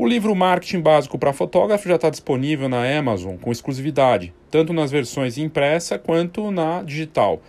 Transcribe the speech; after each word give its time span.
O 0.00 0.06
livro 0.06 0.32
Marketing 0.32 0.80
Básico 0.80 1.18
para 1.18 1.32
Fotógrafo 1.32 1.88
já 1.88 1.96
está 1.96 2.08
disponível 2.08 2.68
na 2.68 2.84
Amazon 2.96 3.34
com 3.36 3.50
exclusividade, 3.50 4.32
tanto 4.48 4.72
nas 4.72 4.92
versões 4.92 5.36
impressa 5.36 5.98
quanto 5.98 6.52
na 6.52 6.84
digital. 6.84 7.42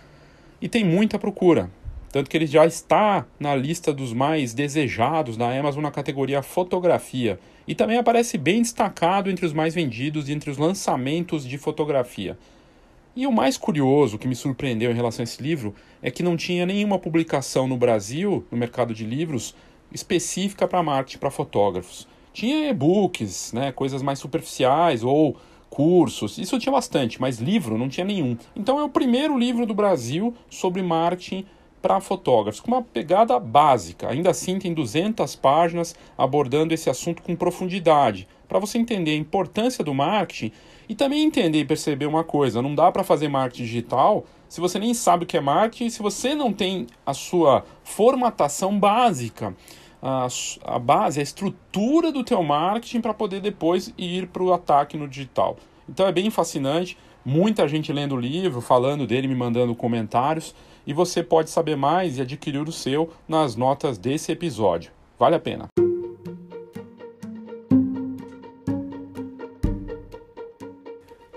E 0.60 0.68
tem 0.68 0.84
muita 0.84 1.16
procura, 1.16 1.70
tanto 2.10 2.28
que 2.28 2.36
ele 2.36 2.48
já 2.48 2.66
está 2.66 3.24
na 3.38 3.54
lista 3.54 3.92
dos 3.92 4.12
mais 4.12 4.52
desejados 4.52 5.36
da 5.36 5.48
Amazon 5.56 5.84
na 5.84 5.92
categoria 5.92 6.42
fotografia 6.42 7.38
e 7.68 7.74
também 7.76 7.98
aparece 7.98 8.36
bem 8.36 8.62
destacado 8.62 9.30
entre 9.30 9.46
os 9.46 9.52
mais 9.52 9.72
vendidos 9.72 10.28
e 10.28 10.32
entre 10.32 10.50
os 10.50 10.58
lançamentos 10.58 11.46
de 11.46 11.56
fotografia. 11.56 12.36
E 13.14 13.28
o 13.28 13.32
mais 13.32 13.56
curioso 13.56 14.18
que 14.18 14.26
me 14.26 14.34
surpreendeu 14.34 14.90
em 14.90 14.96
relação 14.96 15.22
a 15.22 15.24
esse 15.24 15.40
livro 15.40 15.72
é 16.02 16.10
que 16.10 16.24
não 16.24 16.36
tinha 16.36 16.66
nenhuma 16.66 16.98
publicação 16.98 17.68
no 17.68 17.76
Brasil, 17.76 18.44
no 18.50 18.58
mercado 18.58 18.92
de 18.92 19.04
livros, 19.04 19.54
específica 19.92 20.66
para 20.66 20.82
marketing 20.82 21.18
para 21.18 21.30
fotógrafos. 21.30 22.08
Tinha 22.40 22.70
e-books, 22.70 23.52
né, 23.52 23.70
coisas 23.70 24.00
mais 24.00 24.18
superficiais 24.18 25.04
ou 25.04 25.36
cursos, 25.68 26.38
isso 26.38 26.58
tinha 26.58 26.72
bastante, 26.72 27.20
mas 27.20 27.38
livro 27.38 27.76
não 27.76 27.86
tinha 27.86 28.06
nenhum. 28.06 28.34
Então 28.56 28.80
é 28.80 28.82
o 28.82 28.88
primeiro 28.88 29.36
livro 29.38 29.66
do 29.66 29.74
Brasil 29.74 30.32
sobre 30.48 30.80
marketing 30.82 31.44
para 31.82 32.00
fotógrafos, 32.00 32.58
com 32.58 32.70
uma 32.70 32.80
pegada 32.80 33.38
básica. 33.38 34.08
Ainda 34.08 34.30
assim, 34.30 34.58
tem 34.58 34.72
200 34.72 35.36
páginas 35.36 35.94
abordando 36.16 36.72
esse 36.72 36.88
assunto 36.88 37.22
com 37.22 37.36
profundidade, 37.36 38.26
para 38.48 38.58
você 38.58 38.78
entender 38.78 39.10
a 39.10 39.16
importância 39.16 39.84
do 39.84 39.92
marketing 39.92 40.50
e 40.88 40.94
também 40.94 41.22
entender 41.22 41.58
e 41.58 41.64
perceber 41.66 42.06
uma 42.06 42.24
coisa: 42.24 42.62
não 42.62 42.74
dá 42.74 42.90
para 42.90 43.04
fazer 43.04 43.28
marketing 43.28 43.64
digital 43.64 44.24
se 44.48 44.62
você 44.62 44.78
nem 44.78 44.94
sabe 44.94 45.24
o 45.24 45.26
que 45.26 45.36
é 45.36 45.40
marketing, 45.42 45.90
se 45.90 46.00
você 46.00 46.34
não 46.34 46.54
tem 46.54 46.86
a 47.04 47.12
sua 47.12 47.66
formatação 47.84 48.78
básica 48.78 49.54
a, 50.02 50.26
a 50.64 50.78
base, 50.78 51.20
a 51.20 51.22
estrutura 51.22 52.10
do 52.10 52.24
teu 52.24 52.42
marketing 52.42 53.00
para 53.00 53.14
poder 53.14 53.40
depois 53.40 53.92
ir 53.98 54.28
para 54.28 54.42
o 54.42 54.52
ataque 54.52 54.96
no 54.96 55.06
digital. 55.06 55.56
Então 55.88 56.06
é 56.06 56.12
bem 56.12 56.30
fascinante, 56.30 56.96
muita 57.24 57.68
gente 57.68 57.92
lendo 57.92 58.14
o 58.14 58.20
livro, 58.20 58.60
falando 58.60 59.06
dele, 59.06 59.28
me 59.28 59.34
mandando 59.34 59.74
comentários, 59.74 60.54
e 60.86 60.92
você 60.92 61.22
pode 61.22 61.50
saber 61.50 61.76
mais 61.76 62.16
e 62.16 62.22
adquirir 62.22 62.62
o 62.62 62.72
seu 62.72 63.10
nas 63.28 63.56
notas 63.56 63.98
desse 63.98 64.32
episódio. 64.32 64.90
Vale 65.18 65.36
a 65.36 65.40
pena. 65.40 65.66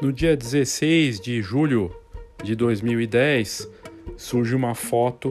No 0.02 0.12
dia 0.12 0.36
16 0.36 1.20
de 1.20 1.42
julho 1.42 1.90
de 2.44 2.56
2010, 2.56 3.70
surge 4.18 4.54
uma 4.54 4.76
foto 4.76 5.30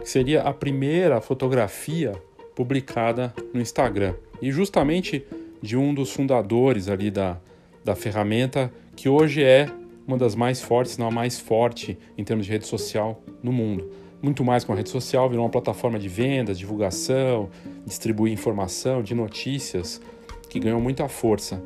que 0.00 0.08
seria 0.08 0.42
a 0.42 0.52
primeira 0.52 1.20
fotografia 1.20 2.12
publicada 2.54 3.34
no 3.52 3.60
Instagram. 3.60 4.14
E 4.40 4.50
justamente 4.50 5.24
de 5.60 5.76
um 5.76 5.94
dos 5.94 6.12
fundadores 6.12 6.88
ali 6.88 7.10
da, 7.10 7.38
da 7.84 7.94
ferramenta, 7.94 8.72
que 8.94 9.08
hoje 9.08 9.42
é 9.42 9.68
uma 10.06 10.18
das 10.18 10.34
mais 10.34 10.60
fortes, 10.60 10.98
não 10.98 11.08
a 11.08 11.10
mais 11.10 11.38
forte 11.38 11.98
em 12.16 12.24
termos 12.24 12.46
de 12.46 12.52
rede 12.52 12.66
social 12.66 13.22
no 13.42 13.52
mundo. 13.52 13.90
Muito 14.22 14.44
mais 14.44 14.64
que 14.64 14.70
uma 14.70 14.76
rede 14.76 14.90
social, 14.90 15.28
virou 15.28 15.44
uma 15.44 15.50
plataforma 15.50 15.98
de 15.98 16.08
vendas, 16.08 16.58
divulgação, 16.58 17.50
distribuir 17.86 18.32
informação, 18.32 19.02
de 19.02 19.14
notícias, 19.14 20.00
que 20.48 20.58
ganhou 20.58 20.80
muita 20.80 21.08
força. 21.08 21.62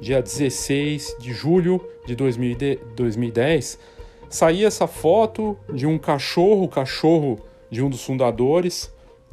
Dia 0.00 0.20
16 0.20 1.16
de 1.18 1.32
julho 1.32 1.86
de 2.06 2.14
2010, 2.14 3.78
saía 4.28 4.66
essa 4.66 4.86
foto 4.86 5.56
de 5.72 5.86
um 5.86 5.98
cachorro, 5.98 6.66
cachorro 6.68 7.38
de 7.70 7.82
um 7.82 7.88
dos 7.88 8.04
fundadores, 8.04 8.92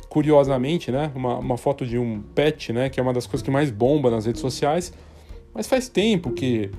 curiosamente, 0.10 0.92
né, 0.92 1.12
uma, 1.16 1.38
uma 1.38 1.58
foto 1.58 1.86
de 1.86 1.98
um 1.98 2.22
pet, 2.22 2.74
né, 2.74 2.90
que 2.90 3.00
é 3.00 3.04
uma 3.04 3.14
das 3.14 3.28
coisas 3.28 3.44
que 3.44 3.52
mais 3.52 3.70
bomba 3.70 4.10
nas 4.10 4.26
redes 4.26 4.42
sociais, 4.42 4.92
mas 5.54 5.68
faz 5.68 5.88
tempo 5.88 6.32
que 6.32 6.72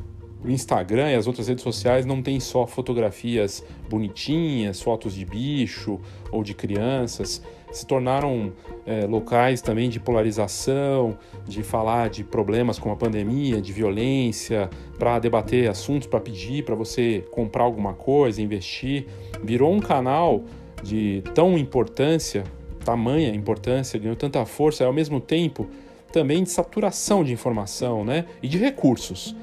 o 0.45 0.51
Instagram 0.51 1.11
e 1.13 1.15
as 1.15 1.27
outras 1.27 1.49
redes 1.49 1.63
sociais 1.63 2.07
não 2.07 2.23
tem 2.23 2.41
só 2.41 2.67
fotografias 2.67 3.65
bonitinhas, 3.89 4.81
fotos 4.81 5.15
de 5.15 5.25
bicho 5.25 6.01
ou 6.33 6.43
de 6.43 6.55
crianças, 6.55 7.43
se 7.71 7.87
tornaram 7.87 8.53
é, 8.85 9.07
locais 9.07 9.63
também 9.63 9.89
de 9.89 10.01
polarização, 10.01 11.17
de 11.47 11.63
falar 11.63 12.09
de 12.09 12.25
problemas 12.25 12.79
como 12.79 12.95
a 12.95 12.97
pandemia, 12.97 13.61
de 13.61 13.73
violência, 13.73 14.69
para 14.99 15.19
debater 15.19 15.69
assuntos, 15.69 16.09
para 16.09 16.21
pedir 16.21 16.65
para 16.65 16.75
você 16.75 17.25
comprar 17.31 17.63
alguma 17.63 17.93
coisa, 17.93 18.43
investir. 18.43 19.07
Virou 19.43 19.73
um 19.73 19.79
canal 19.79 20.43
de 20.83 21.23
tão 21.35 21.57
importância 21.57 22.43
tamanha 22.91 23.33
importância, 23.33 23.99
ganhou 24.01 24.17
tanta 24.17 24.45
força, 24.45 24.83
e 24.83 24.87
ao 24.87 24.93
mesmo 24.93 25.21
tempo 25.21 25.69
também 26.13 26.43
de 26.43 26.51
saturação 26.51 27.23
de 27.23 27.33
informação 27.33 28.05
né? 28.05 28.27
e 28.43 28.49
de 28.49 28.59
recursos. 28.59 29.37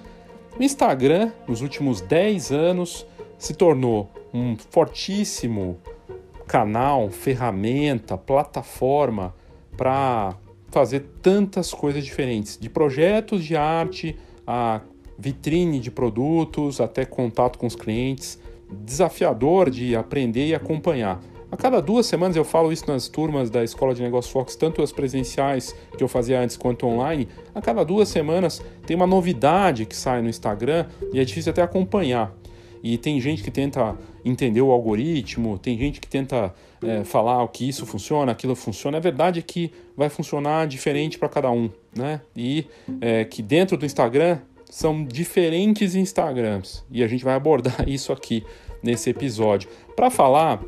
O 0.59 0.62
Instagram, 0.62 1.31
nos 1.47 1.62
últimos 1.62 2.02
10 2.02 2.52
anos, 2.52 3.06
se 3.38 3.53
tornou 3.53 4.09
um 4.34 4.58
fortíssimo 4.58 5.78
canal, 6.46 7.09
ferramenta, 7.09 8.18
plataforma 8.18 9.34
para 9.78 10.35
fazer 10.69 11.06
tantas 11.22 11.74
coisas 11.74 12.03
diferentes, 12.03 12.58
de 12.58 12.69
projetos 12.69 13.46
de 13.46 13.56
arte 13.56 14.18
a 14.46 14.81
vitrine 15.18 15.79
de 15.79 15.90
produtos, 15.90 16.81
até 16.81 17.06
contato 17.06 17.58
com 17.58 17.66
os 17.66 17.75
clientes, 17.75 18.40
desafiador 18.69 19.69
de 19.69 19.96
aprender 19.96 20.47
e 20.47 20.56
acompanhar. 20.56 21.22
A 21.57 21.59
cada 21.59 21.81
duas 21.81 22.06
semanas 22.06 22.35
eu 22.35 22.44
falo 22.45 22.72
isso 22.72 22.85
nas 22.88 23.07
turmas 23.07 23.50
da 23.50 23.63
Escola 23.63 23.95
de 23.95 24.03
Negócios 24.03 24.31
Fox, 24.31 24.56
tanto 24.56 24.84
as 24.84 24.91
presenciais 24.91 25.75
que 25.97 26.03
eu 26.03 26.07
fazia 26.07 26.40
antes 26.40 26.56
quanto 26.56 26.85
online. 26.85 27.28
A 27.56 27.59
cada 27.59 27.84
duas 27.84 28.09
semanas 28.09 28.62
tem 28.85 28.95
uma 28.95 29.07
novidade 29.07 29.88
que 29.88 29.96
sai 29.96 30.22
no 30.22 30.29
Instagram 30.29 30.85
e 31.12 31.19
é 31.19 31.25
difícil 31.25 31.51
até 31.51 31.63
acompanhar. 31.63 32.31
E 32.84 32.96
tem 32.96 33.19
gente 33.19 33.41
que 33.41 33.50
tenta 33.50 33.97
entender 34.23 34.62
o 34.62 34.69
algoritmo, 34.69 35.57
tem 35.57 35.75
gente 35.79 36.00
que 36.00 36.07
tenta 36.07 36.53
é, 36.84 37.03
falar 37.03 37.41
o 37.41 37.47
que 37.47 37.67
isso 37.67 37.88
funciona, 37.88 38.34
aquilo 38.34 38.56
funciona. 38.56 39.00
A 39.00 39.01
verdade 39.01 39.40
é 39.40 39.41
que 39.41 39.72
vai 39.96 40.09
funcionar 40.09 40.67
diferente 40.67 41.17
para 41.17 41.28
cada 41.28 41.50
um, 41.50 41.72
né? 41.91 42.22
E 42.35 42.67
é, 43.01 43.25
que 43.25 43.41
dentro 43.41 43.75
do 43.75 43.84
Instagram 43.84 44.38
são 44.69 45.03
diferentes 45.03 45.96
Instagrams 45.96 46.84
e 46.91 47.03
a 47.03 47.07
gente 47.07 47.23
vai 47.23 47.34
abordar 47.34 47.84
isso 47.90 48.13
aqui 48.13 48.44
nesse 48.84 49.09
episódio. 49.09 49.67
Para 49.96 50.12
falar 50.12 50.62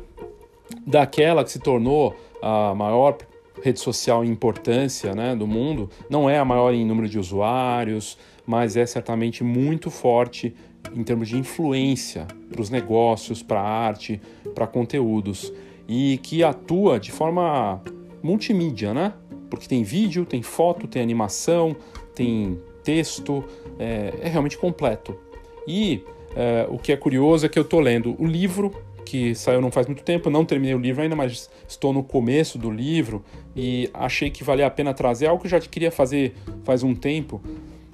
daquela 0.86 1.44
que 1.44 1.50
se 1.50 1.58
tornou 1.58 2.16
a 2.42 2.74
maior 2.74 3.16
rede 3.62 3.80
social 3.80 4.24
em 4.24 4.28
importância 4.28 5.14
né, 5.14 5.36
do 5.36 5.46
mundo, 5.46 5.90
não 6.08 6.28
é 6.28 6.38
a 6.38 6.44
maior 6.44 6.72
em 6.72 6.84
número 6.84 7.08
de 7.08 7.18
usuários, 7.18 8.16
mas 8.46 8.76
é 8.76 8.86
certamente 8.86 9.44
muito 9.44 9.90
forte 9.90 10.54
em 10.94 11.04
termos 11.04 11.28
de 11.28 11.36
influência 11.36 12.26
para 12.50 12.60
os 12.60 12.70
negócios, 12.70 13.42
para 13.42 13.60
a 13.60 13.68
arte, 13.68 14.20
para 14.54 14.66
conteúdos 14.66 15.52
e 15.88 16.18
que 16.22 16.42
atua 16.42 16.98
de 16.98 17.12
forma 17.12 17.82
multimídia, 18.22 18.94
né? 18.94 19.12
Porque 19.50 19.66
tem 19.66 19.82
vídeo, 19.82 20.24
tem 20.24 20.42
foto, 20.42 20.86
tem 20.86 21.02
animação, 21.02 21.76
tem 22.14 22.60
texto, 22.84 23.44
é, 23.78 24.14
é 24.22 24.28
realmente 24.28 24.56
completo. 24.56 25.18
E 25.66 26.04
é, 26.36 26.66
o 26.70 26.78
que 26.78 26.92
é 26.92 26.96
curioso 26.96 27.44
é 27.44 27.48
que 27.48 27.58
eu 27.58 27.64
estou 27.64 27.80
lendo 27.80 28.14
o 28.18 28.26
livro 28.26 28.72
que 29.10 29.34
saiu 29.34 29.60
não 29.60 29.72
faz 29.72 29.88
muito 29.88 30.04
tempo, 30.04 30.30
não 30.30 30.44
terminei 30.44 30.72
o 30.72 30.78
livro 30.78 31.02
ainda, 31.02 31.16
mas 31.16 31.50
estou 31.66 31.92
no 31.92 32.00
começo 32.00 32.56
do 32.56 32.70
livro 32.70 33.24
e 33.56 33.90
achei 33.92 34.30
que 34.30 34.44
valia 34.44 34.68
a 34.68 34.70
pena 34.70 34.94
trazer 34.94 35.26
algo 35.26 35.40
que 35.40 35.48
eu 35.48 35.50
já 35.50 35.58
queria 35.58 35.90
fazer 35.90 36.32
faz 36.62 36.84
um 36.84 36.94
tempo, 36.94 37.42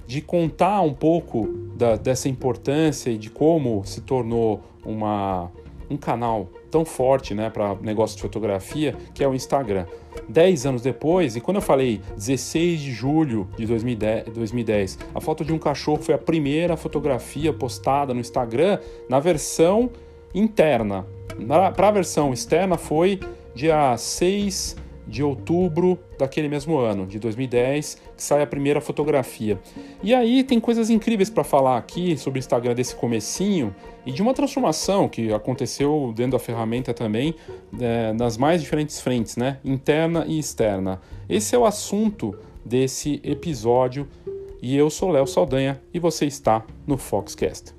de 0.07 0.21
contar 0.21 0.83
um 0.83 0.93
pouco 0.93 1.49
da, 1.75 1.97
dessa 1.97 2.29
importância 2.29 3.09
e 3.09 3.17
de 3.17 3.31
como 3.31 3.83
se 3.87 4.03
tornou 4.03 4.63
uma, 4.85 5.51
um 5.89 5.97
canal 5.97 6.51
tão 6.71 6.85
forte 6.85 7.33
né, 7.33 7.49
para 7.49 7.75
negócio 7.77 8.15
de 8.15 8.21
fotografia, 8.21 8.95
que 9.15 9.25
é 9.25 9.29
o 9.29 9.35
Instagram. 9.35 9.87
Dez 10.29 10.67
anos 10.67 10.83
depois, 10.83 11.35
e 11.35 11.41
quando 11.41 11.57
eu 11.57 11.63
falei 11.63 12.03
16 12.15 12.79
de 12.79 12.93
julho 12.93 13.49
de 13.57 13.65
2010, 13.65 14.25
2010, 14.35 14.99
a 15.15 15.21
foto 15.21 15.47
de 15.47 15.53
um 15.53 15.59
cachorro 15.59 16.03
foi 16.03 16.15
a 16.15 16.19
primeira 16.19 16.77
fotografia 16.77 17.55
postada 17.55 18.13
no 18.13 18.21
Instagram 18.21 18.79
na 19.09 19.19
versão 19.19 19.91
interna. 20.35 21.07
Para 21.75 21.89
a 21.89 21.91
versão 21.91 22.33
externa 22.33 22.77
foi 22.77 23.21
dia 23.55 23.97
6 23.97 24.77
de 25.07 25.23
outubro 25.23 25.99
daquele 26.19 26.49
mesmo 26.49 26.77
ano, 26.79 27.07
de 27.07 27.19
2010, 27.19 28.01
que 28.17 28.23
sai 28.23 28.43
a 28.43 28.47
primeira 28.47 28.81
fotografia. 28.81 29.59
E 30.03 30.13
aí 30.13 30.43
tem 30.43 30.59
coisas 30.59 30.91
incríveis 30.91 31.31
para 31.31 31.45
falar 31.45 31.77
aqui 31.77 32.17
sobre 32.17 32.39
o 32.39 32.41
Instagram 32.41 32.75
desse 32.75 32.97
comecinho 32.97 33.75
e 34.05 34.11
de 34.11 34.21
uma 34.21 34.35
transformação 34.35 35.09
que 35.09 35.33
aconteceu 35.33 36.13
dentro 36.15 36.33
da 36.33 36.39
ferramenta 36.39 36.93
também, 36.93 37.35
é, 37.81 38.13
nas 38.13 38.37
mais 38.37 38.61
diferentes 38.61 39.01
frentes, 39.01 39.37
né? 39.37 39.59
interna 39.65 40.25
e 40.27 40.39
externa. 40.39 41.01
Esse 41.29 41.55
é 41.55 41.59
o 41.59 41.65
assunto 41.65 42.37
desse 42.65 43.21
episódio 43.23 44.09
e 44.61 44.77
eu 44.77 44.91
sou 44.91 45.11
Léo 45.11 45.27
Saldanha 45.27 45.81
e 45.95 46.01
você 46.01 46.27
está 46.27 46.65
no 46.87 46.97
Foxcast. 46.97 47.73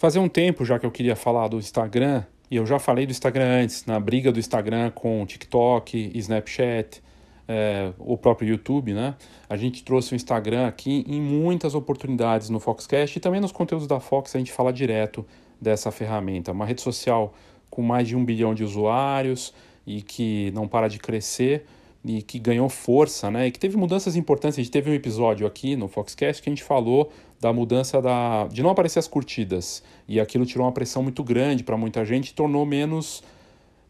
Fazia 0.00 0.18
um 0.18 0.30
tempo 0.30 0.64
já 0.64 0.78
que 0.78 0.86
eu 0.86 0.90
queria 0.90 1.14
falar 1.14 1.48
do 1.48 1.58
Instagram, 1.58 2.24
e 2.50 2.56
eu 2.56 2.64
já 2.64 2.78
falei 2.78 3.04
do 3.04 3.10
Instagram 3.10 3.64
antes, 3.64 3.84
na 3.84 4.00
briga 4.00 4.32
do 4.32 4.38
Instagram 4.38 4.90
com 4.92 5.26
TikTok, 5.26 6.12
Snapchat, 6.14 7.02
é, 7.46 7.92
o 7.98 8.16
próprio 8.16 8.48
YouTube, 8.48 8.94
né? 8.94 9.14
A 9.46 9.58
gente 9.58 9.84
trouxe 9.84 10.14
o 10.14 10.16
Instagram 10.16 10.66
aqui 10.66 11.04
em 11.06 11.20
muitas 11.20 11.74
oportunidades 11.74 12.48
no 12.48 12.58
Foxcast 12.58 13.18
e 13.18 13.20
também 13.20 13.42
nos 13.42 13.52
conteúdos 13.52 13.86
da 13.86 14.00
Fox 14.00 14.34
a 14.34 14.38
gente 14.38 14.52
fala 14.52 14.72
direto 14.72 15.22
dessa 15.60 15.90
ferramenta. 15.90 16.50
Uma 16.50 16.64
rede 16.64 16.80
social 16.80 17.34
com 17.68 17.82
mais 17.82 18.08
de 18.08 18.16
um 18.16 18.24
bilhão 18.24 18.54
de 18.54 18.64
usuários 18.64 19.52
e 19.86 20.00
que 20.00 20.50
não 20.54 20.66
para 20.66 20.88
de 20.88 20.98
crescer 20.98 21.66
e 22.02 22.22
que 22.22 22.38
ganhou 22.38 22.70
força, 22.70 23.30
né? 23.30 23.48
E 23.48 23.50
que 23.50 23.58
teve 23.58 23.76
mudanças 23.76 24.16
importantes. 24.16 24.58
A 24.58 24.62
gente 24.62 24.72
teve 24.72 24.90
um 24.90 24.94
episódio 24.94 25.46
aqui 25.46 25.76
no 25.76 25.88
Foxcast 25.88 26.42
que 26.42 26.48
a 26.48 26.52
gente 26.52 26.64
falou 26.64 27.12
da 27.40 27.52
mudança 27.52 28.02
da 28.02 28.46
de 28.48 28.62
não 28.62 28.70
aparecer 28.70 28.98
as 28.98 29.08
curtidas 29.08 29.82
e 30.06 30.20
aquilo 30.20 30.44
tirou 30.44 30.66
uma 30.66 30.72
pressão 30.72 31.02
muito 31.02 31.24
grande 31.24 31.64
para 31.64 31.76
muita 31.76 32.04
gente 32.04 32.28
e 32.28 32.34
tornou 32.34 32.66
menos 32.66 33.22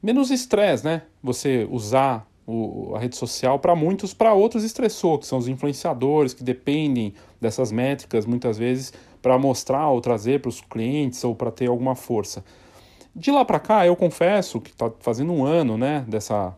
menos 0.02 0.30
estresse, 0.30 0.84
né? 0.84 1.02
Você 1.22 1.66
usar 1.70 2.26
o, 2.46 2.94
a 2.96 2.98
rede 2.98 3.16
social 3.16 3.58
para 3.58 3.76
muitos, 3.76 4.14
para 4.14 4.32
outros 4.32 4.64
estressou, 4.64 5.18
que 5.18 5.26
são 5.26 5.38
os 5.38 5.46
influenciadores 5.46 6.34
que 6.34 6.42
dependem 6.42 7.14
dessas 7.40 7.70
métricas 7.70 8.26
muitas 8.26 8.58
vezes 8.58 8.92
para 9.20 9.38
mostrar 9.38 9.88
ou 9.88 10.00
trazer 10.00 10.40
para 10.40 10.48
os 10.48 10.60
clientes 10.60 11.22
ou 11.22 11.34
para 11.34 11.50
ter 11.50 11.68
alguma 11.68 11.94
força. 11.94 12.44
De 13.14 13.30
lá 13.30 13.44
para 13.44 13.60
cá, 13.60 13.86
eu 13.86 13.94
confesso 13.94 14.60
que 14.60 14.70
está 14.70 14.90
fazendo 15.00 15.32
um 15.32 15.44
ano, 15.44 15.76
né, 15.76 16.04
dessa, 16.08 16.54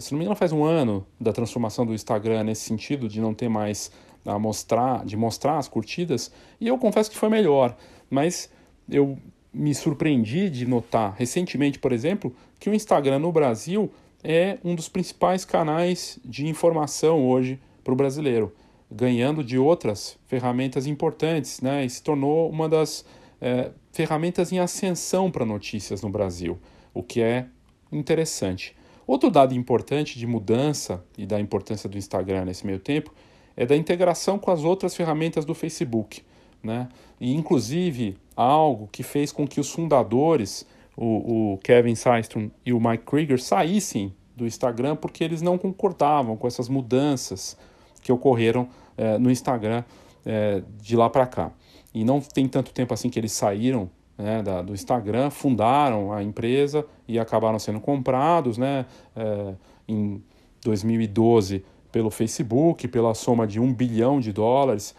se 0.00 0.12
não 0.12 0.18
me 0.18 0.24
engano 0.24 0.36
faz 0.36 0.52
um 0.52 0.64
ano 0.64 1.06
da 1.20 1.32
transformação 1.32 1.86
do 1.86 1.94
Instagram 1.94 2.44
nesse 2.44 2.62
sentido 2.62 3.08
de 3.08 3.20
não 3.20 3.32
ter 3.32 3.48
mais 3.48 3.90
a 4.24 4.38
mostrar, 4.38 5.04
de 5.04 5.16
mostrar 5.16 5.58
as 5.58 5.68
curtidas, 5.68 6.32
e 6.60 6.66
eu 6.68 6.78
confesso 6.78 7.10
que 7.10 7.16
foi 7.16 7.28
melhor, 7.28 7.76
mas 8.10 8.50
eu 8.88 9.18
me 9.52 9.74
surpreendi 9.74 10.50
de 10.50 10.66
notar 10.66 11.14
recentemente, 11.16 11.78
por 11.78 11.92
exemplo, 11.92 12.34
que 12.58 12.68
o 12.68 12.74
Instagram 12.74 13.20
no 13.20 13.30
Brasil 13.30 13.90
é 14.22 14.58
um 14.64 14.74
dos 14.74 14.88
principais 14.88 15.44
canais 15.44 16.18
de 16.24 16.46
informação 16.46 17.28
hoje 17.28 17.60
para 17.84 17.92
o 17.92 17.96
brasileiro, 17.96 18.52
ganhando 18.90 19.44
de 19.44 19.58
outras 19.58 20.18
ferramentas 20.26 20.86
importantes, 20.86 21.60
né? 21.60 21.84
E 21.84 21.90
se 21.90 22.02
tornou 22.02 22.50
uma 22.50 22.68
das 22.68 23.04
é, 23.40 23.70
ferramentas 23.92 24.50
em 24.50 24.58
ascensão 24.58 25.30
para 25.30 25.44
notícias 25.44 26.02
no 26.02 26.08
Brasil, 26.08 26.58
o 26.92 27.02
que 27.02 27.20
é 27.20 27.46
interessante. 27.92 28.74
Outro 29.06 29.30
dado 29.30 29.54
importante 29.54 30.18
de 30.18 30.26
mudança 30.26 31.04
e 31.18 31.26
da 31.26 31.38
importância 31.38 31.88
do 31.88 31.98
Instagram 31.98 32.46
nesse 32.46 32.66
meio 32.66 32.78
tempo 32.78 33.12
é 33.56 33.64
da 33.64 33.76
integração 33.76 34.38
com 34.38 34.50
as 34.50 34.64
outras 34.64 34.94
ferramentas 34.94 35.44
do 35.44 35.54
Facebook, 35.54 36.22
né? 36.62 36.88
E 37.20 37.34
inclusive 37.34 38.16
algo 38.36 38.88
que 38.90 39.02
fez 39.02 39.30
com 39.30 39.46
que 39.46 39.60
os 39.60 39.70
fundadores 39.70 40.66
o, 40.96 41.52
o 41.54 41.58
Kevin 41.58 41.94
Systrom 41.94 42.50
e 42.64 42.72
o 42.72 42.80
Mike 42.80 43.04
Krieger 43.04 43.40
saíssem 43.40 44.14
do 44.36 44.46
Instagram 44.46 44.96
porque 44.96 45.22
eles 45.22 45.42
não 45.42 45.56
concordavam 45.58 46.36
com 46.36 46.46
essas 46.46 46.68
mudanças 46.68 47.56
que 48.02 48.12
ocorreram 48.12 48.68
é, 48.96 49.18
no 49.18 49.30
Instagram 49.30 49.84
é, 50.24 50.62
de 50.80 50.96
lá 50.96 51.08
para 51.08 51.26
cá. 51.26 51.52
E 51.92 52.04
não 52.04 52.20
tem 52.20 52.48
tanto 52.48 52.72
tempo 52.72 52.92
assim 52.92 53.08
que 53.08 53.18
eles 53.18 53.32
saíram 53.32 53.90
né, 54.18 54.42
da, 54.42 54.62
do 54.62 54.74
Instagram, 54.74 55.30
fundaram 55.30 56.12
a 56.12 56.22
empresa 56.22 56.84
e 57.06 57.18
acabaram 57.18 57.58
sendo 57.58 57.80
comprados 57.80 58.58
né, 58.58 58.86
é, 59.16 59.54
em 59.86 60.22
2012 60.62 61.64
pelo 61.94 62.10
Facebook, 62.10 62.88
pela 62.88 63.14
soma 63.14 63.46
de 63.46 63.60
um 63.60 63.72
bilhão 63.72 64.18
de 64.18 64.32
dólares. 64.32 64.96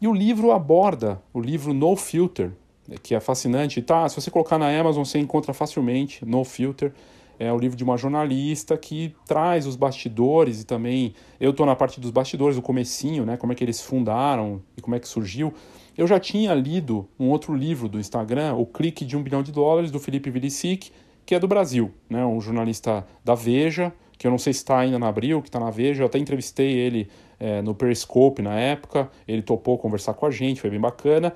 E 0.00 0.06
o 0.06 0.14
livro 0.14 0.52
aborda, 0.52 1.20
o 1.34 1.40
livro 1.40 1.74
No 1.74 1.96
Filter, 1.96 2.52
que 3.02 3.16
é 3.16 3.18
fascinante. 3.18 3.82
Tá, 3.82 4.08
se 4.08 4.14
você 4.14 4.30
colocar 4.30 4.56
na 4.56 4.68
Amazon, 4.68 5.02
você 5.04 5.18
encontra 5.18 5.52
facilmente 5.52 6.24
No 6.24 6.44
Filter. 6.44 6.92
É 7.36 7.52
o 7.52 7.58
livro 7.58 7.76
de 7.76 7.82
uma 7.82 7.96
jornalista 7.96 8.78
que 8.78 9.12
traz 9.26 9.66
os 9.66 9.74
bastidores 9.74 10.62
e 10.62 10.64
também 10.64 11.14
eu 11.40 11.50
estou 11.50 11.66
na 11.66 11.74
parte 11.74 12.00
dos 12.00 12.12
bastidores, 12.12 12.54
do 12.54 12.62
comecinho, 12.62 13.26
né, 13.26 13.36
como 13.36 13.52
é 13.52 13.56
que 13.56 13.64
eles 13.64 13.80
fundaram 13.80 14.62
e 14.76 14.80
como 14.80 14.94
é 14.94 15.00
que 15.00 15.08
surgiu. 15.08 15.52
Eu 15.98 16.06
já 16.06 16.20
tinha 16.20 16.54
lido 16.54 17.08
um 17.18 17.28
outro 17.28 17.56
livro 17.56 17.88
do 17.88 17.98
Instagram, 17.98 18.54
O 18.54 18.64
Clique 18.64 19.04
de 19.04 19.16
um 19.16 19.22
Bilhão 19.22 19.42
de 19.42 19.50
Dólares, 19.50 19.90
do 19.90 19.98
Felipe 19.98 20.30
Vilicic, 20.30 20.92
que 21.26 21.34
é 21.34 21.40
do 21.40 21.48
Brasil, 21.48 21.90
né, 22.08 22.24
um 22.24 22.40
jornalista 22.40 23.04
da 23.24 23.34
Veja, 23.34 23.92
que 24.18 24.26
eu 24.26 24.30
não 24.30 24.38
sei 24.38 24.52
se 24.52 24.60
está 24.60 24.78
ainda 24.78 24.98
na 24.98 25.08
Abril, 25.08 25.42
que 25.42 25.48
está 25.48 25.60
na 25.60 25.70
Veja, 25.70 26.02
eu 26.02 26.06
até 26.06 26.18
entrevistei 26.18 26.72
ele 26.72 27.08
é, 27.38 27.60
no 27.62 27.74
Periscope 27.74 28.42
na 28.42 28.58
época, 28.58 29.10
ele 29.26 29.42
topou 29.42 29.78
conversar 29.78 30.14
com 30.14 30.26
a 30.26 30.30
gente, 30.30 30.60
foi 30.60 30.70
bem 30.70 30.80
bacana. 30.80 31.32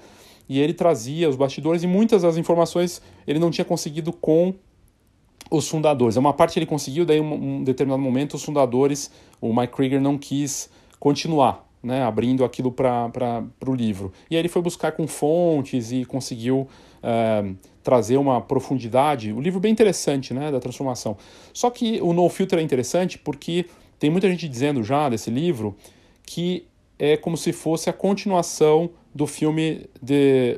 E 0.49 0.59
ele 0.59 0.75
trazia 0.75 1.29
os 1.29 1.37
bastidores 1.37 1.85
e 1.85 1.87
muitas 1.87 2.23
das 2.23 2.37
informações 2.37 3.01
ele 3.25 3.39
não 3.39 3.51
tinha 3.51 3.65
conseguido 3.65 4.13
com 4.13 4.53
os 5.51 5.69
fundadores. 5.69 6.17
Uma 6.17 6.33
parte 6.33 6.59
ele 6.59 6.67
conseguiu, 6.67 7.05
daí 7.05 7.21
um, 7.21 7.59
um 7.59 7.65
determinado 7.65 8.03
momento 8.03 8.35
os 8.35 8.43
fundadores, 8.43 9.11
o 9.41 9.55
Mike 9.55 9.75
Krieger 9.75 10.01
não 10.01 10.19
quis 10.19 10.69
continuar, 10.99 11.70
né, 11.83 12.03
abrindo 12.03 12.45
aquilo 12.45 12.71
para 12.71 13.45
o 13.67 13.75
livro. 13.75 14.13
E 14.31 14.37
aí 14.37 14.41
ele 14.41 14.49
foi 14.49 14.63
buscar 14.63 14.93
com 14.93 15.07
fontes 15.07 15.93
e 15.93 16.05
conseguiu 16.05 16.69
uh, 17.03 17.57
trazer 17.83 18.17
uma 18.17 18.41
profundidade. 18.41 19.33
O 19.33 19.41
livro 19.41 19.61
bem 19.61 19.73
interessante, 19.73 20.35
né, 20.35 20.51
da 20.51 20.61
transformação. 20.61 21.17
Só 21.53 21.71
que 21.71 22.01
o 22.03 22.13
No 22.13 22.29
Filter 22.29 22.59
é 22.59 22.63
interessante 22.63 23.19
porque 23.19 23.67
tem 23.99 24.11
muita 24.11 24.29
gente 24.29 24.49
dizendo 24.49 24.83
já 24.83 25.09
desse 25.09 25.31
livro 25.31 25.77
que 26.25 26.67
é 26.99 27.17
como 27.17 27.37
se 27.37 27.53
fosse 27.53 27.89
a 27.89 27.93
continuação 27.93 28.91
do 29.15 29.27
filme 29.27 29.89
The, 30.05 30.57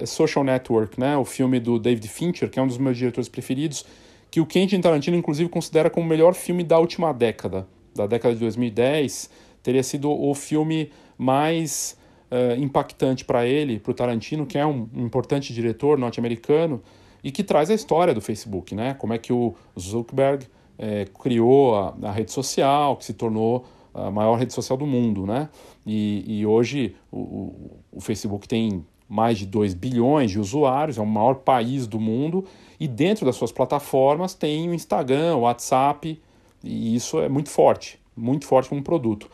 uh, 0.00 0.06
Social 0.06 0.44
Network, 0.44 0.98
né? 0.98 1.16
o 1.16 1.24
filme 1.24 1.60
do 1.60 1.78
David 1.78 2.06
Fincher, 2.08 2.48
que 2.48 2.58
é 2.58 2.62
um 2.62 2.66
dos 2.66 2.78
meus 2.78 2.96
diretores 2.96 3.28
preferidos, 3.28 3.84
que 4.30 4.40
o 4.40 4.46
Quentin 4.46 4.80
Tarantino, 4.80 5.16
inclusive, 5.16 5.48
considera 5.48 5.90
como 5.90 6.06
o 6.06 6.08
melhor 6.08 6.34
filme 6.34 6.62
da 6.62 6.78
última 6.78 7.12
década, 7.12 7.66
da 7.94 8.06
década 8.06 8.34
de 8.34 8.40
2010. 8.40 9.28
Teria 9.62 9.82
sido 9.82 10.10
o 10.10 10.34
filme 10.34 10.90
mais 11.16 11.96
uh, 12.30 12.60
impactante 12.60 13.24
para 13.24 13.46
ele, 13.46 13.78
para 13.78 13.90
o 13.90 13.94
Tarantino, 13.94 14.46
que 14.46 14.58
é 14.58 14.66
um, 14.66 14.88
importante 14.94 15.52
diretor 15.52 15.98
norte-americano 15.98 16.82
e 17.22 17.30
que 17.30 17.44
traz 17.44 17.70
a 17.70 17.74
história 17.74 18.14
do 18.14 18.20
Facebook, 18.20 18.74
né? 18.74 18.94
Como 18.94 19.12
é 19.12 19.18
que 19.18 19.32
o 19.32 19.54
Zuckerberg 19.78 20.46
eh, 20.78 21.06
criou 21.20 21.74
a, 21.74 21.94
a 22.04 22.10
rede 22.10 22.32
social, 22.32 22.96
que 22.96 23.04
se 23.04 23.12
tornou 23.12 23.66
a 23.92 24.10
maior 24.10 24.36
rede 24.36 24.54
social 24.54 24.78
do 24.78 24.86
mundo, 24.86 25.26
né? 25.26 25.50
E, 25.86 26.24
e 26.26 26.46
hoje 26.46 26.96
o, 27.12 27.78
o, 27.92 28.00
Facebook 28.00 28.48
tem 28.48 28.84
mais 29.06 29.38
de 29.38 29.44
2 29.44 29.74
bilhões 29.74 30.30
de 30.30 30.38
usuários, 30.38 30.96
é 30.96 31.00
o 31.02 31.06
maior 31.06 31.34
país 31.34 31.86
do 31.86 32.00
mundo, 32.00 32.46
e 32.78 32.86
dentro 32.86 33.26
das 33.26 33.36
suas 33.36 33.52
plataformas 33.52 34.32
tem 34.32 34.70
o 34.70 34.74
Instagram, 34.74 35.36
o 35.36 35.40
WhatsApp, 35.40 36.18
e 36.62 36.94
isso 36.94 37.20
é 37.20 37.28
muito 37.28 37.50
forte, 37.50 37.98
muito 38.16 38.46
forte 38.46 38.68
como 38.68 38.82
produto. 38.82 39.28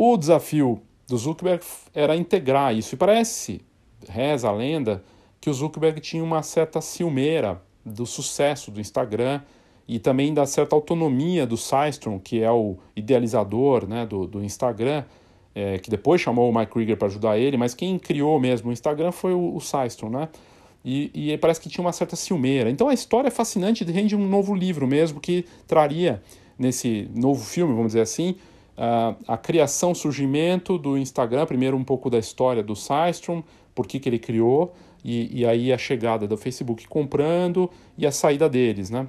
O 0.00 0.16
desafio 0.16 0.80
do 1.08 1.16
Zuckerberg 1.16 1.64
era 1.92 2.14
integrar 2.14 2.72
isso, 2.72 2.94
e 2.94 2.96
parece, 2.96 3.60
reza 4.08 4.48
a 4.48 4.52
lenda, 4.52 5.02
que 5.40 5.50
o 5.50 5.52
Zuckerberg 5.52 6.00
tinha 6.00 6.22
uma 6.22 6.40
certa 6.40 6.80
ciumeira 6.80 7.60
do 7.84 8.06
sucesso 8.06 8.70
do 8.70 8.80
Instagram 8.80 9.40
e 9.88 9.98
também 9.98 10.32
da 10.32 10.46
certa 10.46 10.76
autonomia 10.76 11.44
do 11.44 11.56
Systrom, 11.56 12.20
que 12.20 12.40
é 12.40 12.48
o 12.48 12.76
idealizador 12.94 13.88
né, 13.88 14.06
do, 14.06 14.24
do 14.24 14.44
Instagram, 14.44 15.02
é, 15.52 15.80
que 15.80 15.90
depois 15.90 16.20
chamou 16.20 16.48
o 16.48 16.56
Mike 16.56 16.70
Krieger 16.70 16.96
para 16.96 17.08
ajudar 17.08 17.36
ele, 17.36 17.56
mas 17.56 17.74
quem 17.74 17.98
criou 17.98 18.38
mesmo 18.38 18.70
o 18.70 18.72
Instagram 18.72 19.10
foi 19.10 19.34
o, 19.34 19.56
o 19.56 19.60
Systrom, 19.60 20.10
né? 20.10 20.28
E, 20.84 21.10
e 21.32 21.38
parece 21.38 21.60
que 21.60 21.68
tinha 21.68 21.84
uma 21.84 21.92
certa 21.92 22.14
ciumeira. 22.14 22.70
Então 22.70 22.88
a 22.88 22.94
história 22.94 23.26
é 23.26 23.32
fascinante, 23.32 23.82
rende 23.82 24.14
um 24.14 24.28
novo 24.28 24.54
livro 24.54 24.86
mesmo, 24.86 25.18
que 25.18 25.44
traria 25.66 26.22
nesse 26.56 27.10
novo 27.12 27.44
filme, 27.44 27.72
vamos 27.74 27.88
dizer 27.88 28.02
assim, 28.02 28.36
a, 28.78 29.16
a 29.26 29.36
criação, 29.36 29.92
surgimento 29.92 30.78
do 30.78 30.96
Instagram, 30.96 31.44
primeiro 31.46 31.76
um 31.76 31.82
pouco 31.82 32.08
da 32.08 32.18
história 32.18 32.62
do 32.62 32.76
Systrom, 32.76 33.42
por 33.74 33.86
que, 33.86 33.98
que 33.98 34.08
ele 34.08 34.20
criou, 34.20 34.72
e, 35.04 35.40
e 35.40 35.46
aí 35.46 35.72
a 35.72 35.78
chegada 35.78 36.28
do 36.28 36.36
Facebook 36.36 36.86
comprando 36.86 37.68
e 37.96 38.06
a 38.06 38.12
saída 38.12 38.48
deles, 38.48 38.88
né? 38.88 39.08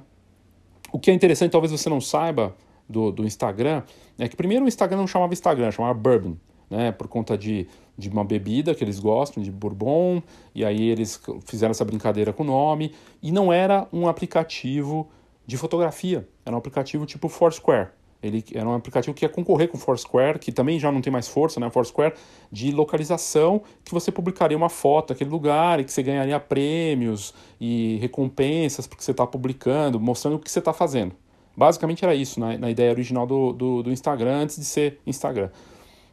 O 0.92 0.98
que 0.98 1.10
é 1.10 1.14
interessante, 1.14 1.52
talvez 1.52 1.70
você 1.70 1.88
não 1.88 2.00
saiba 2.00 2.54
do, 2.88 3.12
do 3.12 3.24
Instagram, 3.24 3.84
é 4.18 4.28
que 4.28 4.34
primeiro 4.34 4.64
o 4.64 4.68
Instagram 4.68 4.98
não 4.98 5.06
chamava 5.06 5.32
Instagram, 5.32 5.70
chamava 5.70 5.94
Bourbon, 5.94 6.36
né? 6.68 6.90
Por 6.90 7.06
conta 7.06 7.38
de, 7.38 7.68
de 7.96 8.08
uma 8.08 8.24
bebida 8.24 8.74
que 8.74 8.82
eles 8.82 8.98
gostam, 8.98 9.40
de 9.40 9.52
bourbon, 9.52 10.20
e 10.52 10.64
aí 10.64 10.88
eles 10.88 11.20
fizeram 11.46 11.70
essa 11.70 11.84
brincadeira 11.84 12.32
com 12.32 12.42
o 12.42 12.46
nome, 12.46 12.92
e 13.22 13.30
não 13.30 13.52
era 13.52 13.86
um 13.92 14.08
aplicativo 14.08 15.08
de 15.46 15.56
fotografia, 15.56 16.28
era 16.44 16.54
um 16.54 16.58
aplicativo 16.58 17.06
tipo 17.06 17.28
Foursquare. 17.28 17.90
Ele 18.22 18.44
era 18.54 18.68
um 18.68 18.74
aplicativo 18.74 19.14
que 19.14 19.24
ia 19.24 19.28
concorrer 19.28 19.68
com 19.68 19.78
o 19.78 19.80
Foursquare, 19.80 20.38
que 20.38 20.52
também 20.52 20.78
já 20.78 20.92
não 20.92 21.00
tem 21.00 21.12
mais 21.12 21.26
força, 21.26 21.58
né? 21.58 21.70
Foursquare, 21.70 22.14
de 22.52 22.70
localização, 22.70 23.62
que 23.82 23.92
você 23.92 24.12
publicaria 24.12 24.56
uma 24.56 24.68
foto 24.68 25.08
daquele 25.08 25.30
lugar 25.30 25.80
e 25.80 25.84
que 25.84 25.92
você 25.92 26.02
ganharia 26.02 26.38
prêmios 26.38 27.32
e 27.58 27.96
recompensas 28.00 28.86
porque 28.86 29.02
você 29.02 29.12
está 29.12 29.26
publicando, 29.26 29.98
mostrando 29.98 30.36
o 30.36 30.38
que 30.38 30.50
você 30.50 30.58
está 30.58 30.72
fazendo. 30.72 31.14
Basicamente 31.56 32.04
era 32.04 32.14
isso 32.14 32.38
na, 32.38 32.56
na 32.58 32.70
ideia 32.70 32.90
original 32.90 33.26
do, 33.26 33.52
do, 33.52 33.82
do, 33.82 33.92
Instagram, 33.92 34.42
antes 34.42 34.56
de 34.56 34.64
ser 34.64 34.98
Instagram. 35.06 35.50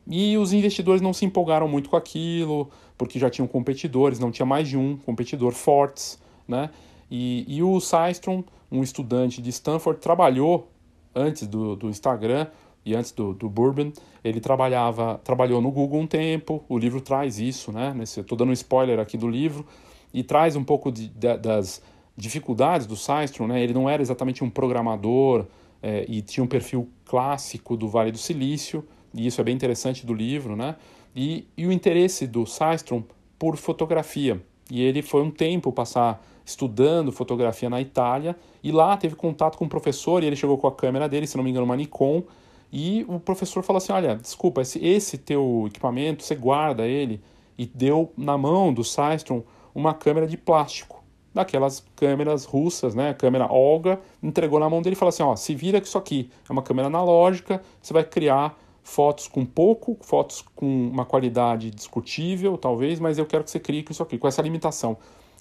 E 0.06 0.38
os 0.38 0.54
investidores 0.54 1.02
não 1.02 1.14
se 1.14 1.26
empolgaram 1.26 1.68
muito 1.68 1.90
com 1.90 1.98
aquilo, 1.98 2.70
porque 2.98 3.20
já 3.20 3.30
tinham 3.30 3.48
competidores, 3.48 4.18
não 4.18 4.32
tinha 4.32 4.46
mais 4.46 4.68
de 4.68 4.78
um 4.78 4.96
competidor 4.98 5.52
fortes, 5.52 6.18
né? 6.48 6.70
E, 7.12 7.46
e 7.48 7.62
o 7.62 7.80
Systrom, 7.80 8.44
um 8.72 8.82
estudante 8.82 9.42
de 9.42 9.50
Stanford, 9.50 10.00
trabalhou 10.00 10.70
antes 11.18 11.48
do, 11.48 11.76
do 11.76 11.90
Instagram 11.90 12.48
e 12.86 12.96
antes 12.96 13.12
do, 13.12 13.34
do 13.34 13.50
Bourbon, 13.50 13.92
ele 14.24 14.40
trabalhava, 14.40 15.20
trabalhou 15.24 15.62
no 15.62 15.72
Google 15.72 16.00
um 16.00 16.08
tempo, 16.08 16.64
o 16.70 16.78
livro 16.78 17.02
traz 17.02 17.40
isso, 17.40 17.72
né? 17.72 17.94
Estou 18.02 18.38
dando 18.38 18.50
um 18.50 18.54
spoiler 18.54 19.00
aqui 19.00 19.18
do 19.18 19.28
livro, 19.28 19.66
e 20.14 20.24
traz 20.24 20.56
um 20.56 20.64
pouco 20.64 20.92
de, 20.92 21.10
de, 21.10 21.38
das 21.38 21.82
dificuldades 22.16 22.88
do 22.88 22.96
Systrom, 22.96 23.48
né? 23.48 23.62
Ele 23.62 23.74
não 23.74 23.90
era 23.90 24.02
exatamente 24.02 24.44
um 24.44 24.50
programador 24.50 25.46
é, 25.82 26.06
e 26.08 26.22
tinha 26.22 26.44
um 26.44 26.48
perfil 26.48 26.90
clássico 27.06 27.76
do 27.76 27.88
Vale 27.88 28.12
do 28.12 28.18
Silício, 28.18 28.86
e 29.14 29.28
isso 29.28 29.42
é 29.42 29.44
bem 29.44 29.56
interessante 29.56 30.06
do 30.06 30.14
livro, 30.14 30.56
né? 30.56 30.76
E, 31.16 31.48
e 31.58 31.66
o 31.66 31.72
interesse 31.72 32.26
do 32.26 32.46
Systrom 32.46 33.04
por 33.38 33.58
fotografia. 33.58 34.42
E 34.72 34.82
ele 34.82 35.02
foi 35.02 35.22
um 35.22 35.32
tempo 35.32 35.72
passar 35.72 36.24
estudando 36.48 37.12
fotografia 37.12 37.70
na 37.70 37.82
Itália 37.82 38.34
e 38.64 38.72
lá 38.72 38.96
teve 38.96 39.16
contato 39.16 39.58
com 39.58 39.66
um 39.66 39.70
professor 39.70 40.24
e 40.24 40.28
ele 40.28 40.36
chegou 40.38 40.58
com 40.58 40.66
a 40.66 40.72
câmera 40.72 41.10
dele, 41.10 41.28
se 41.28 41.36
não 41.36 41.44
me 41.44 41.50
engano, 41.50 41.66
uma 41.66 41.76
Nikon, 41.76 42.24
e 42.72 43.06
o 43.10 43.20
professor 43.20 43.62
falou 43.64 43.78
assim: 43.78 43.92
Olha, 43.92 44.16
desculpa, 44.16 44.62
esse, 44.62 44.84
esse 44.84 45.18
teu 45.18 45.66
equipamento, 45.68 46.24
você 46.24 46.36
guarda 46.36 46.88
ele, 46.88 47.22
e 47.58 47.66
deu 47.66 48.14
na 48.16 48.38
mão 48.38 48.74
do 48.74 48.82
Systrom 48.82 49.44
uma 49.76 49.94
câmera 49.94 50.26
de 50.26 50.38
plástico, 50.38 51.04
daquelas 51.34 51.86
câmeras 51.98 52.46
russas, 52.46 52.96
né? 52.96 53.14
Câmera 53.14 53.52
Olga, 53.52 54.00
entregou 54.24 54.58
na 54.58 54.70
mão 54.70 54.82
dele 54.82 54.96
e 54.96 54.98
falou 54.98 55.10
assim: 55.10 55.24
Ó, 55.24 55.36
se 55.36 55.54
vira 55.54 55.82
que 55.82 55.88
isso 55.88 55.98
aqui 55.98 56.30
é 56.48 56.52
uma 56.52 56.62
câmera 56.62 56.88
analógica, 56.88 57.62
você 57.82 57.94
vai 57.94 58.06
criar 58.06 58.58
fotos 58.82 59.28
com 59.28 59.46
pouco, 59.46 59.98
fotos 60.00 60.46
com 60.56 60.66
uma 60.66 61.04
qualidade 61.04 61.70
discutível, 61.72 62.58
talvez, 62.58 63.02
mas 63.02 63.18
eu 63.18 63.26
quero 63.26 63.44
que 63.44 63.52
você 63.52 63.60
crie 63.60 63.84
com 63.84 63.92
isso 63.92 64.02
aqui, 64.02 64.18
com 64.18 64.30
essa 64.30 64.42
limitação. 64.42 64.98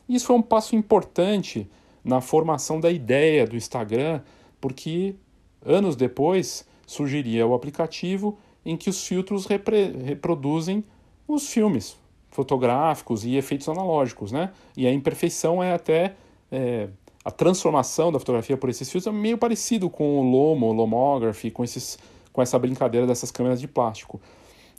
Isso 0.08 0.26
foi 0.26 0.36
um 0.36 0.42
passo 0.42 0.76
importante 0.76 1.68
na 2.04 2.20
formação 2.20 2.80
da 2.80 2.90
ideia 2.90 3.46
do 3.46 3.56
Instagram, 3.56 4.20
porque 4.60 5.14
anos 5.64 5.96
depois 5.96 6.66
surgiria 6.86 7.46
o 7.46 7.54
aplicativo 7.54 8.38
em 8.64 8.76
que 8.76 8.88
os 8.88 9.06
filtros 9.06 9.46
reproduzem 9.46 10.84
os 11.26 11.48
filmes 11.48 11.96
fotográficos 12.30 13.24
e 13.24 13.36
efeitos 13.36 13.68
analógicos, 13.68 14.30
né? 14.30 14.52
E 14.76 14.86
a 14.86 14.92
imperfeição 14.92 15.62
é 15.62 15.72
até 15.72 16.14
é, 16.52 16.88
a 17.24 17.30
transformação 17.30 18.12
da 18.12 18.18
fotografia 18.18 18.56
por 18.56 18.70
esses 18.70 18.90
filtros 18.90 19.12
é 19.12 19.16
meio 19.16 19.38
parecido 19.38 19.90
com 19.90 20.20
o 20.20 20.22
Lomo, 20.22 20.66
o 20.66 20.72
Lomography, 20.72 21.50
com 21.50 21.64
esses 21.64 21.98
com 22.32 22.42
essa 22.42 22.58
brincadeira 22.58 23.06
dessas 23.06 23.30
câmeras 23.30 23.58
de 23.58 23.66
plástico. 23.66 24.20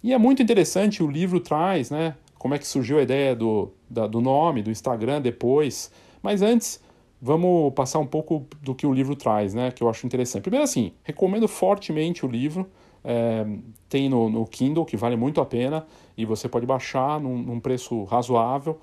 E 0.03 0.13
é 0.13 0.17
muito 0.19 0.43
interessante, 0.43 1.01
o 1.01 1.09
livro 1.09 1.39
traz, 1.39 1.89
né, 1.89 2.15
como 2.37 2.53
é 2.53 2.59
que 2.59 2.67
surgiu 2.67 2.99
a 2.99 3.01
ideia 3.01 3.35
do, 3.35 3.71
da, 3.89 4.07
do 4.07 4.21
nome, 4.21 4.61
do 4.61 4.71
Instagram 4.71 5.21
depois. 5.21 5.91
Mas 6.21 6.41
antes, 6.41 6.81
vamos 7.21 7.73
passar 7.73 7.99
um 7.99 8.05
pouco 8.05 8.45
do 8.61 8.75
que 8.75 8.85
o 8.85 8.93
livro 8.93 9.15
traz, 9.15 9.53
né, 9.53 9.71
que 9.71 9.83
eu 9.83 9.89
acho 9.89 10.05
interessante. 10.05 10.43
Primeiro 10.43 10.63
assim, 10.63 10.93
recomendo 11.03 11.47
fortemente 11.47 12.25
o 12.25 12.29
livro, 12.29 12.67
é, 13.03 13.45
tem 13.89 14.09
no, 14.09 14.29
no, 14.29 14.45
Kindle, 14.45 14.85
que 14.85 14.97
vale 14.97 15.15
muito 15.15 15.41
a 15.41 15.45
pena, 15.45 15.85
e 16.17 16.25
você 16.25 16.47
pode 16.47 16.65
baixar 16.65 17.19
num, 17.19 17.37
num 17.37 17.59
preço 17.59 18.03
razoável. 18.03 18.77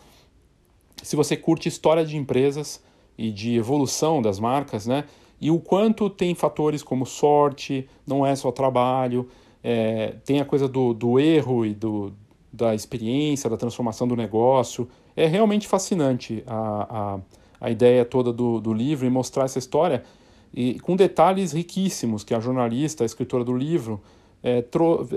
Se 1.03 1.17
você 1.17 1.37
curte 1.37 1.69
história 1.69 2.05
de 2.05 2.17
empresas 2.17 2.83
e 3.17 3.31
de 3.31 3.57
evolução 3.57 4.23
das 4.23 4.41
marcas, 4.41 4.87
né, 4.87 5.05
e 5.41 5.51
o 5.51 5.61
quanto 5.61 6.09
tem 6.09 6.35
fatores 6.35 6.83
como 6.83 7.05
sorte, 7.05 7.89
não 8.07 8.25
é 8.25 8.35
só 8.35 8.51
trabalho, 8.51 9.29
é, 9.63 10.17
tem 10.25 10.41
a 10.41 10.45
coisa 10.45 10.69
do, 10.69 10.93
do 10.95 11.19
erro 11.19 11.67
e 11.67 11.75
do, 11.75 12.13
da 12.55 12.75
experiência, 12.75 13.51
da 13.51 13.57
transformação 13.57 14.07
do 14.07 14.15
negócio. 14.15 14.89
É 15.17 15.27
realmente 15.27 15.67
fascinante 15.67 16.43
a, 16.47 17.19
a, 17.61 17.67
a 17.67 17.71
ideia 17.71 18.05
toda 18.05 18.33
do, 18.33 18.61
do 18.61 18.73
livro 18.73 19.07
e 19.07 19.11
mostrar 19.11 19.45
essa 19.45 19.59
história 19.59 20.05
e 20.53 20.79
com 20.79 20.95
detalhes 20.95 21.53
riquíssimos 21.53 22.23
que 22.23 22.33
a 22.33 22.39
jornalista, 22.39 23.03
a 23.03 23.07
escritora 23.07 23.43
do 23.45 23.57
livro, 23.57 24.01
é, 24.43 24.65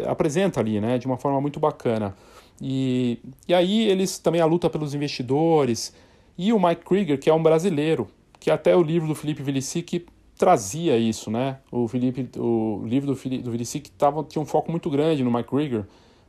apresenta 0.08 0.60
ali, 0.60 0.82
né, 0.82 0.98
de 0.98 1.06
uma 1.06 1.18
forma 1.18 1.40
muito 1.40 1.60
bacana. 1.60 2.16
E, 2.60 3.20
e 3.48 3.54
aí 3.54 3.88
eles 3.88 4.18
também 4.18 4.42
a 4.42 4.46
luta 4.46 4.68
pelos 4.68 4.96
investidores 4.96 5.94
e 6.36 6.52
o 6.52 6.60
Mike 6.60 6.84
Krieger, 6.84 7.20
que 7.20 7.30
é 7.30 7.34
um 7.34 7.44
brasileiro, 7.44 8.08
que 8.40 8.50
até 8.50 8.76
o 8.76 8.82
livro 8.82 9.08
do 9.08 9.14
Felipe 9.14 9.44
Vilicic 9.44 10.08
trazia 10.38 10.98
isso, 10.98 11.30
né? 11.30 11.58
O 11.72 11.88
Felipe, 11.88 12.30
o 12.38 12.82
livro 12.86 13.08
do, 13.08 13.16
Felipe, 13.16 13.44
do 13.44 13.52
Vilicic 13.52 13.92
tava, 13.92 14.24
tinha 14.24 14.42
um 14.42 14.46
foco 14.46 14.72
muito 14.72 14.90
grande 14.90 15.24
no 15.24 15.32
Mike 15.32 15.50
Krieger, 15.50 15.86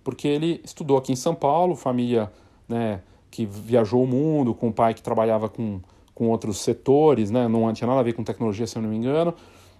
porque 0.08 0.26
ele 0.26 0.58
estudou 0.64 0.96
aqui 0.96 1.12
em 1.12 1.16
São 1.16 1.34
Paulo, 1.34 1.76
família, 1.76 2.32
né, 2.66 3.02
que 3.30 3.44
viajou 3.44 4.02
o 4.02 4.06
mundo, 4.06 4.54
com 4.54 4.68
um 4.68 4.72
pai 4.72 4.94
que 4.94 5.02
trabalhava 5.02 5.50
com, 5.50 5.82
com 6.14 6.30
outros 6.30 6.62
setores, 6.62 7.30
né? 7.30 7.46
Não 7.46 7.70
tinha 7.74 7.86
nada 7.86 8.00
a 8.00 8.02
ver 8.02 8.14
com 8.14 8.24
tecnologia, 8.24 8.66
se 8.66 8.78
eu 8.78 8.80
não 8.80 8.88
me 8.88 8.96
engano. 8.96 9.34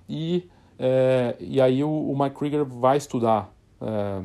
E, 0.07 0.47
é, 0.79 1.35
e 1.41 1.63
aí 1.63 1.83
o, 1.83 1.89
o, 1.89 2.15
Mike 2.23 2.37
Krieger 2.37 2.63
vai 2.63 2.99
estudar 2.99 3.51
é, 3.81 4.21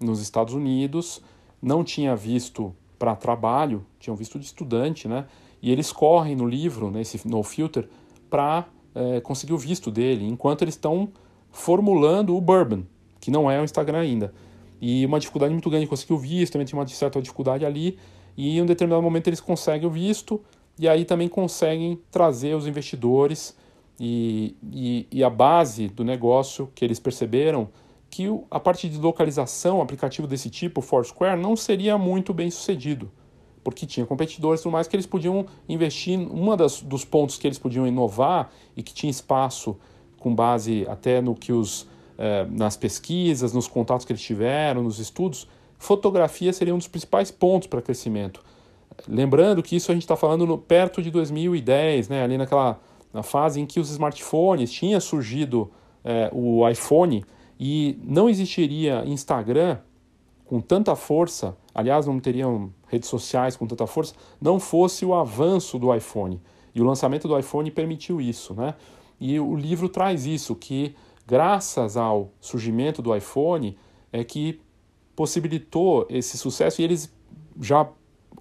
nos 0.00 0.22
Estados 0.22 0.54
Unidos, 0.54 1.20
não 1.60 1.84
tinha 1.84 2.16
visto 2.16 2.74
para 2.98 3.14
trabalho, 3.14 3.84
tinham 4.00 4.16
visto 4.16 4.38
de 4.38 4.46
estudante, 4.46 5.06
né? 5.06 5.26
E 5.60 5.70
eles 5.70 5.92
correm 5.92 6.34
no 6.34 6.48
livro, 6.48 6.90
nesse 6.90 7.28
No 7.28 7.42
Filter, 7.42 7.86
para 8.30 8.64
é, 8.94 9.20
conseguir 9.20 9.52
o 9.52 9.58
visto 9.58 9.90
dele, 9.90 10.26
enquanto 10.26 10.62
eles 10.62 10.72
estão 10.72 11.10
formulando 11.52 12.34
o 12.34 12.40
Bourbon, 12.40 12.84
que 13.20 13.30
não 13.30 13.50
é 13.50 13.60
o 13.60 13.64
Instagram 13.64 13.98
ainda. 13.98 14.32
E 14.80 15.04
uma 15.06 15.18
dificuldade 15.18 15.52
muito 15.52 15.68
grande 15.70 15.84
de 15.84 15.90
conseguir 15.90 16.12
o 16.12 16.18
visto, 16.18 16.52
também 16.52 16.66
tinha 16.66 16.78
uma 16.78 16.86
certa 16.86 17.20
dificuldade 17.20 17.64
ali, 17.64 17.98
e 18.36 18.58
em 18.58 18.62
um 18.62 18.66
determinado 18.66 19.02
momento 19.02 19.28
eles 19.28 19.40
conseguem 19.40 19.86
o 19.86 19.90
visto, 19.90 20.40
e 20.78 20.88
aí 20.88 21.04
também 21.04 21.28
conseguem 21.28 22.00
trazer 22.10 22.54
os 22.54 22.66
investidores 22.66 23.56
e, 23.98 24.56
e, 24.72 25.06
e 25.10 25.24
a 25.24 25.30
base 25.30 25.88
do 25.88 26.04
negócio 26.04 26.70
que 26.74 26.84
eles 26.84 26.98
perceberam 26.98 27.68
que 28.10 28.26
a 28.50 28.60
parte 28.60 28.88
de 28.88 28.98
localização, 28.98 29.80
aplicativo 29.80 30.26
desse 30.26 30.50
tipo, 30.50 30.80
Foursquare, 30.80 31.40
não 31.40 31.56
seria 31.56 31.96
muito 31.96 32.34
bem 32.34 32.50
sucedido 32.50 33.10
porque 33.64 33.86
tinha 33.86 34.04
competidores 34.04 34.60
e 34.60 34.62
tudo 34.62 34.72
mais 34.72 34.86
que 34.86 34.94
eles 34.94 35.06
podiam 35.06 35.46
investir. 35.66 36.18
Uma 36.18 36.54
das, 36.54 36.82
dos 36.82 37.04
pontos 37.04 37.38
que 37.38 37.46
eles 37.46 37.58
podiam 37.58 37.86
inovar 37.86 38.52
e 38.76 38.82
que 38.82 38.92
tinha 38.92 39.10
espaço 39.10 39.76
com 40.18 40.34
base 40.34 40.86
até 40.88 41.22
no 41.22 41.34
que 41.34 41.50
os 41.50 41.88
eh, 42.18 42.46
nas 42.50 42.76
pesquisas, 42.76 43.52
nos 43.52 43.66
contatos 43.66 44.04
que 44.04 44.12
eles 44.12 44.22
tiveram, 44.22 44.82
nos 44.82 44.98
estudos, 44.98 45.48
fotografia 45.78 46.52
seria 46.52 46.74
um 46.74 46.78
dos 46.78 46.88
principais 46.88 47.30
pontos 47.30 47.68
para 47.68 47.82
crescimento. 47.82 48.42
Lembrando 49.08 49.62
que 49.62 49.76
isso 49.76 49.90
a 49.90 49.94
gente 49.94 50.04
está 50.04 50.16
falando 50.16 50.46
no, 50.46 50.56
perto 50.56 51.02
de 51.02 51.10
2010, 51.10 52.08
né, 52.08 52.22
ali 52.22 52.38
naquela 52.38 52.80
na 53.12 53.22
fase 53.22 53.60
em 53.60 53.66
que 53.66 53.78
os 53.78 53.90
smartphones 53.90 54.72
tinha 54.72 54.98
surgido 54.98 55.70
eh, 56.04 56.28
o 56.32 56.68
iPhone 56.68 57.24
e 57.58 57.96
não 58.02 58.28
existiria 58.28 59.04
Instagram 59.06 59.78
com 60.44 60.60
tanta 60.60 60.94
força, 60.96 61.56
aliás, 61.74 62.06
não 62.06 62.18
teriam 62.18 62.72
redes 62.88 63.08
sociais 63.08 63.56
com 63.56 63.66
tanta 63.66 63.86
força, 63.86 64.14
não 64.40 64.58
fosse 64.60 65.04
o 65.04 65.14
avanço 65.14 65.78
do 65.78 65.94
iPhone. 65.94 66.40
E 66.74 66.82
o 66.82 66.84
lançamento 66.84 67.28
do 67.28 67.38
iPhone 67.38 67.70
permitiu 67.70 68.20
isso, 68.20 68.52
né? 68.52 68.74
E 69.20 69.38
o 69.38 69.54
livro 69.54 69.88
traz 69.88 70.26
isso, 70.26 70.54
que 70.54 70.94
graças 71.26 71.96
ao 71.96 72.30
surgimento 72.40 73.00
do 73.00 73.14
iPhone 73.14 73.76
é 74.12 74.22
que 74.22 74.60
possibilitou 75.16 76.06
esse 76.08 76.36
sucesso 76.36 76.80
e 76.80 76.84
eles 76.84 77.12
já 77.60 77.88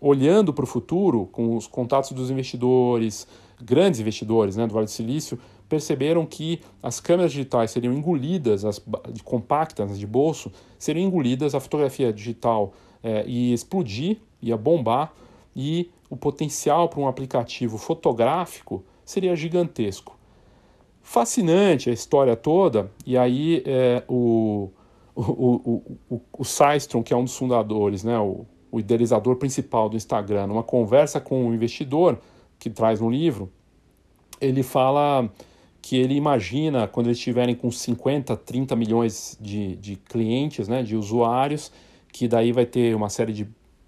olhando 0.01 0.53
para 0.53 0.63
o 0.63 0.67
futuro, 0.67 1.27
com 1.31 1.55
os 1.55 1.65
contatos 1.65 2.11
dos 2.11 2.29
investidores, 2.29 3.27
grandes 3.61 3.99
investidores 3.99 4.57
né, 4.57 4.67
do 4.67 4.73
Vale 4.73 4.85
do 4.85 4.91
Silício, 4.91 5.39
perceberam 5.69 6.25
que 6.25 6.61
as 6.81 6.99
câmeras 6.99 7.31
digitais 7.31 7.71
seriam 7.71 7.93
engolidas, 7.93 8.65
as 8.65 8.81
compactas 9.23 9.97
de 9.97 10.05
bolso, 10.05 10.51
seriam 10.77 11.07
engolidas, 11.07 11.55
a 11.55 11.59
fotografia 11.59 12.11
digital 12.11 12.73
é, 13.01 13.25
ia 13.25 13.53
explodir, 13.53 14.17
ia 14.41 14.57
bombar 14.57 15.13
e 15.55 15.89
o 16.09 16.17
potencial 16.17 16.89
para 16.89 16.99
um 16.99 17.07
aplicativo 17.07 17.77
fotográfico 17.77 18.83
seria 19.05 19.35
gigantesco. 19.35 20.17
Fascinante 21.03 21.89
a 21.89 21.93
história 21.93 22.35
toda, 22.35 22.89
e 23.05 23.17
aí 23.17 23.61
é, 23.65 24.03
o, 24.07 24.69
o, 25.13 25.21
o, 25.21 25.83
o, 26.09 26.21
o 26.39 26.43
Systrom, 26.45 27.03
que 27.03 27.13
é 27.13 27.17
um 27.17 27.25
dos 27.25 27.35
fundadores, 27.35 28.03
né, 28.03 28.17
o, 28.17 28.45
o 28.71 28.79
idealizador 28.79 29.35
principal 29.35 29.89
do 29.89 29.97
Instagram, 29.97 30.47
numa 30.47 30.63
conversa 30.63 31.19
com 31.19 31.45
um 31.45 31.53
investidor 31.53 32.17
que 32.57 32.69
traz 32.69 33.01
no 33.01 33.09
livro, 33.09 33.51
ele 34.39 34.63
fala 34.63 35.29
que 35.81 35.97
ele 35.97 36.15
imagina 36.15 36.87
quando 36.87 37.07
eles 37.07 37.17
estiverem 37.17 37.53
com 37.53 37.69
50, 37.69 38.37
30 38.37 38.75
milhões 38.75 39.37
de, 39.39 39.75
de 39.75 39.97
clientes, 39.97 40.69
né, 40.69 40.81
de 40.81 40.95
usuários, 40.95 41.69
que 42.11 42.27
daí 42.29 42.53
vai 42.53 42.65
ter 42.65 42.95
uma 42.95 43.09
série 43.09 43.33
de 43.33 43.45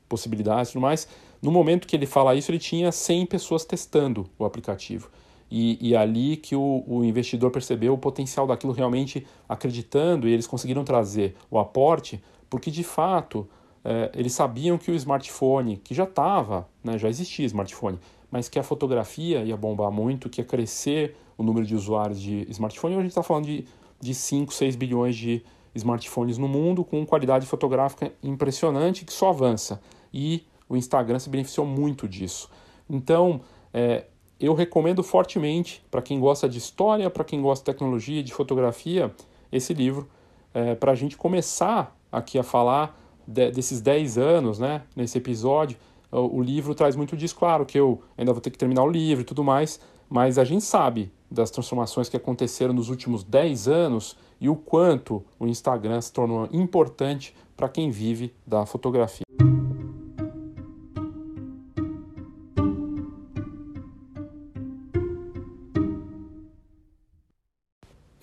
possibilidades 0.09 0.69
e 0.69 0.73
tudo 0.73 0.81
mais. 0.81 1.07
No 1.41 1.51
momento 1.51 1.87
que 1.87 1.95
ele 1.95 2.05
fala 2.05 2.35
isso, 2.35 2.51
ele 2.51 2.59
tinha 2.59 2.91
100 2.91 3.25
pessoas 3.27 3.63
testando 3.63 4.29
o 4.37 4.43
aplicativo. 4.43 5.09
E, 5.49 5.89
e 5.89 5.95
ali 5.95 6.37
que 6.37 6.55
o, 6.55 6.83
o, 6.87 7.03
investidor 7.03 7.51
percebeu 7.51 7.93
o 7.93 7.97
potencial 7.97 8.47
daquilo 8.47 8.73
realmente 8.73 9.25
acreditando, 9.47 10.27
e 10.27 10.33
eles 10.33 10.47
conseguiram 10.47 10.83
trazer 10.83 11.35
o 11.51 11.59
aporte, 11.59 12.21
porque 12.49 12.71
de 12.71 12.83
fato 12.83 13.47
é, 13.83 14.11
eles 14.15 14.33
sabiam 14.33 14.77
que 14.77 14.89
o 14.89 14.95
smartphone, 14.95 15.77
que 15.77 15.93
já 15.93 16.05
estava, 16.05 16.67
né, 16.83 16.97
já 16.97 17.07
existia 17.07 17.45
smartphone, 17.45 17.99
mas 18.31 18.49
que 18.49 18.57
a 18.57 18.63
fotografia 18.63 19.43
ia 19.43 19.55
bombar 19.55 19.91
muito, 19.91 20.29
que 20.29 20.41
ia 20.41 20.45
crescer 20.45 21.15
o 21.37 21.43
número 21.43 21.65
de 21.65 21.75
usuários 21.75 22.19
de 22.19 22.47
smartphone. 22.49 22.95
Hoje 22.95 22.99
a 22.99 23.03
gente 23.03 23.11
está 23.11 23.23
falando 23.23 23.45
de, 23.45 23.65
de 23.99 24.13
5, 24.15 24.53
6 24.53 24.75
bilhões 24.75 25.15
de 25.15 25.43
smartphones 25.75 26.37
no 26.37 26.47
mundo, 26.47 26.83
com 26.83 27.05
qualidade 27.05 27.45
fotográfica 27.45 28.11
impressionante, 28.23 29.05
que 29.05 29.13
só 29.13 29.29
avança. 29.29 29.79
E 30.13 30.43
o 30.67 30.75
Instagram 30.75 31.19
se 31.19 31.29
beneficiou 31.29 31.67
muito 31.67 32.07
disso. 32.07 32.49
Então, 32.89 33.41
é, 33.73 34.05
eu 34.39 34.53
recomendo 34.53 35.01
fortemente 35.01 35.83
para 35.89 36.01
quem 36.01 36.19
gosta 36.19 36.47
de 36.47 36.57
história, 36.57 37.09
para 37.09 37.23
quem 37.23 37.41
gosta 37.41 37.63
de 37.63 37.73
tecnologia, 37.73 38.21
de 38.21 38.33
fotografia, 38.33 39.13
esse 39.51 39.73
livro, 39.73 40.07
é, 40.53 40.75
para 40.75 40.91
a 40.91 40.95
gente 40.95 41.17
começar 41.17 41.95
aqui 42.11 42.37
a 42.37 42.43
falar 42.43 42.99
de, 43.27 43.51
desses 43.51 43.81
10 43.81 44.17
anos, 44.17 44.59
né, 44.59 44.83
nesse 44.95 45.17
episódio. 45.17 45.77
O, 46.11 46.37
o, 46.37 46.41
livro 46.41 46.75
traz 46.75 46.95
muito 46.95 47.15
disso, 47.15 47.35
claro 47.35 47.65
que 47.65 47.77
eu 47.77 48.01
ainda 48.17 48.31
vou 48.31 48.41
ter 48.41 48.49
que 48.49 48.57
terminar 48.57 48.83
o 48.83 48.89
livro 48.89 49.21
e 49.21 49.25
tudo 49.25 49.43
mais, 49.43 49.79
mas 50.09 50.37
a 50.37 50.43
gente 50.43 50.63
sabe 50.63 51.11
das 51.29 51.49
transformações 51.49 52.07
que 52.07 52.17
aconteceram 52.17 52.73
nos 52.73 52.89
últimos 52.89 53.23
10 53.23 53.67
anos 53.67 54.17
e 54.39 54.47
o 54.47 54.55
quanto 54.55 55.23
o 55.39 55.47
Instagram 55.47 55.99
se 56.01 56.11
tornou 56.11 56.47
importante 56.51 57.35
para 57.55 57.67
quem 57.69 57.89
vive 57.89 58.33
da 58.45 58.65
fotografia. 58.65 59.25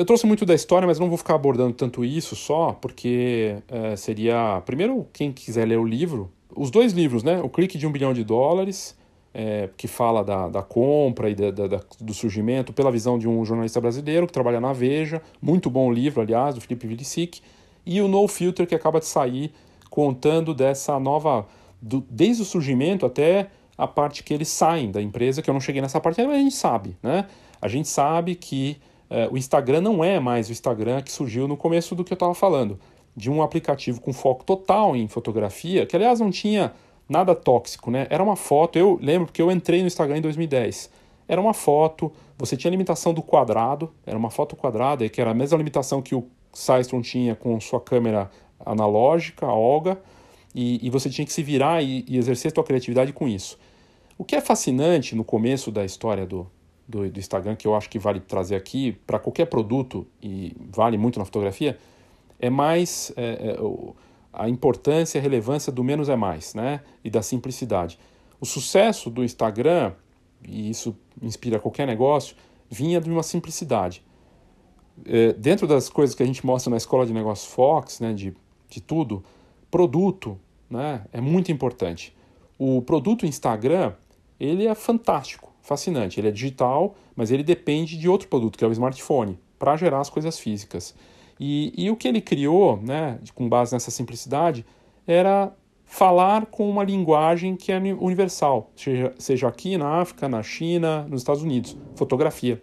Eu 0.02 0.04
trouxe 0.04 0.26
muito 0.26 0.44
da 0.44 0.52
história, 0.52 0.84
mas 0.84 0.98
não 0.98 1.08
vou 1.08 1.16
ficar 1.16 1.36
abordando 1.36 1.72
tanto 1.74 2.04
isso 2.04 2.34
só, 2.34 2.72
porque 2.72 3.58
é, 3.68 3.94
seria. 3.94 4.60
Primeiro, 4.66 5.06
quem 5.12 5.30
quiser 5.30 5.64
ler 5.64 5.78
o 5.78 5.84
livro, 5.84 6.28
os 6.56 6.72
dois 6.72 6.92
livros, 6.92 7.22
né? 7.22 7.40
O 7.40 7.48
Clique 7.48 7.78
de 7.78 7.86
um 7.86 7.92
Bilhão 7.92 8.12
de 8.12 8.24
Dólares, 8.24 8.98
é, 9.32 9.68
que 9.76 9.86
fala 9.86 10.24
da, 10.24 10.48
da 10.48 10.60
compra 10.60 11.30
e 11.30 11.36
da, 11.36 11.52
da, 11.52 11.80
do 12.00 12.12
surgimento 12.12 12.72
pela 12.72 12.90
visão 12.90 13.16
de 13.16 13.28
um 13.28 13.44
jornalista 13.44 13.80
brasileiro 13.80 14.26
que 14.26 14.32
trabalha 14.32 14.60
na 14.60 14.72
Veja. 14.72 15.22
Muito 15.40 15.70
bom 15.70 15.92
livro, 15.92 16.20
aliás, 16.20 16.56
do 16.56 16.60
Felipe 16.60 16.84
Vilicic. 16.84 17.40
E 17.86 18.00
o 18.00 18.08
No 18.08 18.26
Filter, 18.26 18.66
que 18.66 18.74
acaba 18.74 18.98
de 18.98 19.06
sair, 19.06 19.52
contando 19.88 20.52
dessa 20.52 20.98
nova. 20.98 21.46
Do, 21.80 22.04
desde 22.10 22.42
o 22.42 22.44
surgimento 22.44 23.06
até 23.06 23.50
a 23.78 23.86
parte 23.86 24.24
que 24.24 24.34
eles 24.34 24.48
saem 24.48 24.90
da 24.90 25.00
empresa, 25.00 25.42
que 25.42 25.48
eu 25.48 25.54
não 25.54 25.60
cheguei 25.60 25.80
nessa 25.80 26.00
parte 26.00 26.20
mas 26.26 26.34
a 26.34 26.40
gente 26.40 26.56
sabe, 26.56 26.96
né? 27.00 27.26
A 27.60 27.68
gente 27.68 27.86
sabe 27.86 28.34
que 28.34 28.78
o 29.30 29.36
Instagram 29.36 29.80
não 29.80 30.02
é 30.02 30.18
mais 30.18 30.48
o 30.48 30.52
Instagram 30.52 31.02
que 31.02 31.12
surgiu 31.12 31.46
no 31.46 31.56
começo 31.56 31.94
do 31.94 32.04
que 32.04 32.12
eu 32.12 32.16
estava 32.16 32.34
falando, 32.34 32.78
de 33.16 33.30
um 33.30 33.42
aplicativo 33.42 34.00
com 34.00 34.12
foco 34.12 34.44
total 34.44 34.96
em 34.96 35.06
fotografia, 35.08 35.84
que 35.84 35.94
aliás 35.94 36.20
não 36.20 36.30
tinha 36.30 36.72
nada 37.08 37.34
tóxico, 37.34 37.90
né? 37.90 38.06
Era 38.08 38.22
uma 38.22 38.36
foto, 38.36 38.78
eu 38.78 38.98
lembro 39.02 39.26
porque 39.26 39.42
eu 39.42 39.50
entrei 39.50 39.80
no 39.80 39.86
Instagram 39.86 40.18
em 40.18 40.22
2010. 40.22 40.90
Era 41.28 41.40
uma 41.40 41.52
foto, 41.52 42.12
você 42.38 42.56
tinha 42.56 42.70
limitação 42.70 43.12
do 43.12 43.22
quadrado, 43.22 43.92
era 44.06 44.16
uma 44.16 44.30
foto 44.30 44.56
quadrada, 44.56 45.08
que 45.08 45.20
era 45.20 45.30
a 45.30 45.34
mesma 45.34 45.58
limitação 45.58 46.00
que 46.02 46.14
o 46.14 46.26
Systrom 46.52 47.00
tinha 47.00 47.34
com 47.34 47.60
sua 47.60 47.80
câmera 47.80 48.30
analógica, 48.64 49.46
a 49.46 49.54
Olga, 49.54 50.00
e, 50.54 50.84
e 50.86 50.90
você 50.90 51.08
tinha 51.08 51.24
que 51.24 51.32
se 51.32 51.42
virar 51.42 51.82
e, 51.82 52.04
e 52.08 52.16
exercer 52.16 52.52
sua 52.52 52.64
criatividade 52.64 53.12
com 53.12 53.28
isso. 53.28 53.58
O 54.18 54.24
que 54.24 54.36
é 54.36 54.40
fascinante 54.40 55.14
no 55.14 55.24
começo 55.24 55.70
da 55.70 55.84
história 55.84 56.26
do, 56.26 56.46
do, 56.92 57.10
do 57.10 57.18
Instagram 57.18 57.56
que 57.56 57.66
eu 57.66 57.74
acho 57.74 57.88
que 57.88 57.98
vale 57.98 58.20
trazer 58.20 58.54
aqui 58.54 58.92
para 59.06 59.18
qualquer 59.18 59.46
produto 59.46 60.06
e 60.22 60.54
vale 60.70 60.98
muito 60.98 61.18
na 61.18 61.24
fotografia 61.24 61.78
é 62.38 62.50
mais 62.50 63.12
é, 63.16 63.56
é, 63.56 63.58
a 64.32 64.48
importância 64.48 65.16
e 65.16 65.20
a 65.20 65.22
relevância 65.22 65.72
do 65.72 65.82
menos 65.82 66.08
é 66.08 66.16
mais, 66.16 66.54
né? 66.54 66.80
E 67.04 67.08
da 67.08 67.22
simplicidade. 67.22 67.98
O 68.40 68.44
sucesso 68.44 69.08
do 69.08 69.22
Instagram, 69.22 69.92
e 70.46 70.68
isso 70.68 70.96
inspira 71.22 71.60
qualquer 71.60 71.86
negócio, 71.86 72.36
vinha 72.68 73.00
de 73.00 73.08
uma 73.08 73.22
simplicidade. 73.22 74.02
É, 75.06 75.32
dentro 75.34 75.68
das 75.68 75.88
coisas 75.88 76.16
que 76.16 76.22
a 76.22 76.26
gente 76.26 76.44
mostra 76.44 76.68
na 76.68 76.76
escola 76.76 77.06
de 77.06 77.12
negócios 77.12 77.52
Fox, 77.52 78.00
né, 78.00 78.12
de, 78.12 78.34
de 78.68 78.80
tudo, 78.80 79.22
produto 79.70 80.38
né, 80.68 81.04
é 81.12 81.20
muito 81.20 81.52
importante. 81.52 82.14
O 82.58 82.82
produto 82.82 83.24
Instagram 83.24 83.92
ele 84.40 84.66
é 84.66 84.74
fantástico 84.74 85.51
fascinante. 85.62 86.20
Ele 86.20 86.28
é 86.28 86.30
digital, 86.30 86.94
mas 87.16 87.30
ele 87.30 87.42
depende 87.42 87.96
de 87.96 88.08
outro 88.08 88.28
produto, 88.28 88.58
que 88.58 88.64
é 88.64 88.68
o 88.68 88.72
smartphone, 88.72 89.38
para 89.58 89.76
gerar 89.76 90.00
as 90.00 90.10
coisas 90.10 90.38
físicas. 90.38 90.94
E, 91.40 91.72
e 91.76 91.90
o 91.90 91.96
que 91.96 92.06
ele 92.06 92.20
criou, 92.20 92.78
né, 92.82 93.18
com 93.34 93.48
base 93.48 93.72
nessa 93.72 93.90
simplicidade, 93.90 94.66
era 95.06 95.52
falar 95.84 96.46
com 96.46 96.68
uma 96.68 96.84
linguagem 96.84 97.54
que 97.54 97.70
é 97.70 97.78
universal, 97.78 98.70
seja, 98.74 99.12
seja 99.18 99.48
aqui 99.48 99.76
na 99.76 100.00
África, 100.00 100.28
na 100.28 100.42
China, 100.42 101.06
nos 101.08 101.20
Estados 101.20 101.42
Unidos, 101.42 101.76
fotografia. 101.94 102.62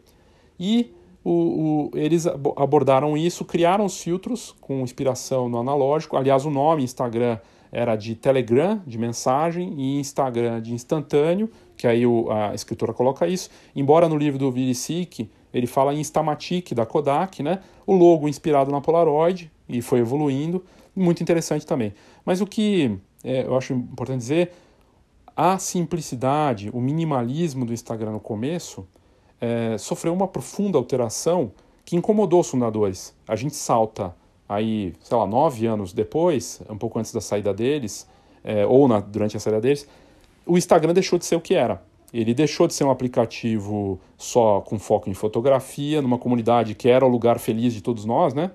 E 0.59 0.93
o, 1.23 1.31
o, 1.31 1.91
eles 1.93 2.25
abordaram 2.25 3.15
isso, 3.15 3.45
criaram 3.45 3.85
os 3.85 4.01
filtros 4.01 4.55
com 4.59 4.81
inspiração 4.81 5.47
no 5.47 5.59
analógico. 5.59 6.17
Aliás, 6.17 6.45
o 6.45 6.49
nome 6.49 6.83
Instagram 6.83 7.37
era 7.71 7.95
de 7.95 8.15
Telegram, 8.15 8.81
de 8.85 8.97
mensagem, 8.97 9.73
e 9.77 9.99
Instagram 9.99 10.61
de 10.61 10.73
instantâneo, 10.73 11.49
que 11.79 11.87
aí 11.87 12.05
o, 12.05 12.29
a 12.29 12.53
escritora 12.53 12.93
coloca 12.93 13.25
isso. 13.25 13.49
Embora 13.73 14.09
no 14.09 14.17
livro 14.17 14.37
do 14.37 14.51
Virisic 14.51 15.29
ele 15.53 15.65
fala 15.65 15.93
em 15.93 16.01
Instamatic 16.01 16.73
da 16.73 16.85
Kodak, 16.85 17.41
né? 17.41 17.61
O 17.87 17.95
logo 17.95 18.27
inspirado 18.27 18.69
na 18.69 18.81
Polaroid 18.81 19.49
e 19.67 19.81
foi 19.81 19.99
evoluindo, 19.99 20.61
muito 20.93 21.23
interessante 21.23 21.65
também. 21.65 21.93
Mas 22.25 22.41
o 22.41 22.45
que 22.45 22.99
é, 23.23 23.45
eu 23.45 23.55
acho 23.55 23.71
importante 23.71 24.17
dizer, 24.17 24.51
a 25.33 25.57
simplicidade, 25.57 26.69
o 26.73 26.81
minimalismo 26.81 27.65
do 27.65 27.71
Instagram 27.71 28.11
no 28.11 28.19
começo 28.19 28.85
é, 29.39 29.77
sofreu 29.77 30.13
uma 30.13 30.27
profunda 30.27 30.77
alteração 30.77 31.53
que 31.85 31.95
incomodou 31.95 32.41
os 32.41 32.49
fundadores. 32.49 33.15
A 33.25 33.37
gente 33.37 33.55
salta 33.55 34.13
aí, 34.49 34.93
sei 34.99 35.15
lá, 35.15 35.25
nove 35.25 35.65
anos 35.65 35.93
depois, 35.93 36.61
um 36.69 36.77
pouco 36.77 36.99
antes 36.99 37.13
da 37.13 37.21
saída 37.21 37.53
deles, 37.53 38.05
é, 38.43 38.65
ou 38.65 38.85
na, 38.85 38.99
durante 38.99 39.37
a 39.37 39.39
saída 39.39 39.61
deles, 39.61 39.87
o 40.49 40.57
Instagram 40.57 40.93
deixou 40.93 41.19
de 41.19 41.25
ser 41.25 41.35
o 41.35 41.41
que 41.41 41.53
era. 41.53 41.81
Ele 42.11 42.33
deixou 42.33 42.65
de 42.65 42.73
ser 42.73 42.83
um 42.83 42.89
aplicativo 42.89 43.99
só 44.17 44.61
com 44.61 44.79
foco 44.79 45.09
em 45.09 45.13
fotografia, 45.13 46.01
numa 46.01 46.17
comunidade 46.17 46.73
que 46.73 46.89
era 46.89 47.05
o 47.05 47.07
lugar 47.07 47.37
feliz 47.37 47.71
de 47.71 47.81
todos 47.81 48.03
nós, 48.03 48.33
né? 48.33 48.49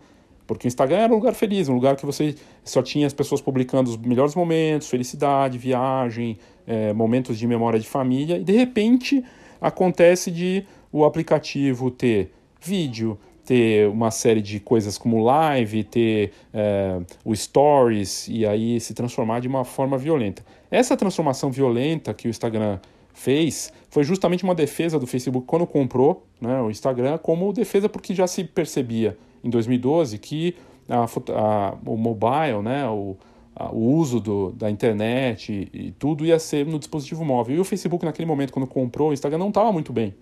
Porque 0.44 0.66
o 0.66 0.68
Instagram 0.68 0.98
era 0.98 1.12
um 1.12 1.16
lugar 1.16 1.34
feliz, 1.34 1.68
um 1.68 1.74
lugar 1.74 1.94
que 1.94 2.04
você 2.04 2.34
só 2.64 2.82
tinha 2.82 3.06
as 3.06 3.14
pessoas 3.14 3.40
publicando 3.40 3.88
os 3.88 3.96
melhores 3.96 4.34
momentos, 4.34 4.88
felicidade, 4.88 5.56
viagem, 5.56 6.36
é, 6.66 6.92
momentos 6.92 7.38
de 7.38 7.46
memória 7.46 7.78
de 7.78 7.86
família, 7.86 8.36
e 8.36 8.44
de 8.44 8.52
repente 8.52 9.24
acontece 9.60 10.30
de 10.30 10.66
o 10.92 11.04
aplicativo 11.04 11.90
ter 11.90 12.32
vídeo, 12.60 13.18
ter 13.44 13.88
uma 13.88 14.10
série 14.10 14.40
de 14.40 14.58
coisas 14.58 14.96
como 14.96 15.22
live, 15.22 15.84
ter 15.84 16.32
é, 16.52 17.00
o 17.24 17.34
stories 17.34 18.26
e 18.28 18.46
aí 18.46 18.80
se 18.80 18.94
transformar 18.94 19.40
de 19.40 19.48
uma 19.48 19.64
forma 19.64 19.98
violenta. 19.98 20.44
Essa 20.70 20.96
transformação 20.96 21.50
violenta 21.50 22.14
que 22.14 22.26
o 22.26 22.30
Instagram 22.30 22.78
fez 23.12 23.72
foi 23.88 24.02
justamente 24.02 24.42
uma 24.42 24.54
defesa 24.54 24.98
do 24.98 25.06
Facebook 25.06 25.46
quando 25.46 25.66
comprou 25.66 26.26
né, 26.40 26.60
o 26.60 26.70
Instagram, 26.70 27.18
como 27.18 27.52
defesa 27.52 27.88
porque 27.88 28.14
já 28.14 28.26
se 28.26 28.42
percebia 28.42 29.16
em 29.42 29.50
2012 29.50 30.18
que 30.18 30.56
a, 30.88 31.04
a, 31.04 31.74
o 31.86 31.96
mobile, 31.96 32.62
né, 32.62 32.88
o, 32.88 33.16
a, 33.54 33.70
o 33.70 33.94
uso 33.94 34.20
do, 34.20 34.52
da 34.52 34.70
internet 34.70 35.70
e, 35.72 35.86
e 35.86 35.90
tudo 35.92 36.26
ia 36.26 36.38
ser 36.38 36.66
no 36.66 36.78
dispositivo 36.78 37.24
móvel. 37.24 37.56
E 37.56 37.60
o 37.60 37.64
Facebook, 37.64 38.04
naquele 38.04 38.26
momento, 38.26 38.52
quando 38.52 38.66
comprou 38.66 39.10
o 39.10 39.12
Instagram, 39.12 39.38
não 39.38 39.48
estava 39.48 39.70
muito 39.70 39.92
bem. 39.92 40.14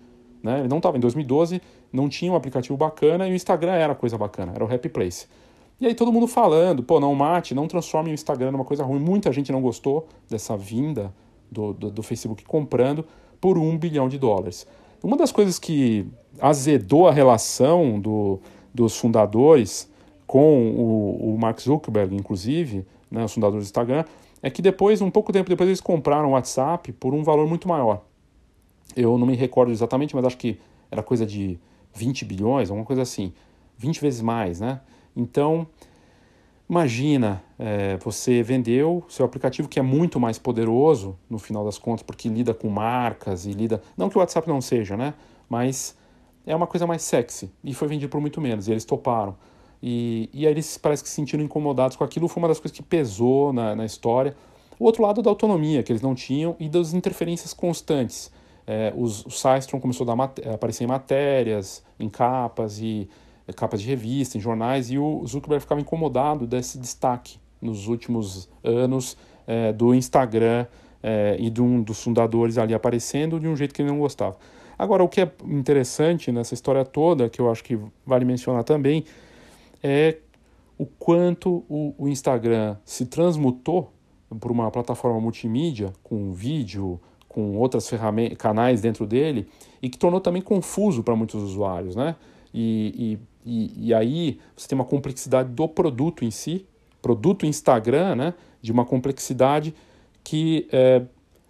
Né? 0.43 0.59
Ele 0.59 0.67
não 0.67 0.77
estava. 0.77 0.97
Em 0.97 0.99
2012 0.99 1.61
não 1.91 2.09
tinha 2.09 2.31
um 2.31 2.35
aplicativo 2.35 2.75
bacana 2.77 3.27
e 3.27 3.31
o 3.31 3.35
Instagram 3.35 3.71
era 3.71 3.95
coisa 3.95 4.17
bacana, 4.17 4.51
era 4.53 4.63
o 4.63 4.71
Happy 4.71 4.89
Place. 4.89 5.27
E 5.79 5.87
aí 5.87 5.95
todo 5.95 6.11
mundo 6.11 6.27
falando, 6.27 6.83
pô, 6.83 6.99
não 6.99 7.15
mate, 7.15 7.55
não 7.55 7.67
transforme 7.67 8.11
o 8.11 8.13
Instagram 8.13 8.51
numa 8.51 8.65
coisa 8.65 8.83
ruim. 8.83 8.99
Muita 8.99 9.31
gente 9.31 9.51
não 9.51 9.61
gostou 9.61 10.07
dessa 10.29 10.55
vinda 10.55 11.13
do, 11.49 11.73
do, 11.73 11.89
do 11.89 12.03
Facebook 12.03 12.43
comprando 12.43 13.05
por 13.39 13.57
um 13.57 13.77
bilhão 13.77 14.07
de 14.07 14.17
dólares. 14.17 14.67
Uma 15.01 15.17
das 15.17 15.31
coisas 15.31 15.59
que 15.59 16.05
azedou 16.39 17.07
a 17.07 17.11
relação 17.11 17.99
do, 17.99 18.39
dos 18.73 18.97
fundadores 18.97 19.89
com 20.25 20.71
o, 20.71 21.33
o 21.33 21.37
Mark 21.37 21.59
Zuckerberg, 21.59 22.15
inclusive, 22.15 22.85
né, 23.11 23.23
os 23.23 23.33
fundadores 23.33 23.65
do 23.65 23.67
Instagram, 23.67 24.05
é 24.41 24.49
que 24.49 24.61
depois, 24.61 25.01
um 25.01 25.11
pouco 25.11 25.31
tempo 25.31 25.49
depois, 25.49 25.67
eles 25.67 25.81
compraram 25.81 26.29
o 26.29 26.31
WhatsApp 26.31 26.91
por 26.93 27.13
um 27.13 27.23
valor 27.23 27.47
muito 27.47 27.67
maior. 27.67 28.03
Eu 28.95 29.17
não 29.17 29.25
me 29.25 29.35
recordo 29.35 29.71
exatamente, 29.71 30.15
mas 30.15 30.25
acho 30.25 30.37
que 30.37 30.59
era 30.89 31.01
coisa 31.01 31.25
de 31.25 31.59
20 31.93 32.25
bilhões, 32.25 32.69
alguma 32.69 32.85
coisa 32.85 33.01
assim. 33.01 33.33
20 33.77 34.01
vezes 34.01 34.21
mais, 34.21 34.59
né? 34.59 34.81
Então, 35.15 35.67
imagina, 36.69 37.43
é, 37.57 37.97
você 37.97 38.41
vendeu 38.41 39.03
seu 39.07 39.25
aplicativo 39.25 39.67
que 39.67 39.79
é 39.79 39.81
muito 39.81 40.19
mais 40.19 40.37
poderoso, 40.37 41.17
no 41.29 41.37
final 41.37 41.65
das 41.65 41.77
contas, 41.77 42.03
porque 42.03 42.29
lida 42.29 42.53
com 42.53 42.69
marcas 42.69 43.45
e 43.45 43.51
lida... 43.51 43.81
Não 43.97 44.09
que 44.09 44.17
o 44.17 44.19
WhatsApp 44.19 44.47
não 44.47 44.61
seja, 44.61 44.95
né? 44.95 45.13
Mas 45.49 45.97
é 46.45 46.55
uma 46.55 46.67
coisa 46.67 46.85
mais 46.87 47.01
sexy. 47.01 47.51
E 47.63 47.73
foi 47.73 47.87
vendido 47.87 48.09
por 48.09 48.21
muito 48.21 48.39
menos, 48.41 48.67
e 48.67 48.71
eles 48.71 48.85
toparam. 48.85 49.35
E, 49.81 50.29
e 50.33 50.47
aí 50.47 50.53
eles 50.53 50.77
parece 50.77 51.03
que 51.03 51.09
se 51.09 51.15
sentiram 51.15 51.43
incomodados 51.43 51.97
com 51.97 52.03
aquilo, 52.03 52.27
foi 52.27 52.41
uma 52.41 52.47
das 52.47 52.59
coisas 52.59 52.75
que 52.75 52.83
pesou 52.83 53.51
na, 53.51 53.75
na 53.75 53.85
história. 53.85 54.35
O 54.79 54.85
outro 54.85 55.03
lado 55.03 55.21
da 55.21 55.29
autonomia 55.29 55.83
que 55.83 55.91
eles 55.91 56.01
não 56.01 56.15
tinham 56.15 56.55
e 56.59 56.69
das 56.69 56.93
interferências 56.93 57.53
constantes. 57.53 58.31
É, 58.65 58.93
os, 58.95 59.25
o 59.25 59.29
Systrom 59.29 59.79
começou 59.79 60.09
a 60.09 60.15
dar, 60.15 60.33
aparecer 60.53 60.83
em 60.83 60.87
matérias, 60.87 61.83
em 61.99 62.09
capas 62.09 62.79
e 62.79 63.09
é, 63.47 63.53
capas 63.53 63.81
de 63.81 63.87
revista, 63.87 64.37
em 64.37 64.41
jornais, 64.41 64.89
e 64.89 64.97
o 64.97 65.25
Zuckerberg 65.27 65.61
ficava 65.61 65.81
incomodado 65.81 66.47
desse 66.47 66.77
destaque 66.77 67.37
nos 67.61 67.87
últimos 67.87 68.49
anos 68.63 69.17
é, 69.45 69.73
do 69.73 69.93
Instagram 69.93 70.65
é, 71.01 71.35
e 71.39 71.49
de 71.49 71.61
um 71.61 71.81
dos 71.81 72.01
fundadores 72.01 72.57
ali 72.57 72.73
aparecendo 72.73 73.39
de 73.39 73.47
um 73.47 73.55
jeito 73.55 73.73
que 73.73 73.81
ele 73.81 73.89
não 73.89 73.99
gostava. 73.99 74.37
Agora, 74.77 75.03
o 75.03 75.09
que 75.09 75.21
é 75.21 75.31
interessante 75.45 76.31
nessa 76.31 76.53
história 76.53 76.83
toda, 76.83 77.29
que 77.29 77.39
eu 77.39 77.51
acho 77.51 77.63
que 77.63 77.77
vale 78.05 78.25
mencionar 78.25 78.63
também, 78.63 79.03
é 79.81 80.17
o 80.77 80.85
quanto 80.85 81.63
o, 81.69 81.93
o 81.97 82.07
Instagram 82.07 82.77
se 82.83 83.05
transmutou 83.05 83.91
por 84.39 84.51
uma 84.51 84.71
plataforma 84.71 85.19
multimídia, 85.19 85.93
com 86.01 86.33
vídeo, 86.33 86.99
com 87.33 87.57
outras 87.57 87.89
ferramentas, 87.89 88.37
canais 88.37 88.79
dentro 88.79 89.07
dele, 89.07 89.47
e 89.81 89.89
que 89.89 89.97
tornou 89.97 90.21
também 90.21 90.41
confuso 90.41 91.03
para 91.03 91.15
muitos 91.15 91.41
usuários, 91.41 91.95
né? 91.95 92.15
E, 92.53 93.17
e, 93.43 93.87
e, 93.87 93.93
aí 93.93 94.39
você 94.55 94.67
tem 94.67 94.77
uma 94.77 94.85
complexidade 94.85 95.49
do 95.49 95.67
produto 95.67 96.23
em 96.23 96.29
si, 96.29 96.67
produto 97.01 97.45
Instagram, 97.45 98.15
né? 98.15 98.33
De 98.61 98.71
uma 98.71 98.85
complexidade 98.85 99.73
que 100.23 100.67
é, 100.71 101.01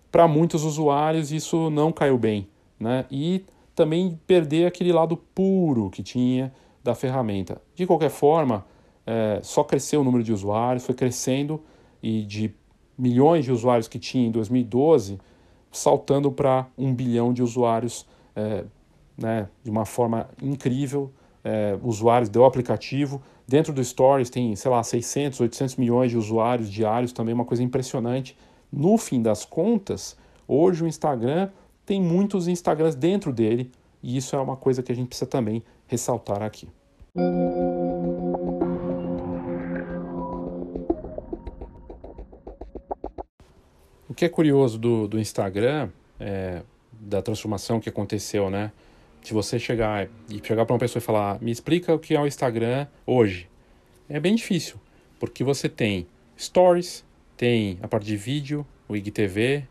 para 0.10 0.28
muitos 0.28 0.64
usuários 0.64 1.32
isso 1.32 1.70
não 1.70 1.92
caiu 1.92 2.18
bem, 2.18 2.48
né? 2.80 3.06
E 3.12 3.44
também 3.76 4.18
perder 4.26 4.66
aquele 4.66 4.94
lado 4.94 5.18
puro 5.36 5.90
que 5.90 6.02
tinha 6.02 6.54
da 6.82 6.96
ferramenta. 6.96 7.62
De 7.76 7.86
qualquer 7.86 8.10
forma, 8.10 8.66
é, 9.06 9.42
só 9.44 9.64
cresceu 9.64 10.00
o 10.00 10.04
número 10.04 10.24
de 10.24 10.32
usuários, 10.32 10.86
foi 10.86 10.96
crescendo 10.96 11.62
e 12.02 12.22
de 12.22 12.54
milhões 12.98 13.44
de 13.44 13.52
usuários 13.52 13.88
que 13.88 14.00
tinha 14.00 14.28
em 14.28 14.32
2012, 14.32 15.20
saltando 15.74 16.32
para 16.32 16.68
um 16.78 16.94
bilhão 16.94 17.34
de 17.34 17.44
usuários 17.44 18.08
é, 18.36 18.64
né, 19.18 19.50
de 19.64 19.70
uma 19.70 19.86
forma 19.86 20.30
incrível. 20.42 21.12
É, 21.44 21.78
usuários 21.84 22.30
do 22.30 22.46
aplicativo. 22.46 23.22
Dentro 23.46 23.74
do 23.74 23.84
Stories 23.84 24.30
tem, 24.30 24.56
sei 24.56 24.72
lá, 24.72 24.82
600, 24.82 25.42
800 25.42 25.76
milhões 25.76 26.12
de 26.12 26.18
usuários 26.18 26.72
diários, 26.72 27.12
também 27.12 27.34
uma 27.34 27.44
coisa 27.44 27.62
impressionante. 27.62 28.38
No 28.72 28.98
fim 28.98 29.22
das 29.22 29.44
contas, 29.44 30.16
hoje 30.48 30.86
o 30.86 30.88
Instagram 30.88 31.50
tem 31.86 32.02
muitos 32.02 32.48
Instagrams 32.48 32.96
dentro 32.96 33.34
dele, 33.34 33.70
e 34.02 34.16
isso 34.16 34.36
é 34.36 34.40
uma 34.40 34.56
coisa 34.56 34.82
que 34.82 34.92
a 34.92 34.96
gente 34.96 35.08
precisa 35.08 35.30
também 35.30 35.62
ressaltar 35.86 36.42
aqui. 36.42 36.70
O 44.14 44.16
que 44.16 44.26
é 44.26 44.30
curioso 44.30 44.78
do, 44.78 45.08
do 45.08 45.20
Instagram, 45.20 45.90
é, 46.20 46.62
da 46.92 47.20
transformação 47.20 47.80
que 47.80 47.90
aconteceu, 47.90 48.48
né? 48.48 48.72
Se 49.24 49.34
você 49.34 49.58
chegar 49.58 50.08
e 50.30 50.40
chegar 50.44 50.68
para 50.68 50.74
uma 50.76 50.80
pessoa 50.80 51.02
e 51.02 51.04
falar, 51.04 51.42
me 51.42 51.50
explica 51.50 51.96
o 51.96 51.98
que 51.98 52.14
é 52.14 52.22
o 52.22 52.28
Instagram 52.28 52.86
hoje, 53.08 53.50
é 54.08 54.20
bem 54.20 54.36
difícil, 54.36 54.76
porque 55.20 55.44
você 55.44 55.68
tem 55.68 56.06
stories, 56.38 57.04
tem 57.36 57.80
a 57.82 57.88
parte 57.88 58.06
de 58.06 58.16
vídeo, 58.16 58.64
o 58.88 58.96
IGTV, 58.96 59.64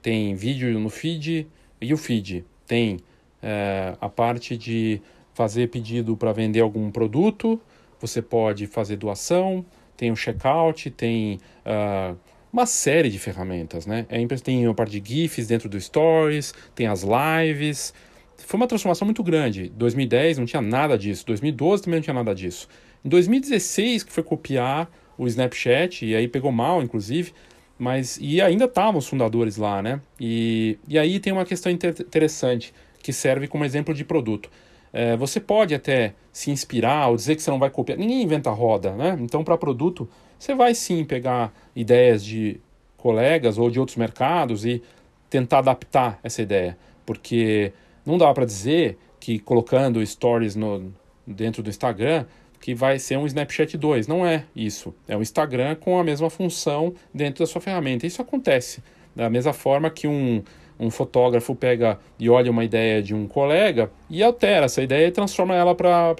tem 0.00 0.34
vídeo 0.34 0.80
no 0.80 0.88
feed 0.88 1.46
e 1.78 1.92
o 1.92 1.98
feed, 1.98 2.42
tem 2.66 3.00
é, 3.42 3.98
a 4.00 4.08
parte 4.08 4.56
de 4.56 5.02
fazer 5.34 5.68
pedido 5.68 6.16
para 6.16 6.32
vender 6.32 6.60
algum 6.60 6.90
produto, 6.90 7.60
você 8.00 8.22
pode 8.22 8.66
fazer 8.66 8.96
doação, 8.96 9.62
tem 9.94 10.10
o 10.10 10.16
checkout, 10.16 10.90
tem 10.90 11.38
uh, 11.66 12.16
uma 12.52 12.66
série 12.66 13.08
de 13.08 13.18
ferramentas, 13.18 13.86
né? 13.86 14.06
É, 14.08 14.24
tem 14.36 14.66
uma 14.66 14.74
parte 14.74 15.00
de 15.00 15.08
GIFs 15.08 15.46
dentro 15.46 15.68
do 15.68 15.80
Stories, 15.80 16.52
tem 16.74 16.86
as 16.86 17.02
lives. 17.04 17.94
Foi 18.38 18.58
uma 18.58 18.66
transformação 18.66 19.06
muito 19.06 19.22
grande. 19.22 19.68
2010 19.76 20.38
não 20.38 20.46
tinha 20.46 20.62
nada 20.62 20.98
disso, 20.98 21.24
2012 21.26 21.82
também 21.82 21.98
não 21.98 22.04
tinha 22.04 22.14
nada 22.14 22.34
disso. 22.34 22.68
Em 23.04 23.08
2016 23.08 24.02
que 24.02 24.12
foi 24.12 24.22
copiar 24.22 24.90
o 25.16 25.26
Snapchat, 25.26 26.04
e 26.04 26.16
aí 26.16 26.26
pegou 26.26 26.50
mal, 26.50 26.82
inclusive, 26.82 27.32
mas 27.78 28.18
e 28.20 28.40
ainda 28.40 28.64
estavam 28.64 28.98
os 28.98 29.06
fundadores 29.06 29.56
lá, 29.56 29.82
né? 29.82 30.00
E, 30.18 30.78
e 30.88 30.98
aí 30.98 31.20
tem 31.20 31.32
uma 31.32 31.44
questão 31.44 31.70
inter 31.70 31.94
interessante 32.00 32.74
que 33.02 33.12
serve 33.12 33.46
como 33.46 33.64
exemplo 33.64 33.94
de 33.94 34.04
produto. 34.04 34.50
É, 34.92 35.16
você 35.16 35.38
pode 35.38 35.74
até 35.74 36.14
se 36.32 36.50
inspirar 36.50 37.08
ou 37.08 37.16
dizer 37.16 37.36
que 37.36 37.42
você 37.42 37.50
não 37.50 37.58
vai 37.58 37.70
copiar. 37.70 37.98
Ninguém 37.98 38.22
inventa 38.22 38.50
roda, 38.50 38.92
né? 38.92 39.16
Então, 39.20 39.44
para 39.44 39.56
produto, 39.56 40.08
você 40.40 40.54
vai 40.54 40.74
sim 40.74 41.04
pegar 41.04 41.52
ideias 41.76 42.24
de 42.24 42.58
colegas 42.96 43.58
ou 43.58 43.70
de 43.70 43.78
outros 43.78 43.98
mercados 43.98 44.64
e 44.64 44.82
tentar 45.28 45.58
adaptar 45.58 46.18
essa 46.22 46.40
ideia, 46.40 46.78
porque 47.04 47.74
não 48.06 48.16
dá 48.16 48.32
para 48.32 48.46
dizer 48.46 48.96
que 49.20 49.38
colocando 49.38 50.04
stories 50.04 50.56
no, 50.56 50.92
dentro 51.26 51.62
do 51.62 51.68
Instagram 51.68 52.24
que 52.58 52.74
vai 52.74 52.98
ser 52.98 53.18
um 53.18 53.26
Snapchat 53.26 53.76
2. 53.76 54.06
Não 54.06 54.26
é 54.26 54.44
isso. 54.54 54.94
É 55.08 55.16
um 55.16 55.22
Instagram 55.22 55.74
com 55.76 55.98
a 55.98 56.04
mesma 56.04 56.28
função 56.28 56.94
dentro 57.12 57.44
da 57.44 57.46
sua 57.46 57.60
ferramenta. 57.60 58.06
Isso 58.06 58.20
acontece 58.20 58.82
da 59.16 59.30
mesma 59.30 59.52
forma 59.52 59.90
que 59.90 60.06
um, 60.06 60.42
um 60.78 60.90
fotógrafo 60.90 61.54
pega 61.54 61.98
e 62.18 62.28
olha 62.30 62.50
uma 62.50 62.64
ideia 62.64 63.02
de 63.02 63.14
um 63.14 63.26
colega 63.26 63.90
e 64.08 64.22
altera 64.22 64.66
essa 64.66 64.82
ideia 64.82 65.06
e 65.06 65.10
transforma 65.10 65.54
ela 65.54 65.74
para 65.74 66.14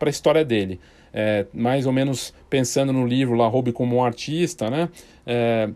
a 0.00 0.08
história 0.10 0.44
dele 0.44 0.80
é, 1.14 1.46
mais 1.54 1.86
ou 1.86 1.92
menos 1.92 2.34
pensando 2.50 2.92
no 2.92 3.06
livro 3.06 3.36
lá, 3.36 3.46
Roube 3.46 3.70
como 3.70 3.96
um 3.96 4.04
artista, 4.04 4.68
né? 4.68 4.88
É, 5.24 5.70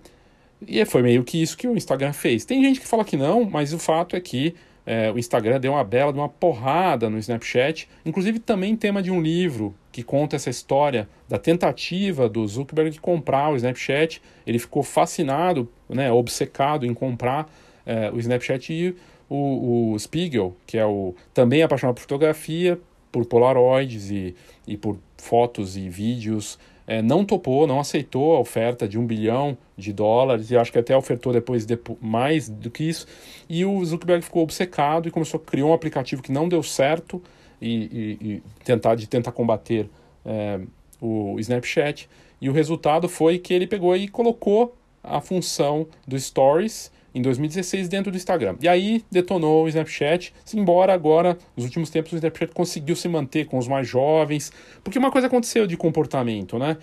e 0.66 0.85
foi 0.85 1.03
meio 1.03 1.22
que 1.22 1.40
isso 1.40 1.57
que 1.57 1.68
o 1.68 1.77
Instagram 1.77 2.12
fez. 2.12 2.44
Tem 2.44 2.61
gente 2.64 2.81
que 2.81 2.87
fala 2.87 3.05
que 3.05 3.16
não, 3.16 3.44
mas 3.44 3.72
o 3.72 3.79
fato 3.79 4.16
é 4.16 4.20
que 4.20 4.57
é, 4.85 5.12
o 5.12 5.18
Instagram 5.18 5.61
deu 5.61 5.72
uma 5.72 5.85
bela, 5.85 6.12
deu 6.12 6.20
uma 6.20 6.29
porrada 6.29 7.09
no 7.09 7.18
Snapchat, 7.18 7.88
inclusive 8.05 8.40
também 8.40 8.74
tema 8.74 9.01
de 9.01 9.11
um 9.12 9.20
livro 9.20 9.74
que 9.92 10.03
conta 10.03 10.35
essa 10.35 10.51
história 10.51 11.09
da 11.29 11.38
tentativa 11.38 12.29
do 12.29 12.44
Zuckerberg 12.46 12.90
de 12.90 13.01
comprar 13.01 13.51
o 13.51 13.57
Snapchat. 13.57 14.20
Ele 14.44 14.59
ficou 14.59 14.83
fascinado, 14.83 15.70
né, 15.88 16.11
obcecado 16.11 16.85
em 16.85 16.92
comprar 16.92 17.48
é, 17.87 18.11
o 18.11 18.18
Snapchat 18.18 18.72
e 18.72 18.96
o, 19.29 19.92
o 19.92 19.98
Spiegel, 19.98 20.57
que 20.66 20.79
é 20.79 20.87
o 20.87 21.14
também 21.33 21.62
apaixonado 21.62 21.94
por 21.94 22.01
fotografia, 22.01 22.81
por 23.12 23.24
Polaroids 23.27 24.11
e, 24.11 24.35
e 24.66 24.77
por 24.77 24.98
fotos 25.18 25.76
e 25.76 25.88
vídeos, 25.88 26.59
é, 26.87 27.02
não 27.02 27.22
topou, 27.22 27.66
não 27.66 27.78
aceitou 27.78 28.35
a 28.35 28.40
oferta 28.40 28.88
de 28.88 28.98
um 28.98 29.07
bilhão 29.07 29.59
de 29.76 29.92
dólares, 29.92 30.50
e 30.50 30.57
acho 30.57 30.72
que 30.72 30.78
até 30.78 30.96
ofertou 30.96 31.35
depois, 31.35 31.66
depois 31.66 31.98
mais 32.00 32.48
do 32.48 32.70
que 32.70 32.85
isso. 32.85 33.07
E 33.46 33.62
o 33.64 33.85
Zuckerberg 33.85 34.24
ficou 34.24 34.42
obcecado 34.42 35.07
e 35.07 35.11
começou 35.11 35.38
a 35.38 35.50
criar 35.50 35.66
um 35.66 35.74
aplicativo 35.74 36.22
que 36.22 36.33
não 36.33 36.48
deu 36.48 36.62
certo 36.62 37.22
e, 37.61 38.16
e, 38.20 38.26
e 38.26 38.42
tentar, 38.64 38.94
de 38.94 39.07
tentar 39.07 39.33
combater 39.33 39.87
é, 40.24 40.61
o 40.98 41.38
Snapchat. 41.38 42.09
E 42.40 42.48
o 42.48 42.52
resultado 42.52 43.07
foi 43.07 43.38
que 43.38 43.52
ele 43.52 43.66
pegou 43.66 43.94
e 43.94 44.09
colocou 44.09 44.74
a 45.02 45.20
função 45.20 45.87
do 46.07 46.18
Stories 46.18 46.90
em 47.18 47.22
2016 47.22 47.88
dentro 47.88 48.11
do 48.12 48.16
Instagram. 48.16 48.57
E 48.61 48.68
aí 48.68 49.04
detonou 49.11 49.64
o 49.64 49.68
Snapchat, 49.68 50.33
embora 50.54 50.94
agora, 50.94 51.37
nos 51.57 51.64
últimos 51.64 51.90
tempos, 51.90 52.12
o 52.12 52.16
Snapchat 52.16 52.52
conseguiu 52.52 52.94
se 52.94 53.09
manter 53.09 53.46
com 53.46 53.59
os 53.59 53.66
mais 53.66 53.87
jovens, 53.87 54.52
porque 54.85 54.98
uma 54.98 55.11
coisa 55.11 55.26
aconteceu 55.26 55.66
de 55.66 55.76
comportamento, 55.76 56.59
né? 56.59 56.76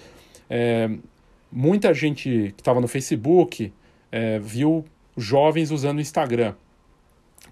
É, 0.49 0.89
muita 1.51 1.93
gente 1.93 2.53
que 2.55 2.61
estava 2.61 2.81
no 2.81 2.87
Facebook 2.87 3.71
é, 4.11 4.39
viu 4.39 4.83
jovens 5.17 5.71
usando 5.71 5.99
o 5.99 6.01
Instagram. 6.01 6.53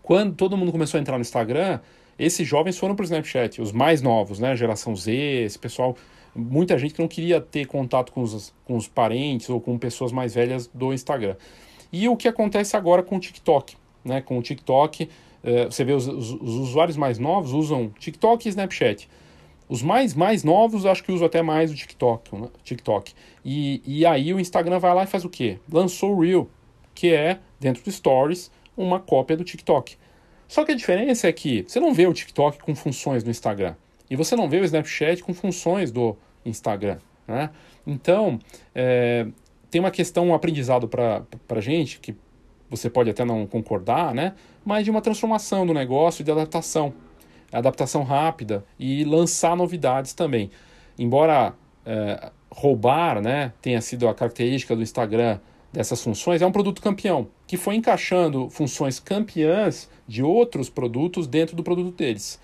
Quando 0.02 0.36
todo 0.36 0.58
mundo 0.58 0.72
começou 0.72 0.98
a 0.98 1.02
entrar 1.02 1.18
no 1.18 1.22
Instagram, 1.22 1.80
esses 2.20 2.46
jovens 2.48 2.78
foram 2.78 2.96
para 2.96 3.04
o 3.04 3.06
Snapchat, 3.06 3.62
os 3.62 3.72
mais 3.72 4.02
novos, 4.02 4.40
né? 4.40 4.56
Geração 4.56 4.96
Z, 4.96 5.12
esse 5.12 5.58
pessoal 5.58 5.96
muita 6.36 6.78
gente 6.78 6.94
que 6.94 7.02
não 7.02 7.08
queria 7.08 7.40
ter 7.40 7.66
contato 7.66 8.12
com 8.12 8.22
os, 8.22 8.54
com 8.66 8.76
os 8.76 8.88
parentes 8.88 9.50
ou 9.50 9.62
com 9.62 9.78
pessoas 9.78 10.12
mais 10.12 10.34
velhas 10.34 10.68
do 10.74 10.94
Instagram. 10.94 11.36
E 11.94 12.10
o 12.10 12.18
que 12.18 12.28
acontece 12.28 12.76
agora 12.76 13.04
com 13.04 13.18
o 13.18 13.20
TikTok? 13.20 13.78
Né? 14.04 14.20
Com 14.20 14.40
o 14.40 14.42
TikTok, 14.42 15.04
uh, 15.04 15.72
você 15.72 15.86
vê 15.86 15.94
os, 15.94 16.08
os, 16.08 16.32
os, 16.32 16.56
usuários 16.56 16.98
mais 16.98 17.20
novos 17.20 17.54
usam 17.54 17.90
TikTok 18.00 18.48
e 18.48 18.50
Snapchat. 18.50 19.08
Os 19.70 19.84
mais, 19.84 20.16
mais 20.16 20.44
novos 20.44 20.88
acho 20.88 21.04
que 21.04 21.12
usam 21.12 21.28
até 21.28 21.44
mais 21.44 21.72
o 21.72 21.76
TikTok. 21.76 22.36
Né? 22.36 22.48
TikTok. 22.64 23.14
E, 23.46 23.82
e 23.86 24.06
aí 24.08 24.34
o 24.34 24.40
Instagram 24.40 24.80
vai 24.80 24.94
lá 24.96 25.04
e 25.04 25.08
faz 25.08 25.24
o 25.24 25.30
quê? 25.30 25.60
Lançou 25.72 26.16
o 26.16 26.22
Reel, 26.22 26.50
que 26.96 27.14
é, 27.14 27.40
dentro 27.60 27.84
do 27.84 27.92
Stories, 27.92 28.52
uma 28.76 29.00
cópia 29.00 29.38
do 29.38 29.44
TikTok. 29.44 29.96
Só 30.48 30.66
que 30.66 30.72
a 30.72 30.76
diferença 30.76 31.28
é 31.28 31.32
que 31.32 31.64
você 31.68 31.80
não 31.80 31.94
vê 31.94 32.08
o 32.08 32.14
TikTok 32.14 32.58
com 32.58 32.76
funções 32.76 33.24
no 33.24 33.30
Instagram. 33.30 33.76
E 34.10 34.16
você 34.16 34.36
não 34.36 34.50
vê 34.50 34.60
o 34.60 34.66
Snapchat 34.66 35.24
com 35.24 35.34
funções 35.34 35.92
do 35.92 36.18
Instagram. 36.44 36.98
Né? 37.28 37.50
Então, 37.86 38.40
é, 38.76 39.28
tem 39.74 39.80
uma 39.80 39.90
questão, 39.90 40.28
um 40.28 40.36
aprendizado 40.36 40.88
para 40.88 41.26
a 41.50 41.60
gente, 41.60 42.00
que 42.00 42.16
você 42.70 42.92
pode 42.92 43.10
até 43.10 43.26
não 43.26 43.48
concordar, 43.48 44.14
né? 44.14 44.36
mas 44.64 44.86
de 44.86 44.92
uma 44.92 45.02
transformação 45.02 45.66
do 45.66 45.74
negócio 45.74 46.24
de 46.24 46.32
adaptação. 46.32 46.94
Adaptação 47.52 48.04
rápida 48.04 48.64
e 48.78 49.04
lançar 49.04 49.58
novidades 49.58 50.14
também. 50.14 50.52
Embora 50.96 51.56
é, 51.88 52.32
roubar 52.52 53.20
né, 53.20 53.52
tenha 53.64 53.82
sido 53.82 54.08
a 54.08 54.14
característica 54.14 54.76
do 54.76 54.84
Instagram 54.84 55.40
dessas 55.72 56.04
funções 56.04 56.44
é 56.44 56.46
um 56.46 56.52
produto 56.52 56.80
campeão, 56.80 57.28
que 57.48 57.58
foi 57.58 57.74
encaixando 57.74 58.52
funções 58.52 59.00
campeãs 59.00 59.90
de 60.08 60.22
outros 60.22 60.70
produtos 60.70 61.26
dentro 61.26 61.56
do 61.56 61.64
produto 61.64 61.98
deles. 61.98 62.40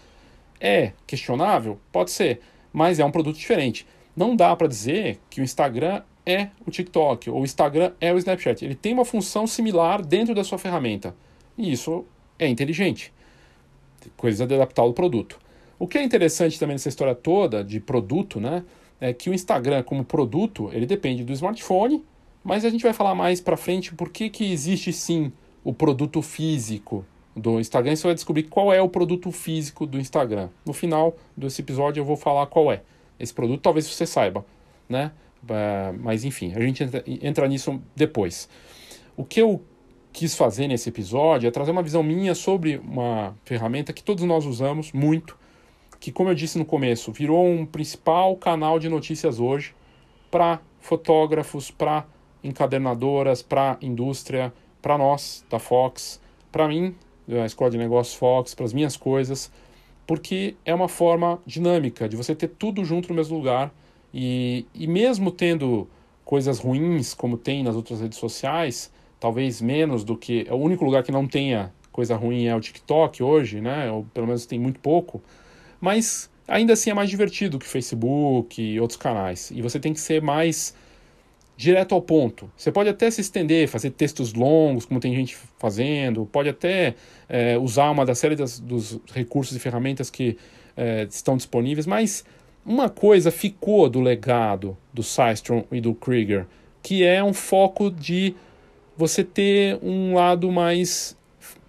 É 0.60 0.94
questionável? 1.06 1.80
Pode 1.92 2.10
ser, 2.10 2.42
mas 2.74 2.98
é 2.98 3.06
um 3.06 3.12
produto 3.12 3.38
diferente. 3.38 3.86
Não 4.16 4.36
dá 4.36 4.56
para 4.56 4.66
dizer 4.68 5.20
que 5.30 5.42
o 5.42 5.44
Instagram 5.44 6.02
é 6.26 6.50
o 6.66 6.72
TikTok 6.72 7.30
ou 7.30 7.42
o 7.42 7.44
Instagram 7.44 7.92
é 8.00 8.14
o 8.14 8.18
Snapchat. 8.18 8.64
Ele 8.64 8.76
tem 8.76 8.94
uma 8.94 9.06
função 9.06 9.48
similar 9.48 10.06
dentro 10.06 10.36
da 10.36 10.44
sua 10.44 10.58
ferramenta. 10.58 11.16
E 11.58 11.72
isso 11.72 12.06
é 12.38 12.48
inteligente. 12.48 13.14
Coisa 14.16 14.48
de 14.48 14.56
adaptar 14.56 14.84
o 14.84 14.94
produto. 14.94 15.40
O 15.78 15.88
que 15.88 15.98
é 15.98 16.04
interessante 16.04 16.60
também 16.60 16.76
nessa 16.76 16.90
história 16.90 17.16
toda 17.16 17.64
de 17.64 17.80
produto, 17.80 18.40
né? 18.40 18.64
É 19.00 19.14
que 19.14 19.30
o 19.30 19.34
Instagram, 19.34 19.82
como 19.84 20.04
produto, 20.04 20.70
ele 20.74 20.86
depende 20.86 21.24
do 21.24 21.32
smartphone, 21.32 22.04
mas 22.44 22.66
a 22.66 22.70
gente 22.70 22.84
vai 22.84 22.92
falar 22.92 23.16
mais 23.16 23.40
para 23.40 23.56
frente 23.56 23.94
por 23.94 24.10
que, 24.10 24.30
que 24.30 24.52
existe 24.52 24.92
sim 24.92 25.32
o 25.64 25.74
produto 25.74 26.22
físico 26.22 27.06
do 27.36 27.60
Instagram. 27.60 27.96
Você 27.96 28.08
vai 28.08 28.14
descobrir 28.14 28.44
qual 28.44 28.74
é 28.74 28.82
o 28.82 28.90
produto 28.90 29.32
físico 29.32 29.86
do 29.86 30.00
Instagram. 30.00 30.50
No 30.66 30.74
final 30.74 31.16
desse 31.36 31.62
episódio 31.62 32.02
eu 32.02 32.06
vou 32.06 32.18
falar 32.18 32.46
qual 32.48 32.72
é 32.72 32.82
esse 33.20 33.34
produto, 33.34 33.62
talvez 33.62 33.86
você 33.88 34.06
saiba, 34.06 34.46
né? 34.88 35.12
Mas 36.00 36.24
enfim, 36.24 36.54
a 36.54 36.60
gente 36.60 36.84
entra 37.22 37.48
nisso 37.48 37.82
depois. 37.96 38.50
O 39.16 39.24
que 39.24 39.42
eu 39.42 39.62
quis 40.12 40.36
fazer 40.36 40.68
nesse 40.68 40.90
episódio 40.90 41.48
é 41.48 41.52
trazer 41.52 41.72
uma 41.72 41.84
visão 41.84 42.04
minha 42.04 42.36
sobre 42.36 42.78
uma 42.78 43.36
ferramenta 43.46 43.94
que 43.94 44.04
todos 44.04 44.24
nós 44.24 44.46
usamos 44.46 44.92
muito, 44.92 45.38
que, 46.00 46.12
como 46.12 46.30
eu 46.30 46.36
disse 46.36 46.58
no 46.58 46.66
começo, 46.66 47.12
virou 47.12 47.46
um 47.46 47.66
principal 47.66 48.36
canal 48.38 48.80
de 48.80 48.90
notícias 48.90 49.40
hoje 49.40 49.74
para 50.32 50.62
fotógrafos, 50.80 51.70
para 51.70 52.06
encadernadoras, 52.44 53.42
para 53.42 53.78
indústria, 53.82 54.54
para 54.82 54.98
nós 54.98 55.46
da 55.50 55.60
Fox, 55.60 56.22
para 56.52 56.68
mim, 56.68 56.96
da 57.28 57.46
Escola 57.46 57.70
de 57.70 57.78
Negócios 57.78 58.16
Fox, 58.16 58.56
para 58.56 58.66
as 58.66 58.74
minhas 58.74 58.96
coisas, 58.96 59.52
porque 60.08 60.56
é 60.66 60.74
uma 60.74 60.88
forma 60.88 61.40
dinâmica 61.46 62.08
de 62.08 62.16
você 62.16 62.34
ter 62.34 62.48
tudo 62.48 62.84
junto 62.84 63.10
no 63.10 63.16
mesmo 63.16 63.38
lugar 63.38 63.72
e, 64.14 64.66
e 64.74 64.88
mesmo 64.88 65.32
tendo 65.32 65.88
coisas 66.26 66.60
ruins 66.60 67.14
como 67.14 67.38
tem 67.38 67.64
nas 67.64 67.76
outras 67.76 68.02
redes 68.02 68.18
sociais, 68.18 68.92
talvez 69.20 69.62
menos 69.62 70.04
do 70.04 70.18
que. 70.18 70.48
O 70.50 70.56
único 70.56 70.86
lugar 70.86 71.04
que 71.04 71.12
não 71.12 71.28
tenha 71.28 71.74
coisa 71.92 72.16
ruim 72.16 72.46
é 72.46 72.56
o 72.56 72.60
TikTok 72.60 73.22
hoje, 73.22 73.62
né? 73.62 73.92
Ou 73.92 74.06
pelo 74.14 74.28
menos 74.28 74.46
tem 74.46 74.60
muito 74.60 74.80
pouco. 74.80 75.22
Mas 75.82 76.30
ainda 76.48 76.74
assim 76.74 76.90
é 76.90 76.94
mais 76.94 77.10
divertido 77.10 77.60
que 77.60 77.66
Facebook 77.66 78.62
e 78.62 78.80
outros 78.80 78.98
canais. 78.98 79.52
E 79.52 79.62
você 79.62 79.80
tem 79.80 79.94
que 79.94 80.00
ser 80.00 80.22
mais 80.22 80.76
direto 81.56 81.94
ao 81.94 82.02
ponto. 82.02 82.50
Você 82.56 82.72
pode 82.72 82.90
até 82.90 83.12
se 83.12 83.20
estender, 83.20 83.68
fazer 83.68 83.90
textos 83.90 84.34
longos, 84.34 84.86
como 84.86 85.00
tem 85.00 85.14
gente 85.14 85.38
fazendo, 85.58 86.26
pode 86.26 86.48
até 86.48 86.96
é, 87.28 87.58
usar 87.58 87.92
uma 87.92 88.06
da 88.06 88.16
série 88.16 88.36
das, 88.36 88.60
dos 88.60 88.98
recursos 89.14 89.58
e 89.58 89.60
ferramentas 89.60 90.10
que 90.10 90.38
é, 90.78 91.06
estão 91.10 91.36
disponíveis, 91.36 91.86
mas 91.86 92.24
uma 92.66 92.90
coisa 92.90 93.32
ficou 93.32 93.90
do 93.90 94.00
legado 94.00 94.78
do 94.94 95.02
Systrom 95.02 95.64
e 95.72 95.82
do 95.82 95.94
Krieger, 95.94 96.46
que 96.82 97.04
é 97.04 97.24
um 97.24 97.34
foco 97.34 97.90
de 97.90 98.36
você 98.98 99.24
ter 99.24 99.80
um 99.82 100.14
lado 100.14 100.52
mais 100.52 101.18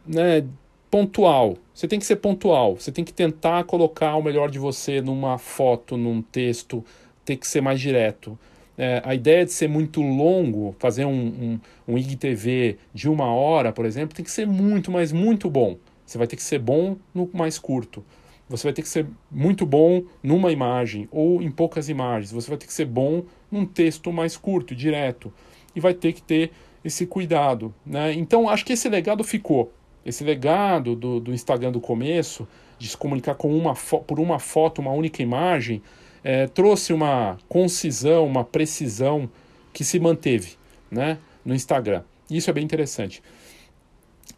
né, 0.07 0.45
pontual. 0.91 1.57
Você 1.73 1.87
tem 1.87 1.99
que 1.99 2.05
ser 2.05 2.17
pontual, 2.17 2.77
você 2.77 2.91
tem 2.91 3.05
que 3.05 3.13
tentar 3.13 3.65
colocar 3.65 4.17
o 4.17 4.23
melhor 4.23 4.51
de 4.51 4.59
você 4.59 5.01
numa 5.01 5.39
foto, 5.39 5.97
num 5.97 6.21
texto, 6.21 6.85
tem 7.25 7.37
que 7.37 7.47
ser 7.47 7.61
mais 7.61 7.81
direto. 7.81 8.39
É, 8.77 9.01
a 9.05 9.15
ideia 9.15 9.45
de 9.45 9.53
ser 9.53 9.69
muito 9.69 10.01
longo, 10.01 10.75
fazer 10.79 11.05
um, 11.05 11.11
um, 11.11 11.61
um 11.87 11.99
IGTV 11.99 12.79
de 12.93 13.09
uma 13.09 13.33
hora, 13.33 13.73
por 13.73 13.85
exemplo, 13.85 14.15
tem 14.15 14.25
que 14.25 14.31
ser 14.31 14.47
muito, 14.47 14.91
mas 14.91 15.13
muito 15.13 15.49
bom. 15.49 15.77
Você 16.05 16.19
vai 16.19 16.27
ter 16.27 16.35
que 16.35 16.43
ser 16.43 16.59
bom 16.59 16.97
no 17.15 17.31
mais 17.33 17.59
curto. 17.59 18.05
Você 18.51 18.65
vai 18.67 18.73
ter 18.73 18.83
que 18.83 18.89
ser 18.89 19.07
muito 19.31 19.65
bom 19.65 20.03
numa 20.21 20.51
imagem 20.51 21.09
ou 21.13 21.41
em 21.41 21.49
poucas 21.53 21.89
imagens. 21.89 22.33
Você 22.33 22.49
vai 22.49 22.59
ter 22.59 22.67
que 22.67 22.73
ser 22.73 22.85
bom 22.85 23.23
num 23.49 23.65
texto 23.65 24.13
mais 24.13 24.37
curto, 24.37 24.75
direto. 24.75 25.33
E 25.75 25.79
vai 25.79 25.95
ter 25.95 26.13
que 26.13 26.21
ter 26.21 26.51
esse 26.85 27.07
cuidado. 27.07 27.73
Né? 27.87 28.13
Então, 28.13 28.49
acho 28.49 28.65
que 28.65 28.73
esse 28.73 28.89
legado 28.89 29.23
ficou. 29.23 29.73
Esse 30.05 30.25
legado 30.25 30.97
do, 30.97 31.21
do 31.21 31.33
Instagram 31.33 31.71
do 31.71 31.81
começo, 31.81 32.49
de 32.77 32.89
se 32.89 32.97
comunicar 32.97 33.37
com 33.37 33.57
uma 33.57 33.75
por 33.75 34.19
uma 34.19 34.41
foto, 34.41 34.81
uma 34.81 34.91
única 34.91 35.23
imagem, 35.23 35.81
é, 36.25 36.49
trouxe 36.49 36.93
uma 36.93 37.39
concisão, 37.49 38.27
uma 38.27 38.43
precisão 38.43 39.31
que 39.73 39.85
se 39.85 40.01
manteve 40.01 40.55
né, 40.91 41.19
no 41.45 41.55
Instagram. 41.55 42.03
Isso 42.29 42.51
é 42.51 42.53
bem 42.53 42.65
interessante. 42.65 43.23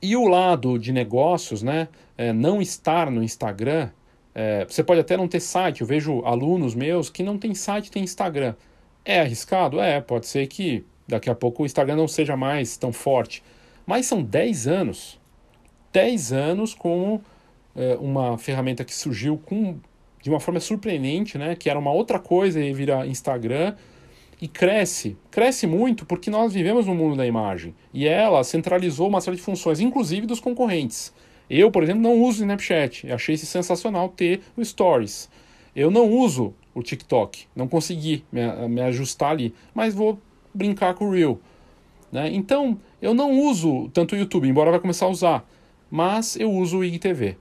E 0.02 0.14
o 0.16 0.26
lado 0.26 0.78
de 0.78 0.92
negócios, 0.92 1.62
né, 1.62 1.88
é, 2.18 2.30
não 2.30 2.60
estar 2.60 3.10
no 3.10 3.22
Instagram, 3.22 3.88
é, 4.34 4.64
você 4.64 4.82
pode 4.82 5.00
até 5.00 5.16
não 5.16 5.28
ter 5.28 5.40
site. 5.40 5.80
Eu 5.80 5.86
vejo 5.86 6.22
alunos 6.24 6.74
meus 6.74 7.10
que 7.10 7.22
não 7.22 7.38
tem 7.38 7.54
site, 7.54 7.90
tem 7.90 8.02
Instagram. 8.02 8.54
É 9.04 9.20
arriscado? 9.20 9.80
É, 9.80 10.00
pode 10.00 10.26
ser 10.26 10.46
que 10.46 10.84
daqui 11.06 11.28
a 11.28 11.34
pouco 11.34 11.62
o 11.62 11.66
Instagram 11.66 11.96
não 11.96 12.08
seja 12.08 12.36
mais 12.36 12.76
tão 12.76 12.92
forte. 12.92 13.42
Mas 13.86 14.06
são 14.06 14.22
10 14.22 14.66
anos. 14.66 15.20
10 15.92 16.32
anos 16.32 16.74
com 16.74 17.20
é, 17.76 17.96
uma 18.00 18.38
ferramenta 18.38 18.84
que 18.84 18.94
surgiu 18.94 19.38
com, 19.38 19.78
de 20.22 20.30
uma 20.30 20.40
forma 20.40 20.60
surpreendente, 20.60 21.36
né? 21.36 21.54
Que 21.54 21.68
era 21.68 21.78
uma 21.78 21.92
outra 21.92 22.18
coisa 22.18 22.60
e 22.60 22.72
vira 22.72 23.06
Instagram. 23.06 23.74
E 24.40 24.48
cresce, 24.48 25.16
cresce 25.30 25.68
muito 25.68 26.04
porque 26.04 26.28
nós 26.28 26.52
vivemos 26.52 26.86
no 26.86 26.94
mundo 26.96 27.14
da 27.16 27.24
imagem. 27.24 27.74
E 27.94 28.08
ela 28.08 28.42
centralizou 28.42 29.08
uma 29.08 29.20
série 29.20 29.36
de 29.36 29.42
funções, 29.42 29.78
inclusive 29.78 30.26
dos 30.26 30.40
concorrentes. 30.40 31.12
Eu, 31.48 31.70
por 31.70 31.82
exemplo, 31.82 32.02
não 32.02 32.20
uso 32.20 32.40
o 32.40 32.42
Snapchat. 32.42 33.06
Eu 33.06 33.14
achei 33.14 33.36
sensacional 33.36 34.08
ter 34.08 34.40
o 34.56 34.64
Stories. 34.64 35.28
Eu 35.74 35.90
não 35.90 36.08
uso 36.10 36.54
o 36.74 36.82
TikTok. 36.82 37.46
Não 37.54 37.68
consegui 37.68 38.24
me, 38.32 38.40
me 38.68 38.80
ajustar 38.82 39.30
ali. 39.30 39.54
Mas 39.74 39.94
vou 39.94 40.18
brincar 40.54 40.94
com 40.94 41.06
o 41.06 41.10
Reel. 41.10 41.40
Né? 42.10 42.30
Então, 42.32 42.78
eu 43.00 43.14
não 43.14 43.32
uso 43.32 43.88
tanto 43.92 44.14
o 44.14 44.18
YouTube, 44.18 44.48
embora 44.48 44.70
vai 44.70 44.80
começar 44.80 45.06
a 45.06 45.10
usar. 45.10 45.48
Mas 45.90 46.36
eu 46.36 46.50
uso 46.50 46.78
o 46.78 46.84
IGTV. 46.84 47.36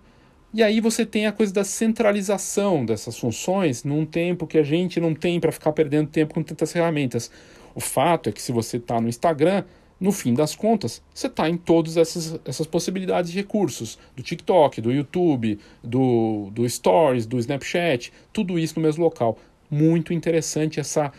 E 0.54 0.62
aí 0.62 0.82
você 0.82 1.06
tem 1.06 1.28
a 1.28 1.32
coisa 1.32 1.54
da 1.54 1.64
centralização 1.64 2.84
dessas 2.86 3.18
funções 3.18 3.86
num 3.86 4.06
tempo 4.06 4.46
que 4.46 4.58
a 4.58 4.64
gente 4.64 5.00
não 5.00 5.14
tem 5.14 5.40
para 5.40 5.52
ficar 5.52 5.72
perdendo 5.72 6.10
tempo 6.10 6.34
com 6.34 6.44
tantas 6.44 6.74
ferramentas. 6.74 7.32
O 7.74 7.80
fato 7.80 8.28
é 8.28 8.34
que 8.34 8.42
se 8.42 8.52
você 8.52 8.76
está 8.76 9.00
no 9.00 9.08
Instagram, 9.08 9.64
no 10.02 10.12
fim 10.12 10.34
das 10.34 10.56
contas, 10.56 11.00
você 11.14 11.28
está 11.28 11.48
em 11.48 11.56
todas 11.56 11.96
essas, 11.96 12.40
essas 12.44 12.66
possibilidades 12.66 13.30
de 13.30 13.38
recursos, 13.38 14.00
do 14.16 14.24
TikTok, 14.24 14.82
do 14.82 14.92
YouTube, 14.92 15.60
do, 15.84 16.50
do 16.52 16.68
Stories, 16.68 17.28
do 17.28 17.38
Snapchat, 17.38 18.12
tudo 18.34 18.58
isso 18.58 18.80
no 18.80 18.82
mesmo 18.82 19.04
local. 19.04 19.38
Muito 19.70 20.12
interessante 20.12 20.80
essa, 20.80 21.12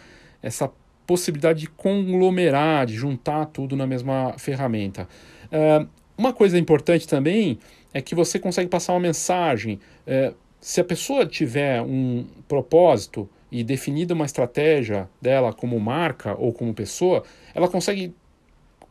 essa 0.43 0.69
possibilidade 1.07 1.61
de 1.61 1.69
conglomerar, 1.69 2.85
de 2.87 2.95
juntar 2.95 3.47
tudo 3.47 3.77
na 3.77 3.87
mesma 3.87 4.35
ferramenta. 4.37 5.09
Uh, 5.45 5.89
uma 6.19 6.33
coisa 6.33 6.59
importante 6.59 7.07
também 7.07 7.61
é 7.95 8.03
que 8.03 8.17
você 8.17 8.37
consegue 8.37 8.69
passar 8.69 8.95
uma 8.95 9.01
mensagem. 9.01 9.79
Uh, 10.05 10.35
se 10.61 10.81
a 10.81 10.85
pessoa 10.85 11.25
tiver 11.25 11.81
um 11.83 12.27
propósito 12.49 13.31
e 13.51 13.63
definida 13.63 14.13
uma 14.13 14.25
estratégia 14.25 15.09
dela 15.21 15.53
como 15.53 15.79
marca 15.79 16.35
ou 16.37 16.53
como 16.53 16.75
pessoa, 16.75 17.23
ela 17.55 17.69
consegue 17.69 18.13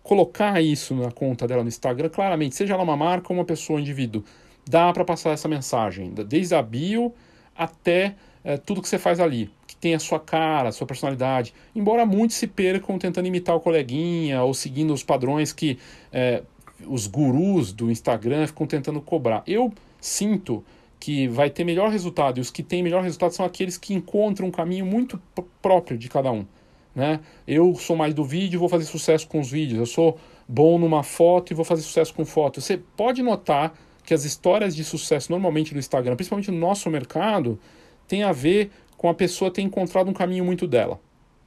colocar 0.03 0.61
isso 0.61 0.95
na 0.95 1.11
conta 1.11 1.47
dela 1.47 1.63
no 1.63 1.69
Instagram, 1.69 2.09
claramente, 2.09 2.55
seja 2.55 2.73
ela 2.73 2.83
uma 2.83 2.97
marca 2.97 3.31
ou 3.31 3.37
uma 3.37 3.45
pessoa, 3.45 3.77
um 3.77 3.81
indivíduo, 3.81 4.23
dá 4.67 4.91
para 4.91 5.05
passar 5.05 5.31
essa 5.31 5.47
mensagem, 5.47 6.11
desde 6.27 6.55
a 6.55 6.61
bio 6.61 7.13
até 7.55 8.15
é, 8.43 8.57
tudo 8.57 8.81
que 8.81 8.87
você 8.87 8.97
faz 8.97 9.19
ali, 9.19 9.49
que 9.67 9.75
tem 9.75 9.93
a 9.93 9.99
sua 9.99 10.19
cara, 10.19 10.69
a 10.69 10.71
sua 10.71 10.87
personalidade. 10.87 11.53
Embora 11.75 12.05
muitos 12.05 12.37
se 12.37 12.47
percam 12.47 12.97
tentando 12.97 13.27
imitar 13.27 13.55
o 13.55 13.59
coleguinha 13.59 14.41
ou 14.43 14.53
seguindo 14.53 14.93
os 14.93 15.03
padrões 15.03 15.53
que 15.53 15.77
é, 16.11 16.41
os 16.87 17.07
gurus 17.07 17.71
do 17.71 17.91
Instagram 17.91 18.47
ficam 18.47 18.65
tentando 18.65 19.01
cobrar. 19.01 19.43
Eu 19.45 19.71
sinto 19.99 20.63
que 20.99 21.27
vai 21.27 21.49
ter 21.49 21.63
melhor 21.63 21.89
resultado 21.89 22.37
e 22.37 22.41
os 22.41 22.51
que 22.51 22.63
têm 22.63 22.83
melhor 22.83 23.03
resultado 23.03 23.33
são 23.33 23.45
aqueles 23.45 23.77
que 23.77 23.93
encontram 23.93 24.47
um 24.47 24.51
caminho 24.51 24.85
muito 24.85 25.21
próprio 25.61 25.97
de 25.97 26.09
cada 26.09 26.31
um. 26.31 26.45
Né? 26.93 27.19
Eu 27.47 27.73
sou 27.75 27.95
mais 27.95 28.13
do 28.13 28.23
vídeo, 28.23 28.59
vou 28.59 28.69
fazer 28.69 28.85
sucesso 28.85 29.27
com 29.27 29.39
os 29.39 29.49
vídeos. 29.49 29.79
Eu 29.79 29.85
sou 29.85 30.17
bom 30.47 30.77
numa 30.77 31.03
foto 31.03 31.51
e 31.51 31.55
vou 31.55 31.63
fazer 31.63 31.81
sucesso 31.81 32.13
com 32.13 32.25
foto. 32.25 32.59
Você 32.59 32.77
pode 32.77 33.23
notar 33.23 33.73
que 34.03 34.13
as 34.13 34.25
histórias 34.25 34.75
de 34.75 34.83
sucesso 34.83 35.31
normalmente 35.31 35.73
do 35.73 35.79
Instagram, 35.79 36.15
principalmente 36.15 36.51
no 36.51 36.57
nosso 36.57 36.89
mercado, 36.89 37.59
tem 38.07 38.23
a 38.23 38.31
ver 38.31 38.71
com 38.97 39.07
a 39.07 39.13
pessoa 39.13 39.49
ter 39.49 39.61
encontrado 39.61 40.09
um 40.09 40.13
caminho 40.13 40.43
muito 40.43 40.67
dela. 40.67 40.99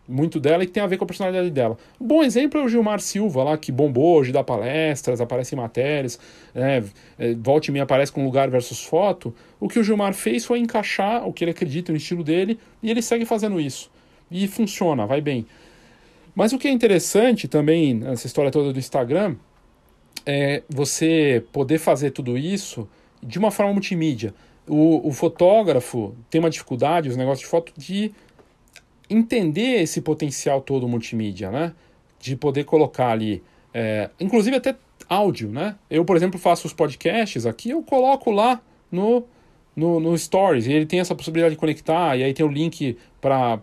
Muito 0.06 0.38
dela 0.38 0.62
e 0.62 0.66
que 0.66 0.72
tem 0.72 0.82
a 0.82 0.86
ver 0.86 0.98
com 0.98 1.04
a 1.04 1.06
personalidade 1.06 1.50
dela. 1.50 1.78
Um 2.00 2.06
bom 2.06 2.22
exemplo 2.22 2.60
é 2.60 2.64
o 2.64 2.68
Gilmar 2.68 3.00
Silva, 3.00 3.42
lá 3.42 3.56
que 3.56 3.72
bombou 3.72 4.18
hoje, 4.18 4.32
dá 4.32 4.44
palestras, 4.44 5.20
aparece 5.20 5.54
em 5.54 5.58
matérias, 5.58 6.18
né, 6.54 6.84
é, 7.18 7.34
volte 7.34 7.68
e 7.68 7.72
me 7.72 7.80
aparece 7.80 8.12
com 8.12 8.24
lugar 8.24 8.50
versus 8.50 8.82
foto. 8.84 9.34
O 9.58 9.68
que 9.68 9.78
o 9.78 9.84
Gilmar 9.84 10.12
fez 10.12 10.44
foi 10.44 10.58
encaixar 10.58 11.26
o 11.26 11.32
que 11.32 11.44
ele 11.44 11.52
acredita 11.52 11.90
no 11.90 11.96
estilo 11.96 12.22
dele 12.22 12.58
e 12.82 12.90
ele 12.90 13.00
segue 13.00 13.24
fazendo 13.24 13.58
isso 13.58 13.90
e 14.30 14.46
funciona, 14.48 15.06
vai 15.06 15.20
bem. 15.20 15.46
Mas 16.34 16.52
o 16.52 16.58
que 16.58 16.66
é 16.66 16.70
interessante 16.70 17.46
também 17.46 17.94
nessa 17.94 18.26
história 18.26 18.50
toda 18.50 18.72
do 18.72 18.78
Instagram 18.78 19.36
é 20.26 20.62
você 20.68 21.44
poder 21.52 21.78
fazer 21.78 22.10
tudo 22.10 22.36
isso 22.36 22.88
de 23.22 23.38
uma 23.38 23.50
forma 23.50 23.72
multimídia. 23.72 24.34
O, 24.66 25.08
o 25.08 25.12
fotógrafo 25.12 26.14
tem 26.30 26.40
uma 26.40 26.50
dificuldade, 26.50 27.08
os 27.08 27.16
negócios 27.16 27.40
de 27.40 27.46
foto, 27.46 27.72
de 27.76 28.12
entender 29.08 29.82
esse 29.82 30.00
potencial 30.00 30.60
todo 30.60 30.88
multimídia, 30.88 31.50
né? 31.50 31.72
De 32.18 32.34
poder 32.34 32.64
colocar 32.64 33.10
ali, 33.10 33.42
é, 33.72 34.10
inclusive 34.18 34.56
até 34.56 34.74
áudio, 35.08 35.50
né? 35.50 35.76
Eu, 35.90 36.04
por 36.04 36.16
exemplo, 36.16 36.38
faço 36.38 36.66
os 36.66 36.72
podcasts 36.72 37.44
aqui, 37.44 37.70
eu 37.70 37.82
coloco 37.82 38.30
lá 38.30 38.60
no, 38.90 39.24
no, 39.76 40.00
no 40.00 40.16
Stories, 40.16 40.66
e 40.66 40.72
ele 40.72 40.86
tem 40.86 41.00
essa 41.00 41.14
possibilidade 41.14 41.54
de 41.54 41.60
conectar, 41.60 42.16
e 42.16 42.22
aí 42.22 42.32
tem 42.32 42.44
o 42.44 42.48
link 42.48 42.96
para 43.20 43.58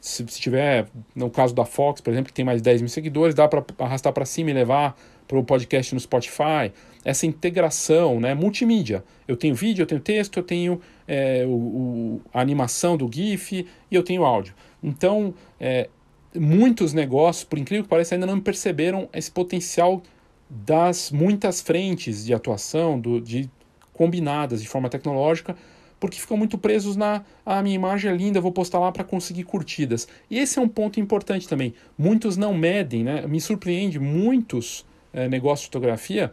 se, 0.00 0.24
se 0.28 0.40
tiver, 0.40 0.88
no 1.14 1.30
caso 1.30 1.54
da 1.54 1.64
Fox, 1.64 2.00
por 2.00 2.12
exemplo, 2.12 2.28
que 2.28 2.34
tem 2.34 2.44
mais 2.44 2.62
10 2.62 2.82
mil 2.82 2.88
seguidores, 2.88 3.34
dá 3.34 3.48
para 3.48 3.64
arrastar 3.78 4.12
para 4.12 4.24
cima 4.24 4.50
e 4.50 4.54
levar 4.54 4.96
para 5.26 5.38
o 5.38 5.44
podcast 5.44 5.94
no 5.94 6.00
Spotify. 6.00 6.72
Essa 7.04 7.26
integração, 7.26 8.20
né, 8.20 8.34
multimídia. 8.34 9.04
Eu 9.26 9.36
tenho 9.36 9.54
vídeo, 9.54 9.82
eu 9.82 9.86
tenho 9.86 10.00
texto, 10.00 10.38
eu 10.38 10.42
tenho 10.42 10.80
é, 11.06 11.44
o, 11.46 11.50
o, 11.50 12.20
a 12.32 12.40
animação 12.40 12.96
do 12.96 13.10
GIF 13.12 13.66
e 13.90 13.94
eu 13.94 14.02
tenho 14.02 14.24
áudio. 14.24 14.54
Então, 14.82 15.34
é, 15.60 15.88
muitos 16.34 16.92
negócios, 16.92 17.44
por 17.44 17.58
incrível 17.58 17.84
que 17.84 17.90
pareça, 17.90 18.14
ainda 18.14 18.26
não 18.26 18.40
perceberam 18.40 19.08
esse 19.12 19.30
potencial 19.30 20.02
das 20.48 21.10
muitas 21.10 21.60
frentes 21.60 22.24
de 22.24 22.32
atuação, 22.32 22.98
do, 22.98 23.20
de 23.20 23.50
combinadas 23.92 24.62
de 24.62 24.68
forma 24.68 24.88
tecnológica, 24.88 25.56
porque 26.00 26.18
ficam 26.18 26.36
muito 26.36 26.56
presos 26.56 26.96
na 26.96 27.22
a 27.44 27.62
minha 27.62 27.74
imagem 27.74 28.10
é 28.10 28.14
linda, 28.14 28.40
vou 28.40 28.52
postar 28.52 28.78
lá 28.78 28.92
para 28.92 29.04
conseguir 29.04 29.44
curtidas. 29.44 30.06
E 30.30 30.38
esse 30.38 30.58
é 30.58 30.62
um 30.62 30.68
ponto 30.68 31.00
importante 31.00 31.48
também. 31.48 31.74
Muitos 31.96 32.36
não 32.36 32.54
medem, 32.54 33.02
né? 33.02 33.26
Me 33.26 33.40
surpreende 33.40 33.98
muitos 33.98 34.86
é, 35.12 35.28
negócios 35.28 35.62
de 35.62 35.66
fotografia, 35.66 36.32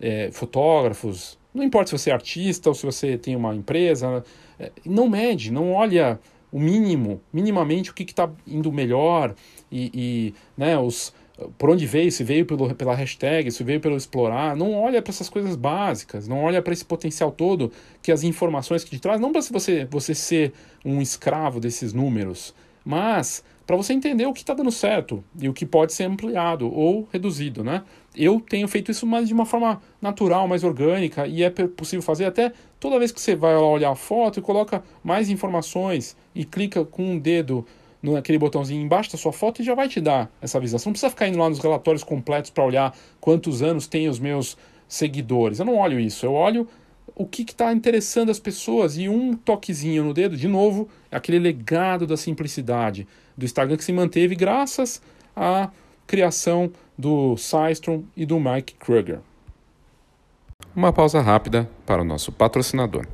é, 0.00 0.30
fotógrafos, 0.32 1.38
não 1.56 1.64
importa 1.64 1.88
se 1.88 1.98
você 1.98 2.10
é 2.10 2.12
artista 2.12 2.68
ou 2.68 2.74
se 2.74 2.84
você 2.84 3.16
tem 3.16 3.34
uma 3.34 3.54
empresa, 3.54 4.22
é, 4.60 4.70
não 4.84 5.08
mede, 5.08 5.50
não 5.50 5.72
olha 5.72 6.20
o 6.52 6.60
mínimo, 6.60 7.20
minimamente 7.32 7.90
o 7.90 7.94
que 7.94 8.02
está 8.02 8.30
indo 8.46 8.70
melhor 8.70 9.34
e, 9.72 9.90
e 9.94 10.34
né, 10.56 10.78
os, 10.78 11.14
por 11.58 11.70
onde 11.70 11.86
veio, 11.86 12.10
se 12.10 12.24
veio 12.24 12.46
pelo, 12.46 12.74
pela 12.74 12.94
hashtag, 12.94 13.50
se 13.50 13.62
veio 13.62 13.80
pelo 13.80 13.96
explorar, 13.96 14.56
não 14.56 14.72
olha 14.72 15.02
para 15.02 15.10
essas 15.10 15.28
coisas 15.28 15.54
básicas, 15.54 16.26
não 16.26 16.42
olha 16.42 16.62
para 16.62 16.72
esse 16.72 16.84
potencial 16.84 17.30
todo 17.30 17.70
que 18.02 18.10
as 18.10 18.22
informações 18.22 18.82
que 18.82 18.90
te 18.90 18.98
traz, 18.98 19.20
não 19.20 19.32
para 19.32 19.42
você, 19.42 19.84
você 19.84 20.14
ser 20.14 20.52
um 20.84 21.02
escravo 21.02 21.60
desses 21.60 21.92
números, 21.92 22.54
mas 22.84 23.44
para 23.66 23.76
você 23.76 23.92
entender 23.92 24.26
o 24.26 24.32
que 24.32 24.40
está 24.40 24.54
dando 24.54 24.70
certo 24.70 25.22
e 25.38 25.48
o 25.48 25.52
que 25.52 25.66
pode 25.66 25.92
ser 25.92 26.04
ampliado 26.04 26.72
ou 26.72 27.08
reduzido, 27.12 27.64
né? 27.64 27.82
Eu 28.14 28.40
tenho 28.40 28.68
feito 28.68 28.92
isso 28.92 29.04
mais 29.04 29.26
de 29.26 29.34
uma 29.34 29.44
forma 29.44 29.82
natural, 30.00 30.46
mais 30.46 30.62
orgânica 30.62 31.26
e 31.26 31.42
é 31.42 31.50
possível 31.50 32.02
fazer 32.02 32.26
até 32.26 32.52
toda 32.78 32.98
vez 32.98 33.10
que 33.10 33.20
você 33.20 33.34
vai 33.34 33.56
olhar 33.56 33.90
a 33.90 33.96
foto 33.96 34.38
e 34.38 34.42
coloca 34.42 34.82
mais 35.02 35.28
informações 35.28 36.16
e 36.34 36.44
clica 36.44 36.84
com 36.84 37.10
um 37.10 37.18
dedo 37.18 37.66
naquele 38.02 38.38
botãozinho 38.38 38.82
embaixo 38.82 39.12
da 39.12 39.18
sua 39.18 39.32
foto 39.32 39.62
e 39.62 39.64
já 39.64 39.74
vai 39.74 39.88
te 39.88 40.00
dar 40.00 40.30
essa 40.40 40.60
visão. 40.60 40.78
Você 40.78 40.88
não 40.88 40.92
precisa 40.92 41.10
ficar 41.10 41.28
indo 41.28 41.38
lá 41.38 41.48
nos 41.48 41.58
relatórios 41.58 42.04
completos 42.04 42.50
para 42.50 42.64
olhar 42.64 42.96
quantos 43.20 43.62
anos 43.62 43.86
tem 43.86 44.08
os 44.08 44.18
meus 44.18 44.56
seguidores. 44.88 45.58
Eu 45.58 45.64
não 45.64 45.76
olho 45.76 45.98
isso, 45.98 46.24
eu 46.24 46.32
olho 46.32 46.68
o 47.14 47.24
que 47.26 47.42
está 47.42 47.72
interessando 47.72 48.30
as 48.30 48.38
pessoas 48.38 48.98
e 48.98 49.08
um 49.08 49.34
toquezinho 49.34 50.04
no 50.04 50.12
dedo, 50.12 50.36
de 50.36 50.46
novo, 50.46 50.88
aquele 51.10 51.38
legado 51.38 52.06
da 52.06 52.16
simplicidade 52.16 53.08
do 53.36 53.44
Instagram 53.44 53.76
que 53.76 53.84
se 53.84 53.92
manteve 53.92 54.34
graças 54.34 55.00
à 55.34 55.70
criação 56.06 56.70
do 56.96 57.36
Systrom 57.36 58.02
e 58.14 58.26
do 58.26 58.38
Mike 58.38 58.74
Kruger. 58.74 59.20
Uma 60.74 60.92
pausa 60.92 61.20
rápida 61.22 61.68
para 61.86 62.02
o 62.02 62.04
nosso 62.04 62.30
patrocinador. 62.30 63.06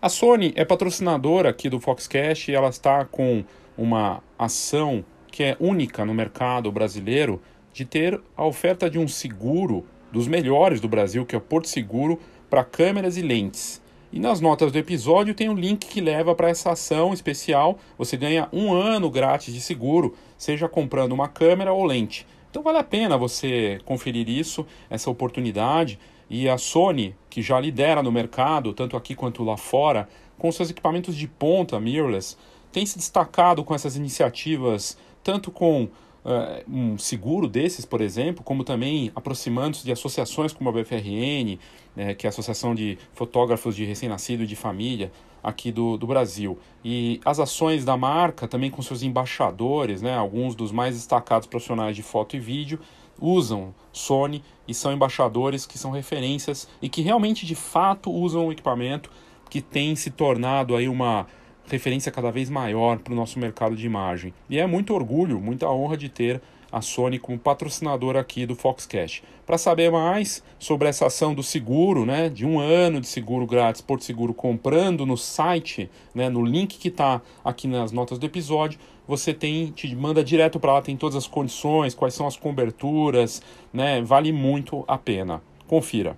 A 0.00 0.08
Sony 0.08 0.52
é 0.56 0.64
patrocinadora 0.64 1.50
aqui 1.50 1.68
do 1.68 1.80
Foxcast 1.80 2.50
e 2.50 2.54
ela 2.54 2.68
está 2.68 3.04
com 3.04 3.44
uma 3.80 4.22
ação 4.38 5.02
que 5.32 5.42
é 5.42 5.56
única 5.58 6.04
no 6.04 6.12
mercado 6.12 6.70
brasileiro 6.70 7.40
de 7.72 7.86
ter 7.86 8.20
a 8.36 8.44
oferta 8.44 8.90
de 8.90 8.98
um 8.98 9.08
seguro 9.08 9.86
dos 10.12 10.28
melhores 10.28 10.80
do 10.80 10.88
Brasil, 10.88 11.24
que 11.24 11.34
é 11.34 11.38
o 11.38 11.40
Porto 11.40 11.66
Seguro, 11.66 12.20
para 12.50 12.62
câmeras 12.62 13.16
e 13.16 13.22
lentes. 13.22 13.80
E 14.12 14.20
nas 14.20 14.40
notas 14.40 14.70
do 14.70 14.76
episódio 14.78 15.34
tem 15.34 15.48
um 15.48 15.54
link 15.54 15.86
que 15.86 16.00
leva 16.00 16.34
para 16.34 16.50
essa 16.50 16.72
ação 16.72 17.14
especial. 17.14 17.78
Você 17.96 18.16
ganha 18.16 18.48
um 18.52 18.74
ano 18.74 19.08
grátis 19.08 19.54
de 19.54 19.60
seguro, 19.60 20.14
seja 20.36 20.68
comprando 20.68 21.12
uma 21.12 21.28
câmera 21.28 21.72
ou 21.72 21.84
lente. 21.84 22.26
Então 22.50 22.62
vale 22.62 22.78
a 22.78 22.84
pena 22.84 23.16
você 23.16 23.78
conferir 23.84 24.28
isso, 24.28 24.66
essa 24.90 25.08
oportunidade. 25.08 25.98
E 26.28 26.48
a 26.48 26.58
Sony, 26.58 27.14
que 27.30 27.40
já 27.40 27.58
lidera 27.58 28.02
no 28.02 28.12
mercado, 28.12 28.74
tanto 28.74 28.96
aqui 28.96 29.14
quanto 29.14 29.42
lá 29.42 29.56
fora, 29.56 30.08
com 30.36 30.50
seus 30.50 30.70
equipamentos 30.70 31.14
de 31.14 31.28
ponta 31.28 31.78
mirrorless, 31.78 32.36
tem 32.72 32.86
se 32.86 32.96
destacado 32.98 33.64
com 33.64 33.74
essas 33.74 33.96
iniciativas, 33.96 34.96
tanto 35.22 35.50
com 35.50 35.84
uh, 35.84 36.70
um 36.70 36.98
seguro 36.98 37.48
desses, 37.48 37.84
por 37.84 38.00
exemplo, 38.00 38.42
como 38.42 38.64
também 38.64 39.10
aproximando-se 39.14 39.84
de 39.84 39.92
associações 39.92 40.52
como 40.52 40.70
a 40.70 40.72
BFRN, 40.72 41.58
né, 41.94 42.14
que 42.14 42.26
é 42.26 42.28
a 42.28 42.30
Associação 42.30 42.74
de 42.74 42.98
Fotógrafos 43.12 43.74
de 43.74 43.84
Recém-Nascido 43.84 44.44
e 44.44 44.46
de 44.46 44.56
Família 44.56 45.10
aqui 45.42 45.72
do, 45.72 45.96
do 45.96 46.06
Brasil. 46.06 46.58
E 46.84 47.20
as 47.24 47.38
ações 47.40 47.84
da 47.84 47.96
marca, 47.96 48.46
também 48.46 48.70
com 48.70 48.82
seus 48.82 49.02
embaixadores, 49.02 50.02
né, 50.02 50.14
alguns 50.14 50.54
dos 50.54 50.70
mais 50.70 50.94
destacados 50.94 51.48
profissionais 51.48 51.96
de 51.96 52.02
foto 52.02 52.36
e 52.36 52.40
vídeo, 52.40 52.78
usam 53.20 53.74
Sony 53.92 54.42
e 54.66 54.72
são 54.72 54.92
embaixadores 54.92 55.66
que 55.66 55.78
são 55.78 55.90
referências 55.90 56.68
e 56.80 56.88
que 56.88 57.02
realmente 57.02 57.44
de 57.44 57.54
fato 57.54 58.10
usam 58.10 58.46
o 58.46 58.52
equipamento 58.52 59.10
que 59.50 59.60
tem 59.60 59.94
se 59.96 60.10
tornado 60.10 60.76
aí 60.76 60.88
uma 60.88 61.26
referência 61.72 62.12
cada 62.12 62.30
vez 62.30 62.50
maior 62.50 62.98
para 62.98 63.12
o 63.12 63.16
nosso 63.16 63.38
mercado 63.38 63.76
de 63.76 63.86
imagem. 63.86 64.32
E 64.48 64.58
é 64.58 64.66
muito 64.66 64.94
orgulho, 64.94 65.40
muita 65.40 65.68
honra 65.68 65.96
de 65.96 66.08
ter 66.08 66.40
a 66.72 66.80
Sony 66.80 67.18
como 67.18 67.38
patrocinadora 67.38 68.20
aqui 68.20 68.46
do 68.46 68.54
Foxcast. 68.54 69.24
Para 69.44 69.58
saber 69.58 69.90
mais 69.90 70.42
sobre 70.58 70.88
essa 70.88 71.06
ação 71.06 71.34
do 71.34 71.42
seguro, 71.42 72.06
né, 72.06 72.28
de 72.28 72.46
um 72.46 72.60
ano 72.60 73.00
de 73.00 73.08
seguro 73.08 73.46
grátis, 73.46 73.80
Porto 73.80 74.04
Seguro, 74.04 74.32
comprando 74.32 75.04
no 75.04 75.16
site, 75.16 75.90
né, 76.14 76.28
no 76.28 76.44
link 76.44 76.78
que 76.78 76.88
está 76.88 77.20
aqui 77.44 77.66
nas 77.66 77.90
notas 77.90 78.18
do 78.18 78.26
episódio, 78.26 78.78
você 79.06 79.34
tem, 79.34 79.72
te 79.72 79.92
manda 79.96 80.22
direto 80.22 80.60
para 80.60 80.74
lá, 80.74 80.82
tem 80.82 80.96
todas 80.96 81.16
as 81.16 81.26
condições, 81.26 81.94
quais 81.94 82.14
são 82.14 82.26
as 82.26 82.36
coberturas, 82.36 83.42
né, 83.72 84.00
vale 84.02 84.32
muito 84.32 84.84
a 84.86 84.96
pena. 84.96 85.42
Confira. 85.66 86.16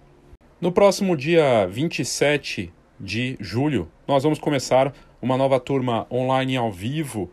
No 0.60 0.70
próximo 0.70 1.16
dia 1.16 1.66
27 1.66 2.72
de 3.00 3.36
julho, 3.40 3.88
nós 4.06 4.22
vamos 4.22 4.38
começar 4.38 4.92
uma 5.22 5.36
nova 5.36 5.60
turma 5.60 6.06
online 6.10 6.56
ao 6.56 6.72
vivo, 6.72 7.30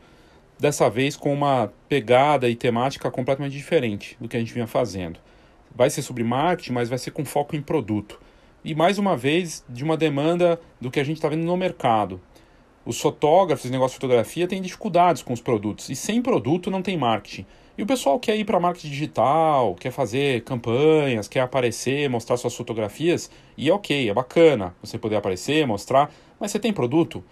dessa 0.59 0.87
vez 0.89 1.17
com 1.17 1.33
uma 1.33 1.73
pegada 1.89 2.47
e 2.47 2.55
temática 2.55 3.09
completamente 3.09 3.53
diferente 3.53 4.15
do 4.21 4.29
que 4.29 4.37
a 4.37 4.39
gente 4.39 4.53
vinha 4.53 4.67
fazendo. 4.67 5.19
Vai 5.75 5.89
ser 5.89 6.03
sobre 6.03 6.23
marketing, 6.23 6.73
mas 6.73 6.87
vai 6.87 6.99
ser 6.99 7.11
com 7.11 7.25
foco 7.25 7.55
em 7.55 7.61
produto. 7.61 8.19
E 8.63 8.75
mais 8.75 8.99
uma 8.99 9.17
vez, 9.17 9.65
de 9.67 9.83
uma 9.83 9.97
demanda 9.97 10.61
do 10.79 10.91
que 10.91 10.99
a 10.99 11.03
gente 11.03 11.17
está 11.17 11.29
vendo 11.29 11.43
no 11.43 11.57
mercado. 11.57 12.21
Os 12.85 12.99
fotógrafos, 12.99 13.69
negócio 13.71 13.95
de 13.95 14.01
fotografia, 14.01 14.47
têm 14.47 14.61
dificuldades 14.61 15.23
com 15.23 15.33
os 15.33 15.41
produtos. 15.41 15.89
E 15.89 15.95
sem 15.95 16.21
produto 16.21 16.69
não 16.69 16.81
tem 16.81 16.97
marketing. 16.97 17.45
E 17.77 17.81
o 17.81 17.85
pessoal 17.85 18.19
quer 18.19 18.35
ir 18.35 18.43
para 18.43 18.59
marketing 18.59 18.89
digital, 18.89 19.73
quer 19.75 19.91
fazer 19.91 20.43
campanhas, 20.43 21.27
quer 21.27 21.39
aparecer, 21.39 22.09
mostrar 22.09 22.35
suas 22.35 22.55
fotografias. 22.55 23.31
E 23.57 23.69
é 23.69 23.73
ok, 23.73 24.09
é 24.09 24.13
bacana 24.13 24.75
você 24.81 24.97
poder 24.97 25.15
aparecer, 25.15 25.65
mostrar. 25.65 26.11
Mas 26.39 26.51
você 26.51 26.59
tem 26.59 26.73
produto? 26.73 27.23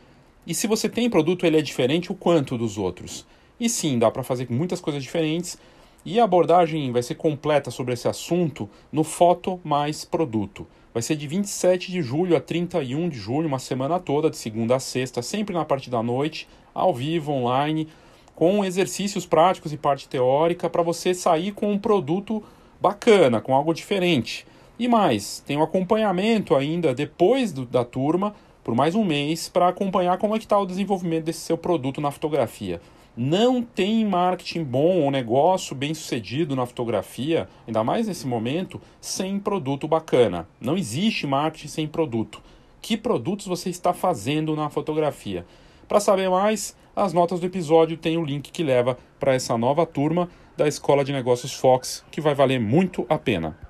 E 0.48 0.54
se 0.54 0.66
você 0.66 0.88
tem 0.88 1.10
produto, 1.10 1.46
ele 1.46 1.58
é 1.58 1.62
diferente 1.62 2.10
o 2.10 2.16
quanto 2.16 2.58
dos 2.58 2.78
outros. 2.78 3.26
E 3.60 3.68
sim, 3.68 4.00
dá 4.00 4.10
para 4.10 4.24
fazer 4.24 4.48
muitas 4.50 4.80
coisas 4.80 5.04
diferentes. 5.04 5.58
E 6.06 6.22
a 6.22 6.24
abordagem 6.24 6.90
vai 6.90 7.04
ser 7.04 7.16
completa 7.16 7.70
sobre 7.70 7.94
esse 7.94 8.08
assunto 8.08 8.70
no 8.90 9.04
Foto 9.04 9.60
Mais 9.62 10.06
Produto. 10.06 10.66
Vai 10.94 11.04
ser 11.04 11.18
de 11.18 11.28
27 11.28 11.91
de 11.91 12.02
julho 12.02 12.34
a 12.34 12.39
31 12.39 13.10
de 13.10 13.18
julho, 13.18 13.45
uma 13.45 13.60
semana 13.60 14.00
toda, 14.00 14.30
de 14.30 14.38
segunda 14.38 14.78
a 14.78 14.80
sexta, 14.80 15.22
sempre 15.22 15.54
na 15.54 15.66
parte 15.66 15.89
da 15.89 16.02
noite, 16.02 16.48
ao 16.74 16.93
vivo, 16.93 17.34
online, 17.34 17.89
com 18.34 18.64
exercícios 18.64 19.26
práticos 19.26 19.74
e 19.74 19.78
parte 19.78 20.08
teórica 20.08 20.70
para 20.70 20.82
você 20.82 21.14
sair 21.14 21.52
com 21.52 21.70
um 21.70 21.78
produto 21.78 22.41
bacana, 22.80 23.41
com 23.41 23.54
algo 23.54 23.74
diferente. 23.74 24.48
E 24.80 24.88
mais, 24.88 25.43
tem 25.45 25.58
um 25.58 25.64
acompanhamento 25.64 26.56
ainda 26.56 26.95
depois 26.95 27.52
do, 27.52 27.66
da 27.66 27.84
turma 27.84 28.34
por 28.68 28.76
mais 28.76 28.95
um 28.95 29.03
mês 29.05 29.47
para 29.47 29.70
acompanhar 29.70 30.18
como 30.18 30.36
é 30.36 30.39
que 30.39 30.43
está 30.43 30.59
o 30.59 30.65
desenvolvimento 30.65 31.24
desse 31.24 31.39
seu 31.39 31.57
produto 31.57 32.01
na 32.01 32.11
fotografia. 32.11 32.82
Não 33.15 33.61
tem 33.63 34.05
marketing 34.05 34.65
bom 34.65 35.03
ou 35.03 35.09
negócio 35.09 35.74
bem 35.74 35.93
sucedido 35.93 36.53
na 36.53 36.65
fotografia, 36.65 37.47
ainda 37.65 37.82
mais 37.82 38.07
nesse 38.09 38.28
momento, 38.28 38.82
sem 38.99 39.39
produto 39.39 39.88
bacana. 39.88 40.49
Não 40.59 40.76
existe 40.76 41.26
marketing 41.26 41.68
sem 41.70 41.88
produto. 41.88 42.41
Que 42.82 42.97
produtos 42.97 43.47
você 43.47 43.70
está 43.70 43.93
fazendo 43.93 44.53
na 44.53 44.70
fotografia? 44.70 45.45
Para 45.88 46.01
saber 46.01 46.30
mais, 46.30 46.76
as 46.93 47.13
notas 47.13 47.39
do 47.39 47.45
episódio 47.45 47.95
têm 47.95 48.18
o 48.18 48.26
link 48.26 48.51
que 48.51 48.63
leva 48.63 48.97
para 49.18 49.34
essa 49.34 49.57
nova 49.57 49.86
turma 49.86 50.28
da 50.57 50.68
Escola 50.68 51.05
de 51.05 51.13
Negócios 51.13 51.53
Fox, 51.53 52.03
que 52.11 52.20
vai 52.20 52.36
valer 52.36 52.59
muito 52.59 53.05
a 53.07 53.18
pena. 53.18 53.66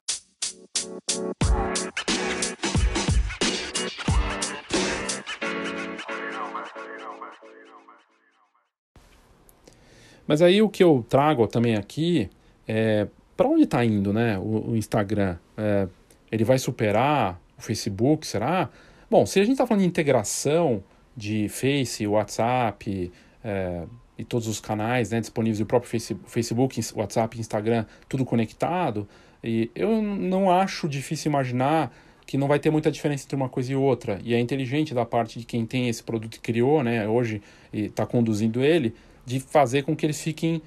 Mas 10.28 10.42
aí 10.42 10.62
o 10.62 10.70
que 10.70 10.84
eu 10.84 11.06
trago 11.08 11.48
também 11.48 11.76
aqui 11.76 12.30
é 12.68 13.08
para 13.36 13.48
onde 13.48 13.64
está 13.64 13.86
indo 13.86 14.12
né, 14.12 14.38
o, 14.38 14.72
o 14.72 14.76
Instagram? 14.76 15.38
É, 15.56 15.88
ele 16.32 16.44
vai 16.44 16.58
superar 16.60 17.40
o 17.58 17.62
Facebook, 17.62 18.28
será? 18.28 18.70
Bom, 19.10 19.26
se 19.26 19.40
a 19.40 19.44
gente 19.44 19.54
está 19.54 19.66
falando 19.66 19.84
de 19.84 19.88
integração 19.88 20.84
de 21.16 21.48
Face, 21.48 22.06
WhatsApp 22.06 23.12
é, 23.44 23.84
e 24.18 24.24
todos 24.24 24.48
os 24.48 24.60
canais 24.60 25.12
né, 25.12 25.20
disponíveis 25.20 25.60
do 25.60 25.66
próprio 25.66 25.90
Facebook, 26.26 26.80
WhatsApp, 26.96 27.40
Instagram, 27.40 27.86
tudo 28.10 28.26
conectado, 28.26 29.08
e 29.44 29.72
eu 29.74 30.02
não 30.02 30.52
acho 30.52 30.90
difícil 30.90 31.30
imaginar 31.30 31.96
que 32.26 32.38
não 32.38 32.48
vai 32.48 32.60
ter 32.60 32.70
muita 32.70 32.92
diferença 32.92 33.24
entre 33.24 33.38
uma 33.38 33.48
coisa 33.48 33.72
e 33.72 33.76
outra. 33.76 34.20
E 34.24 34.34
é 34.34 34.40
inteligente 34.40 34.94
da 34.94 35.06
parte 35.06 35.40
de 35.40 35.46
quem 35.46 35.66
tem 35.66 35.88
esse 35.88 36.04
produto 36.04 36.36
e 36.36 36.40
criou, 36.40 36.84
né, 36.84 37.08
hoje 37.08 37.42
está 37.72 38.06
conduzindo 38.06 38.64
ele, 38.64 38.94
de 39.28 39.42
fazer 39.42 39.84
com 39.84 39.94
que 39.94 40.06
eles 40.06 40.22
fiquem 40.22 40.62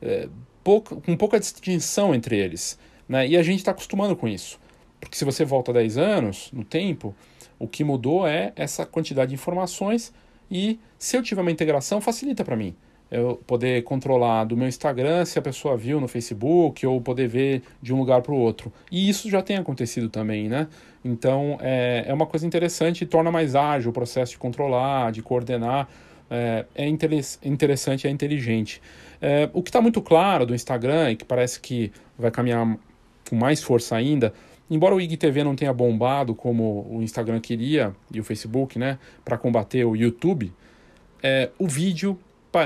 é, 0.00 0.26
pouca, 0.64 0.96
com 0.96 1.14
pouca 1.14 1.38
distinção 1.38 2.14
entre 2.14 2.38
eles. 2.38 2.78
Né? 3.06 3.28
E 3.28 3.36
a 3.36 3.42
gente 3.42 3.58
está 3.58 3.72
acostumando 3.72 4.16
com 4.16 4.26
isso. 4.26 4.58
Porque 4.98 5.18
se 5.18 5.24
você 5.24 5.44
volta 5.44 5.70
10 5.70 5.98
anos 5.98 6.50
no 6.50 6.64
tempo, 6.64 7.14
o 7.58 7.68
que 7.68 7.84
mudou 7.84 8.26
é 8.26 8.54
essa 8.56 8.86
quantidade 8.86 9.28
de 9.28 9.34
informações 9.34 10.14
e 10.50 10.80
se 10.98 11.14
eu 11.14 11.22
tiver 11.22 11.42
uma 11.42 11.50
integração, 11.50 12.00
facilita 12.00 12.42
para 12.42 12.56
mim. 12.56 12.74
Eu 13.10 13.38
poder 13.46 13.84
controlar 13.84 14.44
do 14.44 14.56
meu 14.56 14.66
Instagram 14.66 15.26
se 15.26 15.38
a 15.38 15.42
pessoa 15.42 15.76
viu 15.76 16.00
no 16.00 16.08
Facebook 16.08 16.86
ou 16.86 16.98
poder 17.02 17.28
ver 17.28 17.62
de 17.82 17.92
um 17.92 17.98
lugar 17.98 18.22
para 18.22 18.32
o 18.32 18.38
outro. 18.38 18.72
E 18.90 19.10
isso 19.10 19.28
já 19.28 19.42
tem 19.42 19.58
acontecido 19.58 20.08
também, 20.08 20.48
né? 20.48 20.68
Então 21.04 21.58
é, 21.60 22.06
é 22.08 22.14
uma 22.14 22.26
coisa 22.26 22.46
interessante 22.46 23.02
e 23.02 23.06
torna 23.06 23.30
mais 23.30 23.54
ágil 23.54 23.90
o 23.90 23.92
processo 23.92 24.32
de 24.32 24.38
controlar, 24.38 25.12
de 25.12 25.22
coordenar 25.22 25.86
é, 26.30 26.64
é 26.74 26.88
interessante, 26.88 28.06
é 28.06 28.10
inteligente. 28.10 28.80
É, 29.20 29.48
o 29.52 29.62
que 29.62 29.70
está 29.70 29.80
muito 29.80 30.02
claro 30.02 30.44
do 30.44 30.54
Instagram 30.54 31.12
e 31.12 31.16
que 31.16 31.24
parece 31.24 31.60
que 31.60 31.92
vai 32.18 32.30
caminhar 32.30 32.76
com 33.28 33.36
mais 33.36 33.62
força 33.62 33.96
ainda, 33.96 34.32
embora 34.70 34.94
o 34.94 35.00
IGTV 35.00 35.44
não 35.44 35.56
tenha 35.56 35.72
bombado 35.72 36.34
como 36.34 36.86
o 36.90 37.02
Instagram 37.02 37.40
queria 37.40 37.94
e 38.12 38.20
o 38.20 38.24
Facebook, 38.24 38.78
né, 38.78 38.98
para 39.24 39.38
combater 39.38 39.84
o 39.84 39.96
YouTube, 39.96 40.52
é, 41.22 41.50
o 41.58 41.66
vídeo 41.66 42.18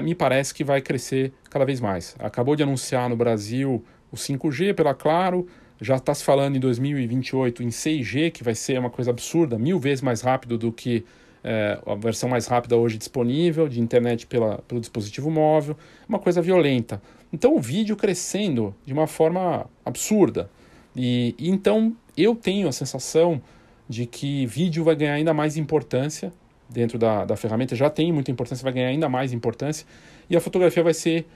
me 0.02 0.14
parece 0.14 0.54
que 0.54 0.62
vai 0.62 0.80
crescer 0.80 1.32
cada 1.48 1.64
vez 1.64 1.80
mais. 1.80 2.14
Acabou 2.20 2.54
de 2.54 2.62
anunciar 2.62 3.08
no 3.08 3.16
Brasil 3.16 3.84
o 4.12 4.16
5G 4.16 4.72
pela 4.74 4.94
Claro, 4.94 5.48
já 5.80 5.96
está 5.96 6.14
se 6.14 6.22
falando 6.22 6.56
em 6.56 6.60
2028 6.60 7.62
em 7.62 7.68
6G, 7.68 8.30
que 8.30 8.44
vai 8.44 8.54
ser 8.54 8.78
uma 8.78 8.90
coisa 8.90 9.10
absurda, 9.10 9.58
mil 9.58 9.78
vezes 9.78 10.02
mais 10.02 10.20
rápido 10.20 10.56
do 10.58 10.70
que 10.70 11.04
é, 11.42 11.78
a 11.86 11.94
versão 11.94 12.28
mais 12.28 12.46
rápida 12.46 12.76
hoje 12.76 12.98
disponível, 12.98 13.68
de 13.68 13.80
internet 13.80 14.26
pela, 14.26 14.58
pelo 14.68 14.80
dispositivo 14.80 15.30
móvel, 15.30 15.76
uma 16.08 16.18
coisa 16.18 16.42
violenta. 16.42 17.00
Então 17.32 17.56
o 17.56 17.60
vídeo 17.60 17.96
crescendo 17.96 18.74
de 18.84 18.92
uma 18.92 19.06
forma 19.06 19.66
absurda. 19.84 20.50
E, 20.94 21.34
e 21.38 21.48
então 21.48 21.96
eu 22.16 22.34
tenho 22.34 22.68
a 22.68 22.72
sensação 22.72 23.40
de 23.88 24.06
que 24.06 24.46
vídeo 24.46 24.84
vai 24.84 24.94
ganhar 24.94 25.14
ainda 25.14 25.34
mais 25.34 25.56
importância 25.56 26.32
dentro 26.68 26.98
da, 26.98 27.24
da 27.24 27.36
ferramenta, 27.36 27.74
já 27.74 27.90
tem 27.90 28.12
muita 28.12 28.30
importância, 28.30 28.62
vai 28.62 28.72
ganhar 28.72 28.88
ainda 28.88 29.08
mais 29.08 29.32
importância, 29.32 29.84
e 30.28 30.36
a 30.36 30.40
fotografia 30.40 30.82
vai 30.82 30.94
ser, 30.94 31.26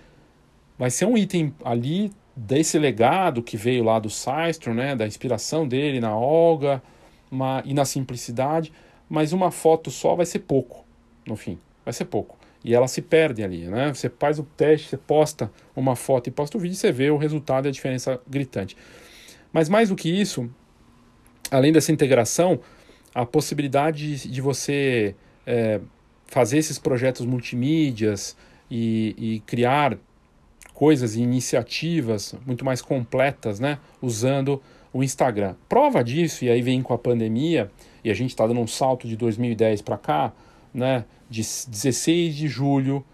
vai 0.78 0.90
ser 0.90 1.06
um 1.06 1.18
item 1.18 1.52
ali 1.64 2.12
desse 2.36 2.78
legado 2.78 3.42
que 3.42 3.56
veio 3.56 3.82
lá 3.82 3.98
do 3.98 4.08
Systrom, 4.08 4.74
né, 4.74 4.94
da 4.94 5.06
inspiração 5.06 5.66
dele 5.66 6.00
na 6.00 6.16
Olga 6.16 6.80
uma, 7.30 7.62
e 7.64 7.74
na 7.74 7.84
simplicidade, 7.84 8.72
mas 9.08 9.32
uma 9.32 9.50
foto 9.50 9.90
só 9.90 10.14
vai 10.14 10.26
ser 10.26 10.40
pouco, 10.40 10.84
no 11.26 11.36
fim, 11.36 11.58
vai 11.84 11.92
ser 11.92 12.06
pouco. 12.06 12.38
E 12.64 12.74
ela 12.74 12.88
se 12.88 13.02
perde 13.02 13.42
ali, 13.44 13.66
né? 13.66 13.92
Você 13.92 14.08
faz 14.08 14.38
o 14.38 14.42
teste, 14.42 14.88
você 14.88 14.96
posta 14.96 15.52
uma 15.76 15.94
foto 15.94 16.28
e 16.28 16.30
posta 16.30 16.56
o 16.56 16.60
vídeo, 16.60 16.76
você 16.76 16.90
vê 16.90 17.10
o 17.10 17.18
resultado 17.18 17.66
e 17.66 17.68
a 17.68 17.72
diferença 17.72 18.18
gritante. 18.26 18.74
Mas 19.52 19.68
mais 19.68 19.90
do 19.90 19.96
que 19.96 20.08
isso, 20.08 20.50
além 21.50 21.72
dessa 21.72 21.92
integração, 21.92 22.60
a 23.14 23.26
possibilidade 23.26 24.28
de 24.28 24.40
você 24.40 25.14
é, 25.46 25.80
fazer 26.26 26.58
esses 26.58 26.78
projetos 26.78 27.24
multimídias 27.24 28.36
e, 28.70 29.14
e, 29.16 29.40
criar 29.40 29.96
coisas 30.72 31.14
e 31.14 31.22
iniciativas 31.22 32.34
muito 32.44 32.64
mais 32.64 32.82
completas, 32.82 33.60
né? 33.60 33.78
Usando 34.02 34.60
o 34.92 35.04
Instagram. 35.04 35.54
Prova 35.68 36.02
disso, 36.02 36.44
e 36.44 36.50
aí 36.50 36.62
vem 36.62 36.82
com 36.82 36.92
a 36.92 36.98
pandemia, 36.98 37.70
e 38.04 38.10
a 38.10 38.14
gente 38.14 38.30
está 38.30 38.46
dando 38.46 38.60
um 38.60 38.66
salto 38.66 39.08
de 39.08 39.16
2010 39.16 39.82
para 39.82 39.96
cá, 39.96 40.32
né, 40.72 41.06
de 41.28 41.40
16 41.40 42.36
de 42.36 42.46
julho 42.46 43.04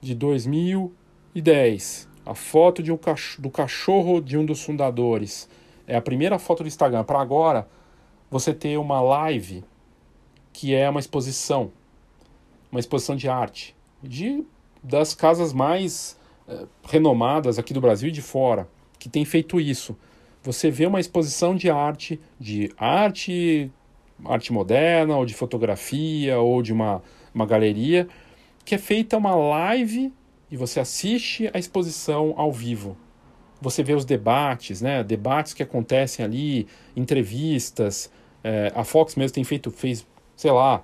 de 0.00 0.14
2010. 0.14 2.08
A 2.26 2.34
foto 2.34 2.82
um 2.92 2.96
cachorro, 2.96 3.42
do 3.42 3.50
cachorro 3.50 4.20
de 4.20 4.36
um 4.36 4.44
dos 4.44 4.62
fundadores. 4.62 5.48
É 5.86 5.96
a 5.96 6.02
primeira 6.02 6.38
foto 6.38 6.62
do 6.62 6.68
Instagram. 6.68 7.04
Para 7.04 7.20
agora, 7.20 7.68
você 8.30 8.52
ter 8.52 8.76
uma 8.76 9.00
live 9.00 9.64
que 10.52 10.74
é 10.74 10.90
uma 10.90 11.00
exposição, 11.00 11.72
uma 12.70 12.80
exposição 12.80 13.16
de 13.16 13.28
arte, 13.28 13.74
de 14.02 14.44
das 14.82 15.14
casas 15.14 15.52
mais 15.52 16.18
eh, 16.48 16.66
renomadas 16.84 17.58
aqui 17.58 17.74
do 17.74 17.80
Brasil 17.80 18.08
e 18.08 18.12
de 18.12 18.22
fora, 18.22 18.66
que 18.98 19.08
tem 19.08 19.24
feito 19.24 19.60
isso. 19.60 19.96
Você 20.42 20.70
vê 20.70 20.86
uma 20.86 21.00
exposição 21.00 21.54
de 21.54 21.68
arte, 21.68 22.18
de 22.38 22.72
arte 22.78 23.70
arte 24.24 24.52
moderna, 24.52 25.16
ou 25.16 25.24
de 25.24 25.34
fotografia, 25.34 26.38
ou 26.38 26.62
de 26.62 26.72
uma, 26.72 27.02
uma 27.34 27.46
galeria, 27.46 28.08
que 28.64 28.74
é 28.74 28.78
feita 28.78 29.16
uma 29.16 29.34
live 29.34 30.12
e 30.50 30.56
você 30.56 30.80
assiste 30.80 31.50
a 31.52 31.58
exposição 31.58 32.34
ao 32.36 32.52
vivo. 32.52 32.96
Você 33.60 33.82
vê 33.82 33.94
os 33.94 34.04
debates, 34.04 34.80
né? 34.80 35.04
Debates 35.04 35.52
que 35.52 35.62
acontecem 35.62 36.24
ali, 36.24 36.66
entrevistas. 36.96 38.10
É, 38.42 38.72
a 38.74 38.84
Fox 38.84 39.16
mesmo 39.16 39.34
tem 39.34 39.44
feito, 39.44 39.70
fez, 39.70 40.06
sei 40.34 40.50
lá, 40.50 40.82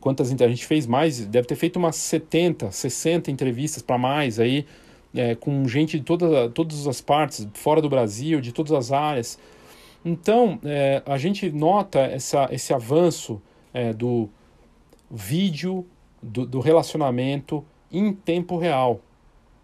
quantas 0.00 0.32
a 0.32 0.48
gente 0.48 0.66
fez 0.66 0.86
mais, 0.86 1.24
deve 1.26 1.46
ter 1.46 1.54
feito 1.54 1.76
umas 1.76 1.96
70, 1.96 2.70
60 2.70 3.30
entrevistas 3.30 3.82
para 3.82 3.96
mais 3.96 4.38
aí, 4.38 4.66
é, 5.14 5.34
com 5.34 5.66
gente 5.66 5.98
de 5.98 6.04
toda, 6.04 6.48
todas 6.50 6.86
as 6.86 7.00
partes, 7.00 7.46
fora 7.54 7.80
do 7.80 7.88
Brasil, 7.88 8.40
de 8.40 8.52
todas 8.52 8.72
as 8.72 8.92
áreas. 8.92 9.38
Então, 10.04 10.58
é, 10.64 11.02
a 11.04 11.18
gente 11.18 11.50
nota 11.50 11.98
essa, 12.00 12.48
esse 12.50 12.72
avanço 12.72 13.40
é, 13.72 13.92
do 13.92 14.28
vídeo, 15.10 15.86
do, 16.22 16.46
do, 16.46 16.60
relacionamento 16.60 17.64
em 17.90 18.12
tempo 18.12 18.56
real. 18.56 19.00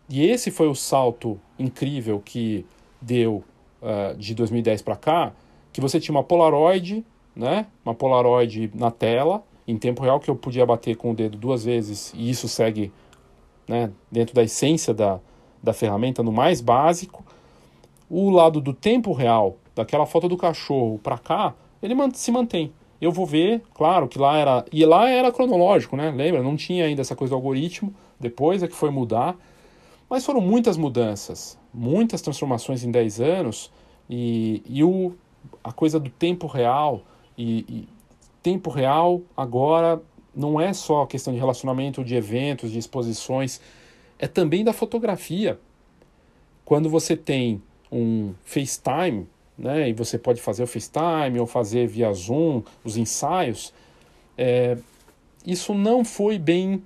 E 0.09 0.26
esse 0.26 0.51
foi 0.51 0.68
o 0.68 0.74
salto 0.74 1.41
incrível 1.59 2.20
que 2.24 2.66
deu 3.01 3.45
uh, 3.80 4.16
de 4.16 4.35
2010 4.35 4.82
para 4.82 4.97
cá, 4.97 5.32
que 5.72 5.80
você 5.80 5.99
tinha 5.99 6.14
uma 6.14 6.22
Polaroid, 6.22 7.05
né? 7.35 7.66
uma 7.85 7.95
Polaroid 7.95 8.70
na 8.74 8.91
tela, 8.91 9.43
em 9.66 9.76
tempo 9.76 10.03
real, 10.03 10.20
que 10.20 10.30
eu 10.30 10.37
podia 10.37 10.64
bater 10.66 10.97
com 10.97 11.11
o 11.11 11.14
dedo 11.14 11.37
duas 11.37 11.64
vezes, 11.64 12.12
e 12.14 12.28
isso 12.28 12.49
segue 12.49 12.93
né, 13.66 13.91
dentro 14.11 14.35
da 14.35 14.43
essência 14.43 14.93
da, 14.93 15.20
da 15.62 15.72
ferramenta, 15.72 16.22
no 16.22 16.30
mais 16.30 16.61
básico. 16.61 17.24
O 18.09 18.30
lado 18.30 18.61
do 18.61 18.74
tempo 18.74 19.12
real, 19.12 19.57
daquela 19.75 20.07
foto 20.07 20.29
do 20.29 20.37
cachorro 20.37 20.99
para 21.03 21.18
cá, 21.18 21.55
ele 21.83 21.95
se 22.14 22.31
mantém. 22.31 22.72
Eu 23.01 23.12
vou 23.12 23.27
ver, 23.27 23.62
claro 23.75 24.09
que 24.09 24.18
lá 24.18 24.37
era. 24.37 24.64
E 24.72 24.85
lá 24.87 25.09
era 25.09 25.31
cronológico, 25.31 25.97
né? 25.97 26.11
Lembra? 26.11 26.43
Não 26.43 26.57
tinha 26.57 26.87
ainda 26.87 27.03
essa 27.03 27.14
coisa 27.14 27.33
do 27.33 27.37
algoritmo, 27.37 27.95
depois 28.18 28.62
é 28.62 28.68
que 28.68 28.75
foi 28.75 28.91
mudar. 28.91 29.37
Mas 30.09 30.25
foram 30.25 30.41
muitas 30.41 30.77
mudanças, 30.77 31.59
muitas 31.72 32.22
transformações 32.22 32.85
em 32.85 32.91
10 32.91 33.20
anos, 33.20 33.70
e, 34.09 34.62
e 34.66 34.85
o, 34.85 35.14
a 35.62 35.72
coisa 35.72 35.99
do 35.99 36.09
tempo 36.11 36.47
real. 36.47 37.03
E, 37.37 37.64
e 37.68 37.89
tempo 38.43 38.70
real 38.70 39.22
agora 39.37 40.01
não 40.35 40.61
é 40.61 40.72
só 40.72 41.03
a 41.03 41.07
questão 41.07 41.33
de 41.33 41.39
relacionamento, 41.39 42.05
de 42.05 42.14
eventos, 42.14 42.70
de 42.70 42.79
exposições, 42.79 43.61
é 44.18 44.27
também 44.27 44.62
da 44.64 44.72
fotografia. 44.72 45.59
Quando 46.64 46.89
você 46.89 47.16
tem 47.16 47.62
um 47.91 48.35
FaceTime, 48.45 49.27
né, 49.57 49.89
e 49.89 49.93
você 49.93 50.19
pode 50.19 50.41
fazer 50.41 50.63
o 50.63 50.67
FaceTime 50.67 51.39
ou 51.39 51.47
fazer 51.47 51.87
via 51.87 52.13
Zoom 52.13 52.63
os 52.85 52.97
ensaios, 52.97 53.73
é, 54.37 54.77
isso 55.47 55.75
não 55.75 56.05
foi 56.05 56.39
bem 56.39 56.83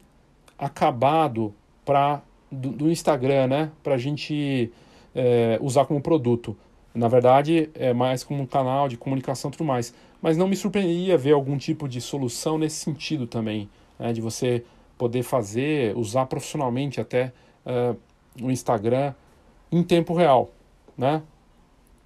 acabado 0.59 1.55
para 1.85 2.23
do, 2.51 2.71
do, 2.71 2.91
Instagram, 2.91 3.47
né, 3.47 3.71
para 3.83 3.95
a 3.95 3.99
gente 3.99 4.73
é, 5.15 5.59
usar 5.61 5.87
como 5.87 6.01
produto. 6.01 6.57
Na 6.95 7.09
verdade, 7.09 7.71
é 7.75 7.93
mais 7.93 8.25
como 8.25 8.43
um 8.43 8.47
canal 8.47 8.89
de 8.89 8.97
comunicação 8.97 9.51
tudo 9.51 9.65
mais. 9.65 9.95
Mas 10.21 10.37
não 10.37 10.49
me 10.49 10.57
surpreenderia 10.57 11.17
ver 11.17 11.33
algum 11.33 11.57
tipo 11.57 11.89
de 11.89 12.01
solução 12.01 12.59
nesse 12.59 12.77
sentido 12.77 13.27
também, 13.27 13.69
né, 13.99 14.13
de 14.13 14.21
você 14.21 14.65
poder 14.97 15.23
fazer, 15.23 15.97
usar 15.97 16.27
profissionalmente 16.27 17.01
até 17.01 17.33
uh, 17.65 17.97
o 18.43 18.51
Instagram 18.51 19.15
em 19.71 19.83
tempo 19.83 20.13
real, 20.13 20.51
né? 20.97 21.23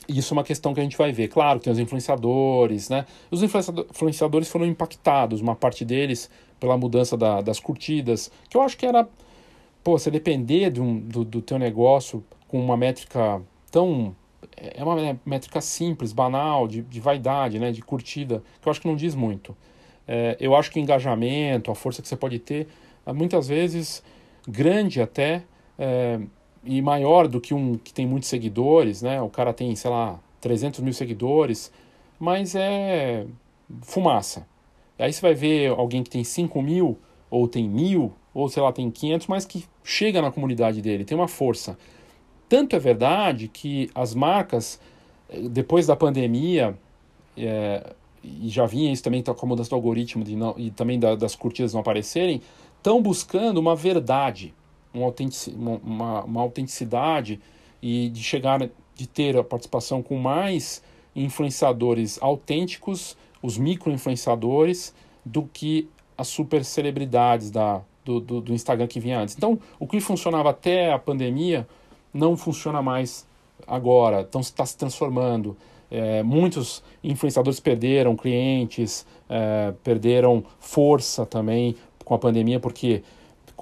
Isso 0.08 0.32
é 0.32 0.36
uma 0.36 0.44
questão 0.44 0.74
que 0.74 0.80
a 0.80 0.82
gente 0.82 0.96
vai 0.96 1.12
ver. 1.12 1.28
Claro, 1.28 1.60
tem 1.60 1.72
os 1.72 1.78
influenciadores, 1.78 2.88
né? 2.88 3.06
Os 3.30 3.42
influenciadores 3.42 4.48
foram 4.48 4.66
impactados, 4.66 5.40
uma 5.40 5.54
parte 5.54 5.84
deles 5.84 6.30
pela 6.58 6.76
mudança 6.76 7.16
da, 7.16 7.40
das 7.40 7.58
curtidas, 7.58 8.30
que 8.48 8.56
eu 8.56 8.62
acho 8.62 8.76
que 8.76 8.86
era, 8.86 9.08
pô, 9.82 9.98
você 9.98 10.10
depender 10.10 10.70
de 10.70 10.80
um, 10.80 10.98
do, 10.98 11.24
do 11.24 11.42
teu 11.42 11.58
negócio 11.58 12.24
com 12.46 12.60
uma 12.62 12.76
métrica 12.76 13.42
tão 13.70 14.14
é 14.56 14.82
uma 14.82 15.18
métrica 15.24 15.60
simples, 15.60 16.12
banal, 16.12 16.68
de, 16.68 16.82
de 16.82 17.00
vaidade, 17.00 17.58
né, 17.58 17.72
de 17.72 17.82
curtida, 17.82 18.42
que 18.60 18.68
eu 18.68 18.70
acho 18.70 18.80
que 18.80 18.86
não 18.86 18.96
diz 18.96 19.14
muito. 19.14 19.56
É, 20.06 20.36
eu 20.40 20.54
acho 20.54 20.70
que 20.70 20.78
o 20.78 20.82
engajamento, 20.82 21.70
a 21.70 21.74
força 21.74 22.02
que 22.02 22.08
você 22.08 22.16
pode 22.16 22.38
ter, 22.38 22.68
é 23.06 23.12
muitas 23.12 23.48
vezes 23.48 24.02
grande 24.46 25.00
até, 25.00 25.42
é, 25.78 26.20
e 26.64 26.80
maior 26.80 27.26
do 27.28 27.40
que 27.40 27.54
um 27.54 27.76
que 27.76 27.92
tem 27.92 28.06
muitos 28.06 28.28
seguidores, 28.28 29.02
né? 29.02 29.20
O 29.20 29.28
cara 29.28 29.52
tem, 29.52 29.74
sei 29.74 29.90
lá, 29.90 30.20
300 30.40 30.80
mil 30.80 30.92
seguidores, 30.92 31.72
mas 32.18 32.54
é 32.54 33.26
fumaça. 33.82 34.46
Aí 34.98 35.12
você 35.12 35.20
vai 35.20 35.34
ver 35.34 35.70
alguém 35.70 36.02
que 36.02 36.10
tem 36.10 36.22
5 36.22 36.62
mil, 36.62 36.98
ou 37.30 37.48
tem 37.48 37.68
mil, 37.68 38.12
ou 38.32 38.48
sei 38.48 38.62
lá, 38.62 38.72
tem 38.72 38.90
500, 38.90 39.26
mas 39.26 39.44
que 39.44 39.64
chega 39.82 40.22
na 40.22 40.30
comunidade 40.30 40.80
dele, 40.80 41.04
tem 41.04 41.16
uma 41.16 41.28
força. 41.28 41.76
Tanto 42.48 42.76
é 42.76 42.78
verdade 42.78 43.48
que 43.48 43.90
as 43.94 44.14
marcas, 44.14 44.78
eh, 45.28 45.48
depois 45.48 45.86
da 45.86 45.96
pandemia, 45.96 46.78
é, 47.36 47.94
e 48.22 48.48
já 48.48 48.66
vinha 48.66 48.92
isso 48.92 49.02
também 49.02 49.22
com 49.22 49.32
a 49.32 49.48
mudança 49.48 49.70
do 49.70 49.76
algoritmo 49.76 50.24
não, 50.36 50.54
e 50.56 50.70
também 50.70 50.98
da, 50.98 51.16
das 51.16 51.34
curtidas 51.34 51.72
não 51.72 51.80
aparecerem, 51.80 52.40
estão 52.76 53.02
buscando 53.02 53.58
uma 53.58 53.74
verdade 53.74 54.54
uma, 54.92 55.06
autenticidade, 55.06 55.80
uma, 55.84 56.24
uma 56.24 56.40
autenticidade 56.40 57.40
e 57.82 58.08
de 58.08 58.22
chegar, 58.22 58.68
de 58.94 59.06
ter 59.06 59.36
a 59.36 59.44
participação 59.44 60.02
com 60.02 60.16
mais 60.16 60.82
influenciadores 61.14 62.18
autênticos, 62.22 63.16
os 63.42 63.58
micro-influenciadores, 63.58 64.94
do 65.24 65.42
que 65.42 65.88
as 66.16 66.28
super 66.28 66.64
celebridades 66.64 67.50
da, 67.50 67.82
do, 68.04 68.20
do, 68.20 68.40
do, 68.40 68.54
Instagram 68.54 68.86
que 68.86 69.00
vinha 69.00 69.20
antes. 69.20 69.36
Então, 69.36 69.58
o 69.78 69.86
que 69.86 70.00
funcionava 70.00 70.50
até 70.50 70.92
a 70.92 70.98
pandemia 70.98 71.66
não 72.12 72.36
funciona 72.36 72.82
mais 72.82 73.26
agora, 73.66 74.22
então 74.22 74.40
está 74.40 74.64
se 74.66 74.76
transformando. 74.76 75.56
É, 75.90 76.22
muitos 76.22 76.82
influenciadores 77.04 77.60
perderam 77.60 78.16
clientes, 78.16 79.06
é, 79.28 79.72
perderam 79.84 80.42
força 80.58 81.26
também 81.26 81.76
com 82.04 82.14
a 82.14 82.18
pandemia, 82.18 82.58
porque 82.58 83.02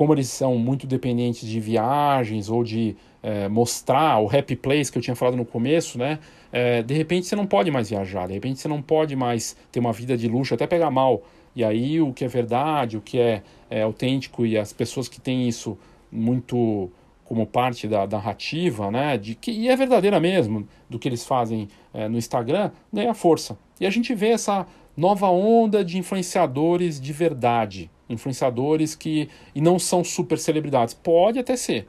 como 0.00 0.14
eles 0.14 0.30
são 0.30 0.56
muito 0.56 0.86
dependentes 0.86 1.46
de 1.46 1.60
viagens 1.60 2.48
ou 2.48 2.64
de 2.64 2.96
é, 3.22 3.50
mostrar 3.50 4.18
o 4.18 4.34
happy 4.34 4.56
place 4.56 4.90
que 4.90 4.96
eu 4.96 5.02
tinha 5.02 5.14
falado 5.14 5.36
no 5.36 5.44
começo, 5.44 5.98
né? 5.98 6.18
É, 6.50 6.82
de 6.82 6.94
repente 6.94 7.26
você 7.26 7.36
não 7.36 7.46
pode 7.46 7.70
mais 7.70 7.90
viajar, 7.90 8.26
de 8.26 8.32
repente 8.32 8.60
você 8.60 8.66
não 8.66 8.80
pode 8.80 9.14
mais 9.14 9.54
ter 9.70 9.78
uma 9.78 9.92
vida 9.92 10.16
de 10.16 10.26
luxo, 10.26 10.54
até 10.54 10.66
pegar 10.66 10.90
mal. 10.90 11.22
E 11.54 11.62
aí 11.62 12.00
o 12.00 12.14
que 12.14 12.24
é 12.24 12.28
verdade, 12.28 12.96
o 12.96 13.02
que 13.02 13.20
é, 13.20 13.42
é 13.68 13.82
autêntico 13.82 14.46
e 14.46 14.56
as 14.56 14.72
pessoas 14.72 15.06
que 15.06 15.20
têm 15.20 15.46
isso 15.46 15.76
muito 16.10 16.90
como 17.22 17.46
parte 17.46 17.86
da, 17.86 18.06
da 18.06 18.16
narrativa, 18.16 18.90
né? 18.90 19.18
De 19.18 19.34
que 19.34 19.50
e 19.50 19.68
é 19.68 19.76
verdadeira 19.76 20.18
mesmo 20.18 20.66
do 20.88 20.98
que 20.98 21.10
eles 21.10 21.26
fazem 21.26 21.68
é, 21.92 22.08
no 22.08 22.16
Instagram 22.16 22.70
ganha 22.90 23.12
força. 23.12 23.58
E 23.78 23.84
a 23.84 23.90
gente 23.90 24.14
vê 24.14 24.28
essa 24.28 24.66
nova 24.96 25.28
onda 25.28 25.84
de 25.84 25.98
influenciadores 25.98 26.98
de 26.98 27.12
verdade, 27.12 27.90
influenciadores 28.10 28.94
que 28.94 29.28
e 29.54 29.60
não 29.60 29.78
são 29.78 30.04
super 30.04 30.38
celebridades. 30.38 30.92
Pode 30.92 31.38
até 31.38 31.56
ser. 31.56 31.88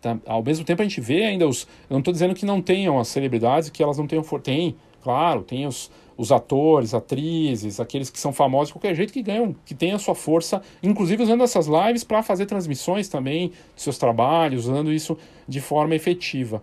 Tá? 0.00 0.18
Ao 0.26 0.42
mesmo 0.42 0.64
tempo 0.64 0.82
a 0.82 0.84
gente 0.84 1.00
vê 1.00 1.24
ainda 1.24 1.46
os. 1.46 1.62
Eu 1.88 1.94
não 1.94 1.98
estou 1.98 2.12
dizendo 2.12 2.34
que 2.34 2.44
não 2.44 2.60
tenham 2.60 2.98
as 2.98 3.08
celebridades, 3.08 3.70
que 3.70 3.82
elas 3.82 3.98
não 3.98 4.06
tenham. 4.06 4.22
Tem, 4.42 4.76
claro, 5.02 5.42
tem 5.42 5.66
os, 5.66 5.90
os 6.16 6.32
atores, 6.32 6.92
atrizes, 6.92 7.80
aqueles 7.80 8.10
que 8.10 8.18
são 8.18 8.32
famosos 8.32 8.68
de 8.68 8.74
qualquer 8.74 8.94
jeito 8.94 9.12
que 9.12 9.22
ganham, 9.22 9.54
que 9.64 9.74
têm 9.74 9.92
a 9.92 9.98
sua 9.98 10.14
força, 10.14 10.60
inclusive 10.82 11.22
usando 11.22 11.42
essas 11.42 11.66
lives 11.66 12.04
para 12.04 12.22
fazer 12.22 12.46
transmissões 12.46 13.08
também 13.08 13.52
de 13.74 13.82
seus 13.82 13.96
trabalhos, 13.96 14.66
usando 14.66 14.92
isso 14.92 15.16
de 15.48 15.60
forma 15.60 15.94
efetiva. 15.94 16.62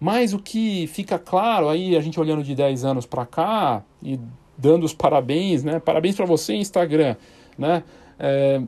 Mas 0.00 0.32
o 0.32 0.38
que 0.38 0.86
fica 0.88 1.18
claro 1.18 1.68
aí, 1.68 1.96
a 1.96 2.00
gente 2.00 2.20
olhando 2.20 2.42
de 2.42 2.54
10 2.54 2.84
anos 2.84 3.06
para 3.06 3.26
cá 3.26 3.82
e 4.02 4.18
dando 4.56 4.84
os 4.84 4.92
parabéns, 4.92 5.64
né? 5.64 5.80
Parabéns 5.80 6.14
para 6.16 6.26
você, 6.26 6.54
Instagram, 6.54 7.16
né? 7.56 7.82
É, 8.18 8.62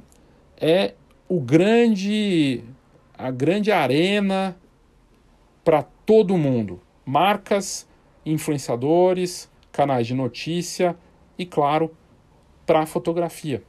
é 0.61 0.95
o 1.29 1.41
grande, 1.41 2.63
a 3.17 3.31
grande 3.31 3.71
arena 3.71 4.57
para 5.65 5.83
todo 5.83 6.37
mundo. 6.37 6.81
Marcas, 7.05 7.87
influenciadores, 8.25 9.51
canais 9.73 10.07
de 10.07 10.15
notícia 10.15 10.97
e, 11.39 11.47
claro, 11.47 11.95
para 12.67 12.87
fotografia. 12.87 13.63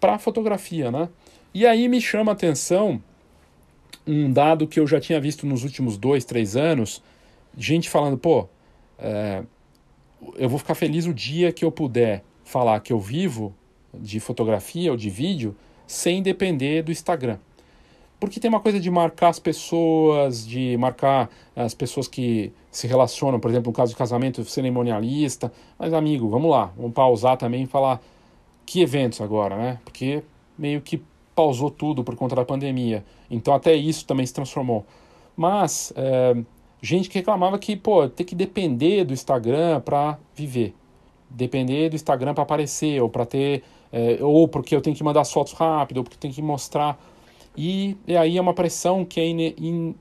Para 0.00 0.18
fotografia, 0.18 0.90
né? 0.90 1.08
E 1.54 1.66
aí 1.66 1.88
me 1.88 2.00
chama 2.00 2.32
a 2.32 2.34
atenção 2.34 3.02
um 4.06 4.32
dado 4.32 4.66
que 4.66 4.80
eu 4.80 4.86
já 4.86 5.00
tinha 5.00 5.20
visto 5.20 5.46
nos 5.46 5.64
últimos 5.64 5.96
dois, 5.96 6.24
três 6.24 6.56
anos, 6.56 7.02
gente 7.56 7.88
falando, 7.88 8.18
pô, 8.18 8.48
é, 8.98 9.42
eu 10.36 10.48
vou 10.48 10.58
ficar 10.58 10.74
feliz 10.74 11.06
o 11.06 11.14
dia 11.14 11.52
que 11.52 11.64
eu 11.64 11.70
puder 11.70 12.24
falar 12.44 12.80
que 12.80 12.92
eu 12.92 12.98
vivo 12.98 13.54
de 13.94 14.20
fotografia 14.20 14.90
ou 14.90 14.96
de 14.96 15.10
vídeo 15.10 15.54
sem 15.86 16.22
depender 16.22 16.82
do 16.82 16.90
Instagram. 16.90 17.38
Porque 18.22 18.38
tem 18.38 18.48
uma 18.48 18.60
coisa 18.60 18.78
de 18.78 18.88
marcar 18.88 19.30
as 19.30 19.40
pessoas, 19.40 20.46
de 20.46 20.76
marcar 20.76 21.28
as 21.56 21.74
pessoas 21.74 22.06
que 22.06 22.52
se 22.70 22.86
relacionam, 22.86 23.40
por 23.40 23.50
exemplo, 23.50 23.70
no 23.70 23.76
caso 23.76 23.90
de 23.90 23.98
casamento, 23.98 24.44
cerimonialista. 24.44 25.52
Mas, 25.76 25.92
amigo, 25.92 26.28
vamos 26.28 26.48
lá, 26.48 26.72
vamos 26.76 26.92
pausar 26.92 27.36
também 27.36 27.64
e 27.64 27.66
falar 27.66 28.00
que 28.64 28.80
eventos 28.80 29.20
agora, 29.20 29.56
né? 29.56 29.80
Porque 29.84 30.22
meio 30.56 30.80
que 30.80 31.02
pausou 31.34 31.68
tudo 31.68 32.04
por 32.04 32.14
conta 32.14 32.36
da 32.36 32.44
pandemia. 32.44 33.04
Então, 33.28 33.52
até 33.52 33.74
isso 33.74 34.06
também 34.06 34.24
se 34.24 34.32
transformou. 34.32 34.86
Mas, 35.36 35.92
é, 35.96 36.36
gente 36.80 37.08
que 37.08 37.18
reclamava 37.18 37.58
que, 37.58 37.74
pô, 37.74 38.08
tem 38.08 38.24
que 38.24 38.36
depender 38.36 39.04
do 39.04 39.12
Instagram 39.12 39.80
para 39.80 40.16
viver. 40.32 40.74
Depender 41.28 41.88
do 41.88 41.96
Instagram 41.96 42.34
para 42.34 42.44
aparecer 42.44 43.02
ou 43.02 43.08
para 43.08 43.26
ter 43.26 43.64
é, 43.92 44.18
ou 44.20 44.48
porque 44.48 44.74
eu 44.74 44.80
tenho 44.80 44.96
que 44.96 45.04
mandar 45.04 45.20
as 45.20 45.32
fotos 45.32 45.52
rápido, 45.52 45.98
ou 45.98 46.04
porque 46.04 46.16
tenho 46.16 46.32
que 46.32 46.42
mostrar. 46.42 46.98
E, 47.56 47.96
e 48.06 48.16
aí 48.16 48.38
é 48.38 48.40
uma 48.40 48.54
pressão 48.54 49.04
que 49.04 49.20
é, 49.20 49.26
ine, 49.26 49.54
in, 49.58 49.94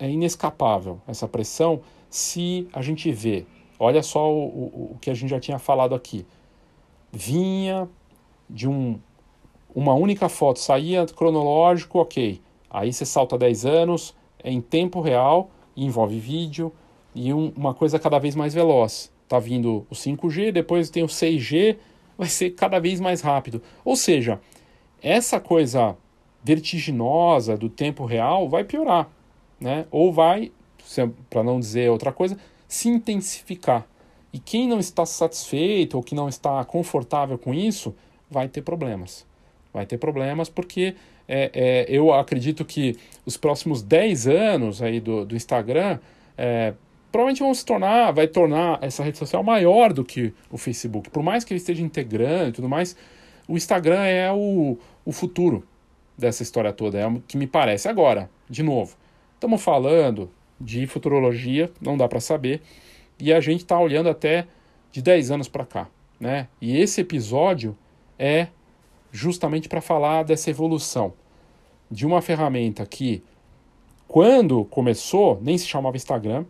é 0.00 0.10
inescapável, 0.10 1.00
essa 1.06 1.28
pressão, 1.28 1.80
se 2.08 2.66
a 2.72 2.80
gente 2.80 3.12
vê. 3.12 3.44
Olha 3.78 4.02
só 4.02 4.32
o, 4.32 4.46
o, 4.46 4.90
o 4.94 4.98
que 5.00 5.10
a 5.10 5.14
gente 5.14 5.28
já 5.28 5.38
tinha 5.38 5.58
falado 5.58 5.94
aqui. 5.94 6.24
Vinha 7.12 7.88
de 8.48 8.68
um, 8.68 8.98
uma 9.74 9.92
única 9.92 10.28
foto, 10.28 10.58
saía 10.58 11.04
cronológico, 11.06 11.98
ok. 11.98 12.40
Aí 12.70 12.92
você 12.92 13.04
salta 13.04 13.36
10 13.36 13.66
anos, 13.66 14.14
é 14.42 14.50
em 14.50 14.60
tempo 14.60 15.00
real, 15.00 15.50
envolve 15.76 16.18
vídeo 16.18 16.72
e 17.14 17.32
um, 17.32 17.52
uma 17.56 17.74
coisa 17.74 17.98
cada 17.98 18.18
vez 18.18 18.34
mais 18.34 18.54
veloz. 18.54 19.12
Tá 19.28 19.38
vindo 19.38 19.86
o 19.90 19.94
5G, 19.94 20.52
depois 20.52 20.88
tem 20.88 21.02
o 21.02 21.08
6G, 21.08 21.76
vai 22.16 22.28
ser 22.28 22.50
cada 22.50 22.78
vez 22.78 23.00
mais 23.00 23.20
rápido. 23.20 23.62
Ou 23.84 23.96
seja, 23.96 24.40
essa 25.02 25.38
coisa 25.40 25.96
vertiginosa 26.42 27.56
do 27.56 27.68
tempo 27.68 28.04
real 28.04 28.48
vai 28.48 28.64
piorar, 28.64 29.08
né? 29.60 29.86
Ou 29.90 30.12
vai, 30.12 30.52
para 31.28 31.42
não 31.42 31.58
dizer 31.58 31.90
outra 31.90 32.12
coisa, 32.12 32.38
se 32.68 32.88
intensificar. 32.88 33.86
E 34.32 34.38
quem 34.38 34.68
não 34.68 34.78
está 34.78 35.04
satisfeito 35.06 35.96
ou 35.96 36.02
que 36.02 36.14
não 36.14 36.28
está 36.28 36.64
confortável 36.64 37.38
com 37.38 37.54
isso, 37.54 37.94
vai 38.30 38.48
ter 38.48 38.62
problemas. 38.62 39.26
Vai 39.72 39.86
ter 39.86 39.98
problemas 39.98 40.48
porque 40.48 40.94
é, 41.28 41.50
é, 41.52 41.86
eu 41.88 42.12
acredito 42.12 42.64
que 42.64 42.96
os 43.24 43.36
próximos 43.36 43.82
10 43.82 44.26
anos 44.26 44.82
aí 44.82 45.00
do, 45.00 45.24
do 45.24 45.34
Instagram 45.34 45.98
é, 46.36 46.74
provavelmente 47.16 47.40
vão 47.40 47.54
se 47.54 47.64
tornar, 47.64 48.12
vai 48.12 48.28
tornar 48.28 48.78
essa 48.82 49.02
rede 49.02 49.16
social 49.16 49.42
maior 49.42 49.90
do 49.90 50.04
que 50.04 50.34
o 50.50 50.58
Facebook. 50.58 51.08
Por 51.08 51.22
mais 51.22 51.44
que 51.44 51.54
ele 51.54 51.58
esteja 51.58 51.82
integrando 51.82 52.50
e 52.50 52.52
tudo 52.52 52.68
mais, 52.68 52.94
o 53.48 53.56
Instagram 53.56 54.04
é 54.04 54.30
o, 54.30 54.76
o 55.02 55.12
futuro 55.12 55.66
dessa 56.18 56.42
história 56.42 56.74
toda, 56.74 56.98
é 56.98 57.06
o 57.06 57.18
que 57.26 57.38
me 57.38 57.46
parece. 57.46 57.88
Agora, 57.88 58.28
de 58.50 58.62
novo, 58.62 58.98
estamos 59.34 59.62
falando 59.62 60.30
de 60.60 60.86
futurologia, 60.86 61.72
não 61.80 61.96
dá 61.96 62.06
para 62.06 62.20
saber, 62.20 62.60
e 63.18 63.32
a 63.32 63.40
gente 63.40 63.62
está 63.62 63.80
olhando 63.80 64.10
até 64.10 64.46
de 64.92 65.00
10 65.00 65.30
anos 65.30 65.48
para 65.48 65.64
cá, 65.64 65.88
né? 66.20 66.48
E 66.60 66.76
esse 66.78 67.00
episódio 67.00 67.74
é 68.18 68.48
justamente 69.10 69.70
para 69.70 69.80
falar 69.80 70.22
dessa 70.22 70.50
evolução 70.50 71.14
de 71.90 72.04
uma 72.04 72.20
ferramenta 72.20 72.84
que, 72.84 73.22
quando 74.06 74.66
começou, 74.66 75.38
nem 75.40 75.56
se 75.56 75.66
chamava 75.66 75.96
Instagram, 75.96 76.44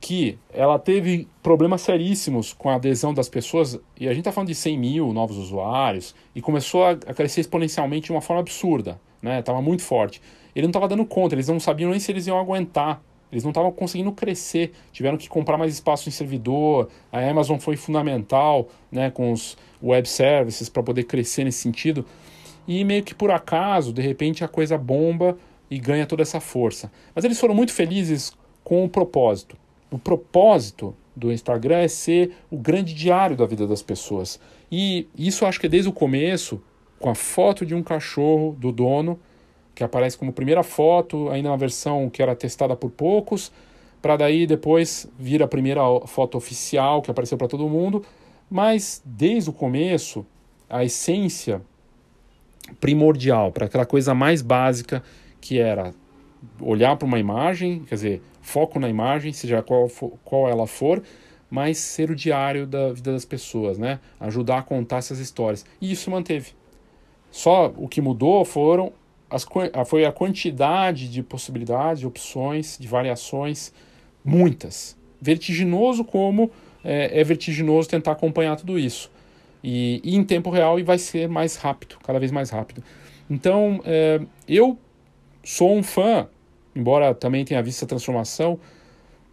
que 0.00 0.38
ela 0.52 0.78
teve 0.78 1.28
problemas 1.42 1.80
seríssimos 1.80 2.52
com 2.52 2.68
a 2.68 2.76
adesão 2.76 3.12
das 3.12 3.28
pessoas, 3.28 3.78
e 3.98 4.06
a 4.06 4.10
gente 4.10 4.20
está 4.20 4.32
falando 4.32 4.48
de 4.48 4.54
100 4.54 4.78
mil 4.78 5.12
novos 5.12 5.36
usuários, 5.36 6.14
e 6.34 6.40
começou 6.40 6.84
a, 6.84 6.96
crescer 6.96 7.40
exponencialmente 7.40 8.06
de 8.06 8.12
uma 8.12 8.20
forma 8.20 8.40
absurda, 8.40 9.00
né? 9.20 9.42
Tava 9.42 9.60
muito 9.60 9.82
forte. 9.82 10.22
Ele 10.54 10.66
não 10.66 10.70
estava 10.70 10.88
dando 10.88 11.04
conta, 11.04 11.34
eles 11.34 11.48
não 11.48 11.60
sabiam 11.60 11.90
nem 11.90 12.00
se 12.00 12.10
eles 12.12 12.26
iam 12.26 12.38
aguentar. 12.38 13.02
Eles 13.30 13.44
não 13.44 13.50
estavam 13.50 13.70
conseguindo 13.70 14.10
crescer, 14.12 14.72
tiveram 14.90 15.18
que 15.18 15.28
comprar 15.28 15.58
mais 15.58 15.74
espaço 15.74 16.08
em 16.08 16.12
servidor. 16.12 16.88
A 17.12 17.20
Amazon 17.20 17.58
foi 17.58 17.76
fundamental, 17.76 18.68
né, 18.90 19.10
com 19.10 19.32
os 19.32 19.56
web 19.82 20.08
services 20.08 20.68
para 20.68 20.82
poder 20.82 21.04
crescer 21.04 21.44
nesse 21.44 21.58
sentido. 21.58 22.06
E 22.66 22.82
meio 22.84 23.02
que 23.02 23.14
por 23.14 23.30
acaso, 23.30 23.92
de 23.92 24.00
repente 24.00 24.42
a 24.42 24.48
coisa 24.48 24.78
bomba 24.78 25.36
e 25.70 25.78
ganha 25.78 26.06
toda 26.06 26.22
essa 26.22 26.40
força. 26.40 26.90
Mas 27.14 27.24
eles 27.24 27.38
foram 27.38 27.54
muito 27.54 27.72
felizes 27.72 28.32
com 28.64 28.84
o 28.84 28.88
propósito. 28.88 29.56
O 29.90 29.98
propósito 29.98 30.94
do 31.14 31.32
Instagram 31.32 31.78
é 31.78 31.88
ser 31.88 32.32
o 32.50 32.56
grande 32.56 32.94
diário 32.94 33.36
da 33.36 33.46
vida 33.46 33.66
das 33.66 33.82
pessoas. 33.82 34.40
E 34.70 35.08
isso 35.16 35.44
acho 35.44 35.58
que 35.58 35.66
é 35.66 35.68
desde 35.68 35.88
o 35.88 35.92
começo, 35.92 36.62
com 36.98 37.10
a 37.10 37.14
foto 37.14 37.64
de 37.64 37.74
um 37.74 37.82
cachorro 37.82 38.56
do 38.58 38.70
dono, 38.70 39.18
que 39.74 39.84
aparece 39.84 40.18
como 40.18 40.32
primeira 40.32 40.62
foto, 40.62 41.28
ainda 41.30 41.50
na 41.50 41.56
versão 41.56 42.10
que 42.10 42.22
era 42.22 42.34
testada 42.34 42.74
por 42.74 42.90
poucos, 42.90 43.52
para 44.02 44.16
daí 44.16 44.46
depois 44.46 45.08
vir 45.18 45.42
a 45.42 45.48
primeira 45.48 45.80
foto 46.06 46.36
oficial 46.36 47.00
que 47.02 47.10
apareceu 47.10 47.38
para 47.38 47.48
todo 47.48 47.68
mundo. 47.68 48.04
Mas 48.50 49.02
desde 49.04 49.50
o 49.50 49.52
começo, 49.52 50.26
a 50.68 50.84
essência 50.84 51.62
primordial, 52.80 53.52
para 53.52 53.66
aquela 53.66 53.86
coisa 53.86 54.14
mais 54.14 54.42
básica 54.42 55.02
que 55.40 55.58
era 55.58 55.94
olhar 56.60 56.96
para 56.96 57.06
uma 57.06 57.18
imagem, 57.18 57.80
quer 57.80 57.94
dizer, 57.94 58.22
foco 58.48 58.80
na 58.80 58.88
imagem, 58.88 59.32
seja 59.32 59.62
qual, 59.62 59.88
for, 59.88 60.12
qual 60.24 60.48
ela 60.48 60.66
for, 60.66 61.02
mas 61.50 61.78
ser 61.78 62.10
o 62.10 62.16
diário 62.16 62.66
da 62.66 62.92
vida 62.92 63.12
das 63.12 63.24
pessoas, 63.24 63.78
né? 63.78 64.00
Ajudar 64.18 64.58
a 64.58 64.62
contar 64.62 64.98
essas 64.98 65.18
histórias. 65.18 65.64
E 65.80 65.92
isso 65.92 66.10
manteve. 66.10 66.52
Só 67.30 67.72
o 67.76 67.86
que 67.86 68.00
mudou 68.00 68.44
foram 68.44 68.92
as, 69.30 69.46
foi 69.86 70.04
a 70.06 70.12
quantidade 70.12 71.08
de 71.08 71.22
possibilidades, 71.22 72.00
de 72.00 72.06
opções, 72.06 72.78
de 72.78 72.88
variações, 72.88 73.72
muitas. 74.24 74.96
Vertiginoso 75.20 76.04
como 76.04 76.50
é, 76.82 77.20
é 77.20 77.24
vertiginoso 77.24 77.88
tentar 77.88 78.12
acompanhar 78.12 78.56
tudo 78.56 78.78
isso. 78.78 79.10
E, 79.62 80.00
e, 80.02 80.16
em 80.16 80.24
tempo 80.24 80.48
real 80.50 80.78
e 80.78 80.82
vai 80.82 80.98
ser 80.98 81.28
mais 81.28 81.56
rápido, 81.56 81.96
cada 82.02 82.18
vez 82.18 82.30
mais 82.30 82.48
rápido. 82.48 82.82
Então, 83.28 83.80
é, 83.84 84.20
eu 84.46 84.78
sou 85.44 85.76
um 85.76 85.82
fã 85.82 86.28
embora 86.78 87.14
também 87.14 87.44
tenha 87.44 87.62
visto 87.62 87.78
essa 87.78 87.86
transformação. 87.86 88.58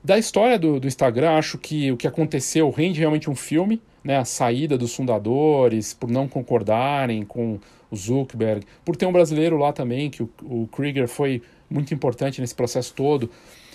Da 0.03 0.17
história 0.17 0.57
do, 0.59 0.79
do 0.79 0.87
Instagram, 0.87 1.31
acho 1.31 1.57
que 1.57 1.91
o 1.91 1.97
que 1.97 2.07
aconteceu 2.07 2.69
rende 2.69 2.99
realmente 2.99 3.29
um 3.29 3.35
filme, 3.35 3.81
né? 4.03 4.17
A 4.17 4.25
saída 4.25 4.77
dos 4.77 4.93
fundadores, 4.95 5.93
por 5.93 6.09
não 6.09 6.27
concordarem 6.27 7.23
com 7.23 7.59
o 7.89 7.95
Zuckerberg, 7.95 8.65
por 8.83 8.95
ter 8.95 9.05
um 9.05 9.11
brasileiro 9.11 9.57
lá 9.57 9.73
também, 9.73 10.09
que 10.09 10.21
o, 10.21 10.29
o 10.43 10.67
Krieger 10.71 11.07
foi 11.07 11.41
muito 11.69 11.93
importante 11.93 12.39
nesse 12.41 12.53
processo 12.53 12.93
todo. 12.93 13.29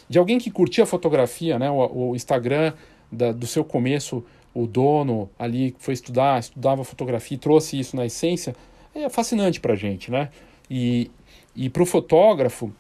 De 0.09 0.19
alguém 0.19 0.39
que 0.39 0.51
curtia 0.51 0.87
fotografia, 0.87 1.59
né? 1.59 1.71
O, 1.71 2.11
o 2.11 2.17
Instagram 2.17 2.73
da, 3.11 3.33
do 3.33 3.47
seu 3.47 3.65
começo, 3.65 4.25
o 4.55 4.67
dono 4.67 5.31
ali 5.39 5.75
foi 5.79 5.95
estudar, 5.95 6.39
estudava 6.39 6.85
fotografia 6.85 7.37
e 7.37 7.39
trouxe 7.39 7.79
isso 7.79 7.97
na 7.97 8.07
essência, 8.07 8.55
é 8.95 9.09
fascinante 9.09 9.61
para 9.61 9.73
a 9.73 9.77
gente, 9.77 10.11
né? 10.11 10.29
E, 10.71 11.11
e 11.55 11.69
para 11.69 11.83
o 11.83 11.87
fotógrafo, 11.87 12.73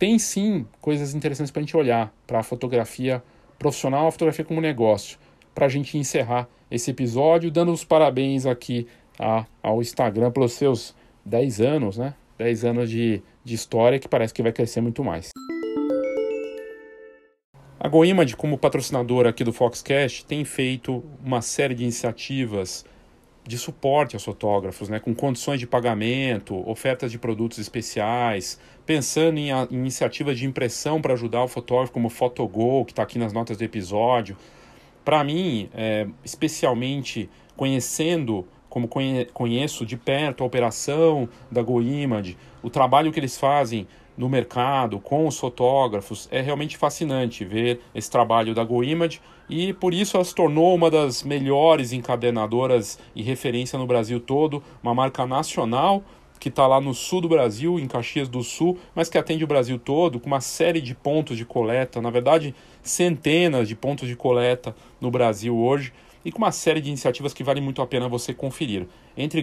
tem 0.00 0.18
sim 0.18 0.66
coisas 0.80 1.14
interessantes 1.14 1.50
para 1.50 1.60
a 1.60 1.62
gente 1.62 1.76
olhar 1.76 2.10
para 2.26 2.38
a 2.38 2.42
fotografia 2.42 3.22
profissional, 3.58 4.06
a 4.06 4.10
fotografia 4.10 4.42
como 4.42 4.58
negócio. 4.58 5.18
Para 5.54 5.66
a 5.66 5.68
gente 5.68 5.98
encerrar 5.98 6.48
esse 6.70 6.90
episódio, 6.90 7.50
dando 7.50 7.70
os 7.70 7.84
parabéns 7.84 8.46
aqui 8.46 8.86
a, 9.18 9.44
ao 9.62 9.82
Instagram 9.82 10.30
pelos 10.30 10.54
seus 10.54 10.94
10 11.26 11.60
anos, 11.60 11.98
né? 11.98 12.14
10 12.38 12.64
anos 12.64 12.88
de, 12.88 13.22
de 13.44 13.54
história 13.54 13.98
que 13.98 14.08
parece 14.08 14.32
que 14.32 14.42
vai 14.42 14.52
crescer 14.52 14.80
muito 14.80 15.04
mais. 15.04 15.28
A 17.78 17.86
GoImage, 17.86 18.36
como 18.36 18.56
patrocinadora 18.56 19.28
aqui 19.28 19.44
do 19.44 19.52
Foxcast, 19.52 20.24
tem 20.24 20.46
feito 20.46 21.04
uma 21.22 21.42
série 21.42 21.74
de 21.74 21.82
iniciativas 21.82 22.86
de 23.50 23.58
suporte 23.58 24.14
aos 24.14 24.24
fotógrafos, 24.24 24.88
né, 24.88 25.00
com 25.00 25.12
condições 25.12 25.58
de 25.58 25.66
pagamento, 25.66 26.56
ofertas 26.70 27.10
de 27.10 27.18
produtos 27.18 27.58
especiais, 27.58 28.60
pensando 28.86 29.38
em, 29.38 29.50
a, 29.50 29.66
em 29.68 29.74
iniciativas 29.74 30.38
de 30.38 30.46
impressão 30.46 31.02
para 31.02 31.14
ajudar 31.14 31.42
o 31.42 31.48
fotógrafo, 31.48 31.92
como 31.92 32.06
o 32.06 32.10
Photogol, 32.10 32.84
que 32.84 32.92
está 32.92 33.02
aqui 33.02 33.18
nas 33.18 33.32
notas 33.32 33.56
do 33.56 33.64
episódio. 33.64 34.36
Para 35.04 35.24
mim, 35.24 35.68
é, 35.74 36.06
especialmente 36.24 37.28
conhecendo, 37.56 38.46
como 38.68 38.86
conhe, 38.86 39.24
conheço 39.26 39.84
de 39.84 39.96
perto 39.96 40.44
a 40.44 40.46
operação 40.46 41.28
da 41.50 41.60
GoImage, 41.60 42.38
o 42.62 42.70
trabalho 42.70 43.10
que 43.10 43.18
eles 43.18 43.36
fazem 43.36 43.88
no 44.20 44.28
mercado 44.28 45.00
com 45.00 45.26
os 45.26 45.38
fotógrafos, 45.38 46.28
é 46.30 46.42
realmente 46.42 46.76
fascinante 46.76 47.42
ver 47.42 47.80
esse 47.94 48.10
trabalho 48.10 48.54
da 48.54 48.62
GoImage 48.62 49.18
e 49.48 49.72
por 49.72 49.94
isso 49.94 50.14
ela 50.14 50.24
se 50.24 50.34
tornou 50.34 50.74
uma 50.74 50.90
das 50.90 51.22
melhores 51.22 51.90
encadenadoras 51.90 52.98
e 53.16 53.22
referência 53.22 53.78
no 53.78 53.86
Brasil 53.86 54.20
todo, 54.20 54.62
uma 54.82 54.94
marca 54.94 55.26
nacional 55.26 56.04
que 56.38 56.50
está 56.50 56.66
lá 56.66 56.82
no 56.82 56.92
sul 56.92 57.22
do 57.22 57.30
Brasil, 57.30 57.78
em 57.78 57.86
Caxias 57.86 58.28
do 58.28 58.42
Sul, 58.42 58.78
mas 58.94 59.08
que 59.08 59.16
atende 59.16 59.42
o 59.42 59.46
Brasil 59.46 59.78
todo, 59.78 60.20
com 60.20 60.26
uma 60.26 60.40
série 60.42 60.82
de 60.82 60.94
pontos 60.94 61.38
de 61.38 61.46
coleta, 61.46 62.02
na 62.02 62.10
verdade, 62.10 62.54
centenas 62.82 63.68
de 63.68 63.74
pontos 63.74 64.06
de 64.06 64.16
coleta 64.16 64.74
no 65.00 65.10
Brasil 65.10 65.56
hoje, 65.56 65.92
e 66.24 66.30
com 66.30 66.38
uma 66.38 66.52
série 66.52 66.80
de 66.80 66.88
iniciativas 66.88 67.34
que 67.34 67.44
vale 67.44 67.60
muito 67.60 67.80
a 67.80 67.86
pena 67.86 68.08
você 68.08 68.32
conferir. 68.32 68.86
Entre 69.16 69.42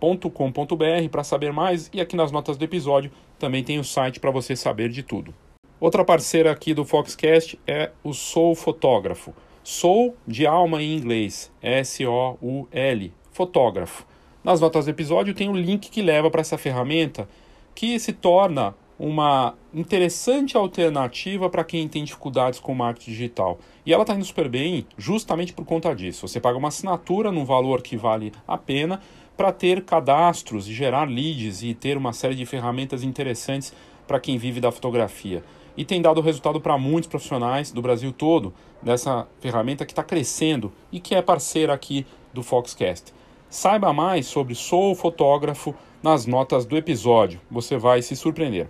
goimage.com.br 0.00 1.08
para 1.10 1.24
saber 1.24 1.52
mais 1.52 1.90
e 1.92 2.00
aqui 2.00 2.16
nas 2.16 2.32
notas 2.32 2.56
do 2.56 2.64
episódio 2.64 3.10
também 3.38 3.62
tem 3.62 3.78
o 3.78 3.84
site 3.84 4.20
para 4.20 4.30
você 4.30 4.54
saber 4.54 4.88
de 4.88 5.02
tudo. 5.02 5.34
Outra 5.80 6.04
parceira 6.04 6.50
aqui 6.50 6.74
do 6.74 6.84
Foxcast 6.84 7.58
é 7.66 7.90
o 8.02 8.12
Soul 8.12 8.54
Fotógrafo. 8.54 9.34
Soul 9.62 10.16
de 10.26 10.46
alma 10.46 10.82
em 10.82 10.96
inglês, 10.96 11.52
S-O-U-L, 11.62 13.12
fotógrafo. 13.32 14.06
Nas 14.42 14.60
notas 14.60 14.86
do 14.86 14.90
episódio 14.90 15.34
tem 15.34 15.48
o 15.48 15.52
um 15.52 15.56
link 15.56 15.90
que 15.90 16.02
leva 16.02 16.30
para 16.30 16.40
essa 16.40 16.58
ferramenta 16.58 17.28
que 17.74 17.98
se 17.98 18.12
torna 18.12 18.74
uma 18.98 19.54
interessante 19.72 20.56
alternativa 20.56 21.48
para 21.48 21.62
quem 21.62 21.86
tem 21.86 22.02
dificuldades 22.02 22.58
com 22.58 22.74
marketing 22.74 23.10
digital. 23.12 23.58
E 23.86 23.92
ela 23.92 24.02
está 24.02 24.14
indo 24.14 24.24
super 24.24 24.48
bem 24.48 24.86
justamente 24.96 25.52
por 25.52 25.64
conta 25.64 25.94
disso. 25.94 26.26
Você 26.26 26.40
paga 26.40 26.58
uma 26.58 26.68
assinatura 26.68 27.30
num 27.30 27.44
valor 27.44 27.80
que 27.80 27.96
vale 27.96 28.32
a 28.46 28.58
pena 28.58 29.00
para 29.38 29.52
ter 29.52 29.84
cadastros 29.84 30.68
e 30.68 30.74
gerar 30.74 31.08
leads 31.08 31.62
e 31.62 31.72
ter 31.72 31.96
uma 31.96 32.12
série 32.12 32.34
de 32.34 32.44
ferramentas 32.44 33.04
interessantes 33.04 33.72
para 34.06 34.18
quem 34.20 34.36
vive 34.36 34.60
da 34.60 34.72
fotografia 34.72 35.42
e 35.78 35.84
tem 35.84 36.02
dado 36.02 36.20
resultado 36.20 36.60
para 36.60 36.76
muitos 36.76 37.08
profissionais 37.08 37.70
do 37.70 37.80
Brasil 37.80 38.12
todo 38.12 38.52
dessa 38.82 39.28
ferramenta 39.38 39.86
que 39.86 39.92
está 39.92 40.02
crescendo 40.02 40.72
e 40.90 40.98
que 40.98 41.14
é 41.14 41.22
parceira 41.22 41.72
aqui 41.72 42.04
do 42.34 42.42
Foxcast. 42.42 43.14
Saiba 43.48 43.92
mais 43.92 44.26
sobre 44.26 44.56
Sou 44.56 44.92
Fotógrafo 44.96 45.72
nas 46.02 46.26
notas 46.26 46.66
do 46.66 46.76
episódio, 46.76 47.40
você 47.48 47.76
vai 47.76 48.02
se 48.02 48.16
surpreender. 48.16 48.68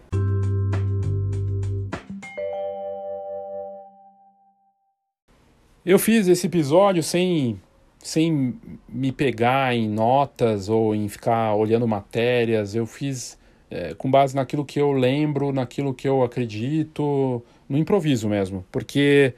Eu 5.85 5.99
fiz 5.99 6.29
esse 6.29 6.47
episódio 6.47 7.03
sem, 7.03 7.59
sem 7.99 8.55
me 8.89 9.13
pegar 9.13 9.75
em 9.75 9.89
notas 9.89 10.69
ou 10.69 10.95
em 10.95 11.09
ficar 11.09 11.55
olhando 11.55 11.87
matérias, 11.87 12.75
eu 12.75 12.87
fiz 12.87 13.39
é, 13.71 13.95
com 13.95 14.11
base 14.11 14.35
naquilo 14.35 14.65
que 14.65 14.81
eu 14.81 14.93
lembro, 14.93 15.53
naquilo 15.53 15.93
que 15.93 16.09
eu 16.09 16.23
acredito, 16.23 17.43
no 17.69 17.77
improviso 17.77 18.29
mesmo. 18.29 18.65
Porque 18.71 19.35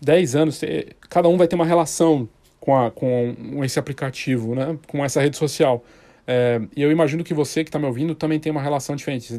10 0.00 0.36
anos, 0.36 0.60
cada 1.08 1.28
um 1.28 1.36
vai 1.36 1.48
ter 1.48 1.56
uma 1.56 1.66
relação 1.66 2.28
com, 2.60 2.76
a, 2.76 2.90
com 2.90 3.62
esse 3.64 3.78
aplicativo, 3.78 4.54
né? 4.54 4.78
com 4.86 5.04
essa 5.04 5.20
rede 5.20 5.36
social. 5.36 5.84
É, 6.26 6.60
e 6.74 6.82
eu 6.82 6.90
imagino 6.90 7.22
que 7.22 7.34
você 7.34 7.62
que 7.62 7.68
está 7.68 7.78
me 7.78 7.86
ouvindo 7.86 8.14
também 8.14 8.40
tem 8.40 8.50
uma 8.50 8.62
relação 8.62 8.96
diferente. 8.96 9.38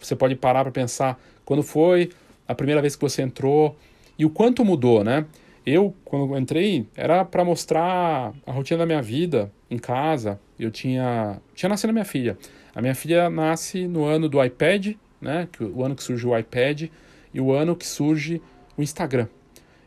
Você 0.00 0.16
pode 0.16 0.34
parar 0.36 0.62
para 0.62 0.72
pensar 0.72 1.20
quando 1.44 1.62
foi 1.62 2.10
a 2.48 2.54
primeira 2.54 2.80
vez 2.80 2.96
que 2.96 3.02
você 3.02 3.22
entrou 3.22 3.76
e 4.18 4.24
o 4.24 4.30
quanto 4.30 4.64
mudou, 4.64 5.04
né? 5.04 5.26
Eu, 5.64 5.94
quando 6.04 6.36
entrei, 6.38 6.86
era 6.96 7.24
para 7.24 7.44
mostrar 7.44 8.32
a 8.46 8.52
rotina 8.52 8.78
da 8.78 8.86
minha 8.86 9.02
vida 9.02 9.52
em 9.70 9.78
casa. 9.78 10.40
Eu 10.58 10.70
tinha, 10.70 11.40
tinha 11.54 11.68
nascido 11.68 11.92
minha 11.92 12.04
filha. 12.04 12.36
A 12.74 12.80
minha 12.80 12.94
filha 12.94 13.28
nasce 13.28 13.86
no 13.86 14.04
ano 14.04 14.28
do 14.28 14.42
iPad, 14.42 14.94
né? 15.20 15.48
O 15.74 15.84
ano 15.84 15.94
que 15.94 16.02
surge 16.02 16.26
o 16.26 16.36
iPad 16.36 16.88
e 17.32 17.40
o 17.40 17.52
ano 17.52 17.76
que 17.76 17.86
surge 17.86 18.40
o 18.76 18.82
Instagram. 18.82 19.28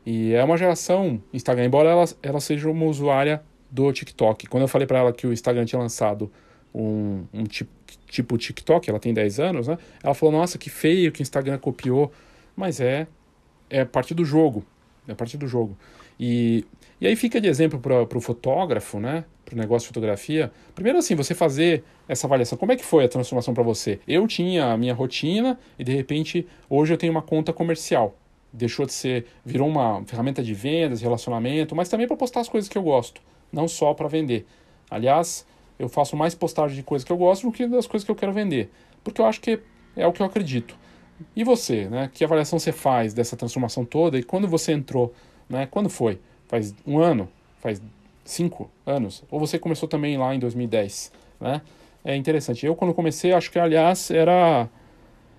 E 0.05 0.33
é 0.33 0.43
uma 0.43 0.57
geração 0.57 1.21
Instagram, 1.33 1.65
embora 1.65 1.89
ela, 1.89 2.05
ela 2.21 2.39
seja 2.39 2.69
uma 2.69 2.85
usuária 2.85 3.41
do 3.71 3.91
TikTok. 3.91 4.47
Quando 4.47 4.63
eu 4.63 4.67
falei 4.67 4.85
para 4.85 4.99
ela 4.99 5.13
que 5.13 5.25
o 5.25 5.33
Instagram 5.33 5.65
tinha 5.65 5.79
lançado 5.79 6.31
um, 6.73 7.23
um 7.33 7.43
tipo, 7.43 7.71
tipo 8.07 8.37
TikTok, 8.37 8.89
ela 8.89 8.99
tem 8.99 9.13
10 9.13 9.39
anos, 9.39 9.67
né? 9.67 9.77
Ela 10.03 10.13
falou, 10.13 10.35
nossa, 10.35 10.57
que 10.57 10.69
feio 10.69 11.11
que 11.11 11.21
o 11.21 11.23
Instagram 11.23 11.57
copiou. 11.57 12.11
Mas 12.55 12.79
é, 12.79 13.07
é 13.69 13.83
parte 13.85 14.13
do 14.13 14.23
jogo. 14.23 14.63
É 15.07 15.13
parte 15.13 15.37
do 15.37 15.47
jogo. 15.47 15.77
E, 16.19 16.65
e 16.99 17.07
aí 17.07 17.15
fica 17.15 17.41
de 17.41 17.47
exemplo 17.47 17.79
para 17.79 18.17
o 18.17 18.21
fotógrafo, 18.21 18.99
né? 18.99 19.25
Para 19.43 19.55
o 19.55 19.57
negócio 19.57 19.85
de 19.85 19.87
fotografia. 19.89 20.51
Primeiro, 20.73 20.97
assim, 20.99 21.15
você 21.15 21.33
fazer 21.33 21.83
essa 22.07 22.27
avaliação. 22.27 22.57
Como 22.57 22.71
é 22.71 22.75
que 22.75 22.85
foi 22.85 23.05
a 23.05 23.09
transformação 23.09 23.53
para 23.53 23.63
você? 23.63 23.99
Eu 24.07 24.25
tinha 24.27 24.71
a 24.71 24.77
minha 24.77 24.93
rotina 24.93 25.59
e, 25.77 25.83
de 25.83 25.93
repente, 25.93 26.47
hoje 26.69 26.93
eu 26.93 26.97
tenho 26.97 27.11
uma 27.11 27.21
conta 27.21 27.51
comercial. 27.51 28.15
Deixou 28.51 28.85
de 28.85 28.93
ser, 28.93 29.25
virou 29.43 29.67
uma 29.67 30.03
ferramenta 30.05 30.43
de 30.43 30.53
vendas, 30.53 31.01
relacionamento, 31.01 31.75
mas 31.75 31.89
também 31.89 32.07
para 32.07 32.15
postar 32.15 32.41
as 32.41 32.49
coisas 32.49 32.69
que 32.69 32.77
eu 32.77 32.83
gosto, 32.83 33.21
não 33.51 33.67
só 33.67 33.93
para 33.93 34.07
vender. 34.07 34.45
Aliás, 34.89 35.45
eu 35.79 35.89
faço 35.89 36.15
mais 36.15 36.35
postagem 36.35 36.77
de 36.77 36.83
coisas 36.83 37.03
que 37.03 37.11
eu 37.11 37.17
gosto 37.17 37.47
do 37.47 37.51
que 37.51 37.65
das 37.67 37.87
coisas 37.87 38.05
que 38.05 38.11
eu 38.11 38.15
quero 38.15 38.31
vender, 38.31 38.69
porque 39.03 39.19
eu 39.19 39.25
acho 39.25 39.41
que 39.41 39.59
é 39.95 40.05
o 40.05 40.13
que 40.13 40.21
eu 40.21 40.25
acredito. 40.25 40.77
E 41.35 41.43
você, 41.43 41.85
né? 41.85 42.09
Que 42.13 42.23
avaliação 42.23 42.59
você 42.59 42.71
faz 42.71 43.13
dessa 43.13 43.35
transformação 43.35 43.85
toda 43.85 44.17
e 44.17 44.23
quando 44.23 44.47
você 44.47 44.71
entrou, 44.71 45.13
né? 45.49 45.67
Quando 45.69 45.89
foi? 45.89 46.19
Faz 46.47 46.73
um 46.85 46.99
ano? 46.99 47.29
Faz 47.59 47.81
cinco 48.25 48.69
anos? 48.85 49.23
Ou 49.29 49.39
você 49.39 49.57
começou 49.59 49.87
também 49.87 50.17
lá 50.17 50.33
em 50.33 50.39
2010, 50.39 51.11
né? 51.39 51.61
É 52.03 52.15
interessante. 52.15 52.65
Eu 52.65 52.75
quando 52.75 52.93
comecei, 52.93 53.31
acho 53.33 53.51
que 53.51 53.59
aliás 53.59 54.11
era 54.11 54.67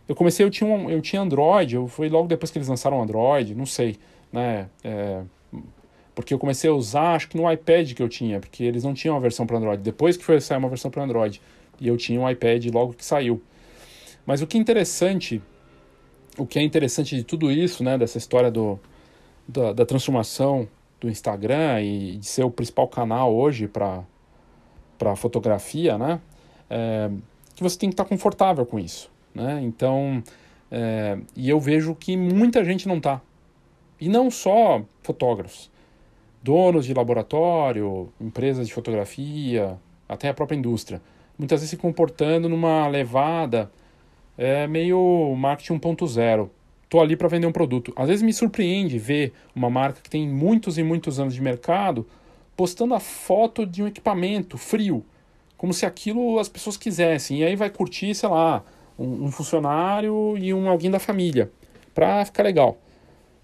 eu 0.09 0.15
comecei 0.15 0.45
eu 0.45 0.51
tinha 0.51 0.69
um, 0.69 0.91
eu 0.91 1.01
tinha 1.01 1.21
Android, 1.23 1.75
eu 1.75 1.89
foi 1.89 2.09
logo 2.09 2.29
depois 2.29 2.51
que 2.51 2.59
eles 2.59 2.69
lançaram 2.69 3.03
Android, 3.03 3.55
não 3.55 3.67
sei, 3.67 3.97
né? 4.33 4.69
É, 4.83 5.23
porque 6.15 6.33
eu 6.33 6.39
comecei 6.39 6.71
a 6.71 6.73
usar, 6.73 7.15
acho 7.15 7.29
que 7.29 7.37
no 7.37 7.51
iPad 7.51 7.93
que 7.93 8.03
eu 8.03 8.09
tinha, 8.09 8.39
porque 8.39 8.63
eles 8.63 8.85
não 8.85 8.95
tinham 8.95 9.15
uma 9.15 9.21
versão 9.21 9.47
para 9.47 9.57
Android. 9.57 9.83
Depois 9.83 10.17
que 10.17 10.25
foi 10.25 10.41
sair 10.41 10.59
uma 10.59 10.69
versão 10.69 10.91
para 10.91 11.03
Android, 11.03 11.41
e 11.81 11.89
eu 11.89 11.97
tinha 11.97 12.21
um 12.21 12.29
iPad 12.29 12.67
logo 12.73 12.93
que 12.93 13.05
saiu. 13.05 13.43
Mas 14.25 14.41
o 14.41 14.47
que 14.47 14.57
é 14.57 14.61
interessante, 14.61 15.43
o 16.39 16.47
que 16.47 16.59
é 16.59 16.63
interessante 16.63 17.17
de 17.17 17.25
tudo 17.25 17.51
isso, 17.51 17.83
né, 17.83 17.97
dessa 17.99 18.19
história 18.19 18.51
do, 18.51 18.79
da, 19.47 19.73
da 19.73 19.87
transformação 19.87 20.69
do 21.01 21.09
Instagram 21.11 21.83
e 21.83 22.17
de 22.17 22.27
ser 22.27 22.45
o 22.45 22.51
principal 22.51 22.89
canal 22.89 23.35
hoje 23.35 23.69
para 23.69 24.05
fotografia, 25.17 25.99
né, 25.99 26.21
é, 26.69 27.11
que 27.55 27.63
você 27.63 27.79
tem 27.79 27.89
que 27.89 27.95
estar 27.95 28.05
confortável 28.05 28.65
com 28.65 28.79
isso, 28.79 29.11
né. 29.35 29.61
Então, 29.63 30.23
é, 30.71 31.19
e 31.37 31.49
eu 31.49 31.61
vejo 31.61 31.95
que 31.95 32.17
muita 32.17 32.65
gente 32.65 32.89
não 32.89 32.97
está. 32.97 33.21
E 34.01 34.09
não 34.09 34.31
só 34.31 34.83
fotógrafos 35.03 35.71
donos 36.43 36.85
de 36.85 36.93
laboratório, 36.93 38.13
empresas 38.21 38.69
de 38.69 38.75
fotografia, 38.75 39.79
até 40.07 40.29
a 40.29 40.35
própria 40.35 40.57
indústria, 40.57 41.01
muitas 41.39 41.61
vezes 41.61 41.71
se 41.71 41.77
comportando 41.77 42.49
numa 42.51 42.87
levada 42.87 43.71
é, 44.37 44.67
meio 44.67 45.35
marketing 45.37 45.79
1.0. 45.79 46.49
Estou 46.85 47.01
ali 47.01 47.17
para 47.17 47.29
vender 47.29 47.47
um 47.47 47.53
produto. 47.53 47.93
Às 47.97 48.09
vezes 48.09 48.23
me 48.23 48.33
surpreende 48.33 48.99
ver 48.99 49.33
uma 49.55 49.69
marca 49.69 50.01
que 50.01 50.11
tem 50.11 50.29
muitos 50.29 50.79
e 50.79 50.83
muitos 50.83 51.19
anos 51.19 51.35
de 51.35 51.43
mercado 51.43 52.07
postando 52.57 52.95
a 52.95 53.01
foto 53.01 53.67
de 53.67 53.83
um 53.83 53.87
equipamento 53.87 54.57
frio, 54.57 55.05
como 55.57 55.73
se 55.73 55.85
aquilo 55.85 56.39
as 56.39 56.49
pessoas 56.49 56.77
quisessem. 56.77 57.41
E 57.41 57.45
aí 57.45 57.57
vai 57.57 57.69
curtir, 57.69 58.15
sei 58.15 58.29
lá, 58.29 58.63
um, 58.99 59.25
um 59.25 59.31
funcionário 59.33 60.37
e 60.39 60.55
um 60.55 60.69
alguém 60.69 60.91
da 60.91 60.99
família, 60.99 61.51
para 61.93 62.25
ficar 62.25 62.43
legal. 62.45 62.79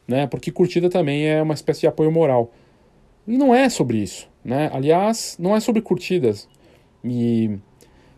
Né? 0.06 0.26
Porque 0.26 0.50
curtida 0.50 0.88
também 0.88 1.26
é 1.26 1.42
uma 1.42 1.54
espécie 1.54 1.80
de 1.80 1.86
apoio 1.86 2.10
moral. 2.10 2.52
E 3.26 3.36
não 3.36 3.54
é 3.54 3.68
sobre 3.68 3.98
isso. 3.98 4.28
Né? 4.44 4.70
Aliás, 4.72 5.36
não 5.38 5.54
é 5.54 5.60
sobre 5.60 5.82
curtidas. 5.82 6.48
E, 7.04 7.58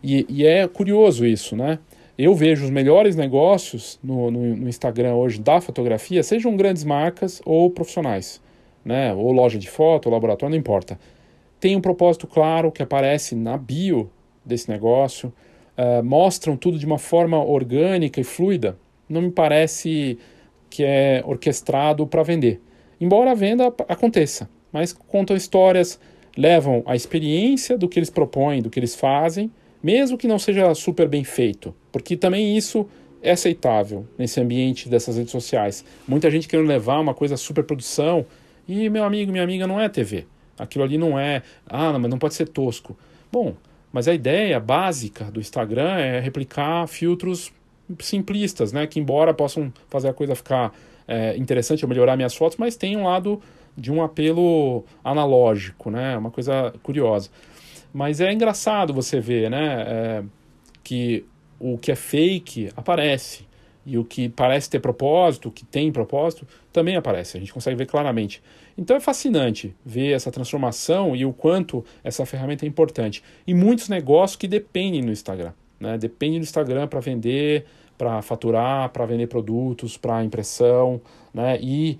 e, 0.02 0.26
e 0.28 0.46
é 0.46 0.66
curioso 0.66 1.24
isso, 1.26 1.56
né? 1.56 1.78
Eu 2.18 2.34
vejo 2.34 2.64
os 2.64 2.70
melhores 2.70 3.16
negócios 3.16 3.98
no, 4.02 4.30
no, 4.30 4.56
no, 4.56 4.68
Instagram 4.68 5.14
hoje 5.14 5.40
da 5.40 5.60
fotografia, 5.60 6.22
sejam 6.22 6.54
grandes 6.56 6.84
marcas 6.84 7.40
ou 7.44 7.70
profissionais, 7.70 8.40
né? 8.84 9.14
ou 9.14 9.32
loja 9.32 9.58
de 9.58 9.68
foto, 9.68 10.06
ou 10.06 10.12
laboratório, 10.12 10.50
não 10.50 10.58
importa. 10.58 10.98
Tem 11.58 11.74
um 11.74 11.80
propósito 11.80 12.26
claro 12.26 12.70
que 12.70 12.82
aparece 12.82 13.34
na 13.34 13.56
bio 13.56 14.10
desse 14.44 14.68
negócio, 14.68 15.32
uh, 15.78 16.04
mostram 16.04 16.56
tudo 16.56 16.78
de 16.78 16.84
uma 16.84 16.98
forma 16.98 17.42
orgânica 17.42 18.20
e 18.20 18.24
fluida. 18.24 18.76
Não 19.08 19.22
me 19.22 19.30
parece 19.30 20.18
que 20.68 20.84
é 20.84 21.22
orquestrado 21.24 22.06
para 22.06 22.22
vender. 22.22 22.60
Embora 23.00 23.30
a 23.30 23.34
venda 23.34 23.72
aconteça, 23.88 24.50
mas 24.70 24.92
contam 24.92 25.36
histórias, 25.36 25.98
levam 26.36 26.82
a 26.86 26.94
experiência 26.94 27.78
do 27.78 27.88
que 27.88 27.98
eles 27.98 28.10
propõem, 28.10 28.60
do 28.60 28.68
que 28.68 28.78
eles 28.78 28.94
fazem, 28.94 29.50
mesmo 29.82 30.16
que 30.16 30.28
não 30.28 30.38
seja 30.38 30.74
super 30.74 31.08
bem 31.08 31.24
feito, 31.24 31.74
porque 31.90 32.16
também 32.16 32.56
isso 32.56 32.88
é 33.22 33.32
aceitável 33.32 34.06
nesse 34.18 34.40
ambiente 34.40 34.88
dessas 34.88 35.16
redes 35.16 35.32
sociais. 35.32 35.84
Muita 36.06 36.30
gente 36.30 36.48
querendo 36.48 36.66
levar 36.66 36.98
uma 36.98 37.14
coisa 37.14 37.36
super 37.36 37.64
produção 37.64 38.26
e 38.66 38.88
meu 38.88 39.04
amigo, 39.04 39.30
minha 39.30 39.44
amiga 39.44 39.66
não 39.66 39.80
é 39.80 39.88
TV. 39.88 40.26
Aquilo 40.58 40.84
ali 40.84 40.98
não 40.98 41.18
é, 41.18 41.42
ah, 41.66 41.98
mas 41.98 42.10
não 42.10 42.18
pode 42.18 42.34
ser 42.34 42.48
tosco. 42.48 42.96
Bom, 43.30 43.54
mas 43.92 44.08
a 44.08 44.14
ideia 44.14 44.58
básica 44.58 45.24
do 45.24 45.40
Instagram 45.40 45.98
é 45.98 46.20
replicar 46.20 46.86
filtros 46.86 47.52
simplistas, 48.00 48.72
né, 48.72 48.86
que 48.86 48.98
embora 48.98 49.34
possam 49.34 49.72
fazer 49.88 50.08
a 50.08 50.14
coisa 50.14 50.34
ficar 50.34 50.72
é, 51.06 51.36
interessante, 51.36 51.84
ou 51.84 51.88
melhorar 51.88 52.16
minhas 52.16 52.34
fotos, 52.34 52.56
mas 52.56 52.76
tem 52.76 52.96
um 52.96 53.04
lado 53.04 53.40
de 53.76 53.90
um 53.90 54.02
apelo 54.02 54.84
analógico, 55.02 55.90
né? 55.90 56.16
Uma 56.16 56.30
coisa 56.30 56.72
curiosa. 56.82 57.30
Mas 57.92 58.20
é 58.20 58.32
engraçado 58.32 58.94
você 58.94 59.20
ver, 59.20 59.50
né? 59.50 59.84
É, 59.86 60.24
que 60.82 61.24
o 61.58 61.78
que 61.78 61.92
é 61.92 61.96
fake 61.96 62.70
aparece. 62.76 63.46
E 63.84 63.98
o 63.98 64.04
que 64.04 64.28
parece 64.28 64.70
ter 64.70 64.78
propósito, 64.78 65.48
o 65.48 65.52
que 65.52 65.64
tem 65.64 65.90
propósito, 65.90 66.46
também 66.72 66.96
aparece. 66.96 67.36
A 67.36 67.40
gente 67.40 67.52
consegue 67.52 67.76
ver 67.76 67.86
claramente. 67.86 68.40
Então 68.78 68.96
é 68.96 69.00
fascinante 69.00 69.74
ver 69.84 70.12
essa 70.12 70.30
transformação 70.30 71.16
e 71.16 71.24
o 71.24 71.32
quanto 71.32 71.84
essa 72.04 72.24
ferramenta 72.24 72.64
é 72.64 72.68
importante. 72.68 73.22
E 73.46 73.52
muitos 73.52 73.88
negócios 73.88 74.36
que 74.36 74.46
dependem 74.46 75.04
do 75.04 75.10
Instagram. 75.10 75.52
Né? 75.80 75.98
Dependem 75.98 76.38
do 76.38 76.44
Instagram 76.44 76.86
para 76.86 77.00
vender, 77.00 77.64
para 77.98 78.22
faturar, 78.22 78.88
para 78.90 79.04
vender 79.04 79.26
produtos, 79.26 79.96
para 79.96 80.24
impressão. 80.24 81.00
Né? 81.34 81.58
E 81.60 81.98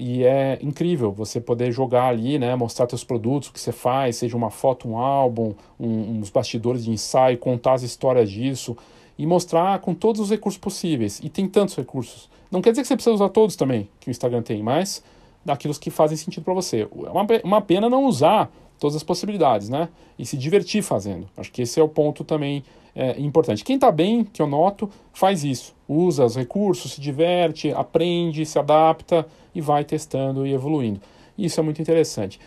e 0.00 0.24
é 0.24 0.58
incrível 0.62 1.12
você 1.12 1.38
poder 1.38 1.70
jogar 1.70 2.06
ali, 2.06 2.38
né, 2.38 2.56
mostrar 2.56 2.88
seus 2.88 3.04
produtos, 3.04 3.50
o 3.50 3.52
que 3.52 3.60
você 3.60 3.70
faz, 3.70 4.16
seja 4.16 4.34
uma 4.34 4.48
foto, 4.48 4.88
um 4.88 4.96
álbum, 4.96 5.52
um, 5.78 6.18
uns 6.18 6.30
bastidores 6.30 6.86
de 6.86 6.90
ensaio, 6.90 7.36
contar 7.36 7.74
as 7.74 7.82
histórias 7.82 8.30
disso 8.30 8.74
e 9.18 9.26
mostrar 9.26 9.78
com 9.80 9.92
todos 9.92 10.22
os 10.22 10.30
recursos 10.30 10.58
possíveis. 10.58 11.20
E 11.22 11.28
tem 11.28 11.46
tantos 11.46 11.76
recursos. 11.76 12.30
Não 12.50 12.62
quer 12.62 12.70
dizer 12.70 12.80
que 12.80 12.88
você 12.88 12.94
precisa 12.94 13.14
usar 13.14 13.28
todos 13.28 13.56
também, 13.56 13.90
que 14.00 14.08
o 14.08 14.10
Instagram 14.10 14.40
tem, 14.40 14.62
mas 14.62 15.04
daqueles 15.44 15.76
que 15.76 15.90
fazem 15.90 16.16
sentido 16.16 16.44
para 16.44 16.54
você. 16.54 16.88
É 17.04 17.10
uma, 17.10 17.26
uma 17.44 17.60
pena 17.60 17.90
não 17.90 18.06
usar 18.06 18.50
todas 18.80 18.96
as 18.96 19.02
possibilidades, 19.02 19.68
né? 19.68 19.88
E 20.18 20.26
se 20.26 20.36
divertir 20.36 20.82
fazendo. 20.82 21.28
Acho 21.36 21.52
que 21.52 21.62
esse 21.62 21.78
é 21.78 21.82
o 21.82 21.88
ponto 21.88 22.24
também 22.24 22.64
é, 22.94 23.20
importante. 23.20 23.62
Quem 23.62 23.76
está 23.76 23.92
bem, 23.92 24.24
que 24.24 24.40
eu 24.42 24.46
noto, 24.46 24.90
faz 25.12 25.44
isso. 25.44 25.74
Usa 25.86 26.24
os 26.24 26.34
recursos, 26.34 26.94
se 26.94 27.00
diverte, 27.00 27.70
aprende, 27.72 28.44
se 28.44 28.58
adapta 28.58 29.26
e 29.54 29.60
vai 29.60 29.84
testando 29.84 30.46
e 30.46 30.52
evoluindo. 30.52 31.00
Isso 31.38 31.60
é 31.60 31.62
muito 31.62 31.80
interessante. 31.80 32.40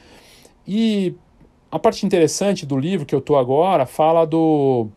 E 0.67 1.15
a 1.71 1.79
parte 1.79 2.05
interessante 2.05 2.65
do 2.65 2.77
livro 2.77 3.05
que 3.05 3.15
eu 3.15 3.19
estou 3.19 3.37
agora 3.37 3.85
fala 3.85 4.25
do, 4.25 4.87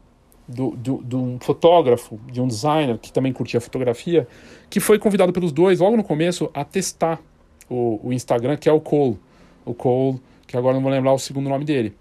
do, 0.46 0.70
do, 0.70 1.02
de 1.02 1.16
um 1.16 1.38
fotógrafo, 1.40 2.18
de 2.30 2.40
um 2.40 2.46
designer 2.46 2.98
que 2.98 3.12
também 3.12 3.32
curtia 3.32 3.60
fotografia, 3.60 4.26
que 4.70 4.80
foi 4.80 4.98
convidado 4.98 5.32
pelos 5.32 5.52
dois 5.52 5.80
logo 5.80 5.96
no 5.96 6.04
começo 6.04 6.50
a 6.54 6.64
testar 6.64 7.20
o, 7.68 8.00
o 8.02 8.12
Instagram, 8.12 8.56
que 8.56 8.68
é 8.68 8.72
o 8.72 8.80
Cole. 8.80 9.18
O 9.64 9.74
Cole, 9.74 10.20
que 10.46 10.56
agora 10.56 10.74
não 10.74 10.82
vou 10.82 10.90
lembrar 10.90 11.12
o 11.12 11.18
segundo 11.18 11.48
nome 11.48 11.64
dele. 11.64 11.94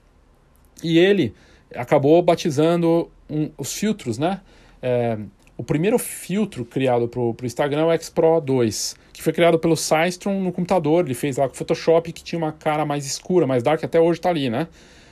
E 0.84 1.00
ele 1.00 1.34
acabou 1.74 2.22
batizando 2.22 3.10
um, 3.30 3.50
os 3.58 3.74
filtros, 3.74 4.18
né? 4.18 4.42
É, 4.82 5.18
o 5.58 5.64
primeiro 5.64 5.98
filtro 5.98 6.66
criado 6.66 7.08
para 7.08 7.20
o 7.20 7.36
Instagram 7.44 7.82
é 7.82 7.86
o 7.86 7.92
X 7.94 8.10
Pro 8.10 8.42
2, 8.42 8.96
que 9.14 9.24
foi 9.24 9.32
criado 9.32 9.58
pelo 9.58 9.76
Systrom 9.76 10.42
no 10.42 10.52
computador. 10.52 11.06
Ele 11.06 11.14
fez 11.14 11.38
lá 11.38 11.48
com 11.48 11.54
o 11.54 11.58
Photoshop, 11.58 12.12
que 12.12 12.24
tinha 12.24 12.38
uma 12.38 12.52
cara 12.52 12.86
mais 12.86 13.06
escura, 13.06 13.48
mais 13.48 13.64
dark, 13.64 13.84
até 13.84 14.00
hoje 14.00 14.20
está 14.20 14.30
ali, 14.30 14.50
né? 14.50 14.68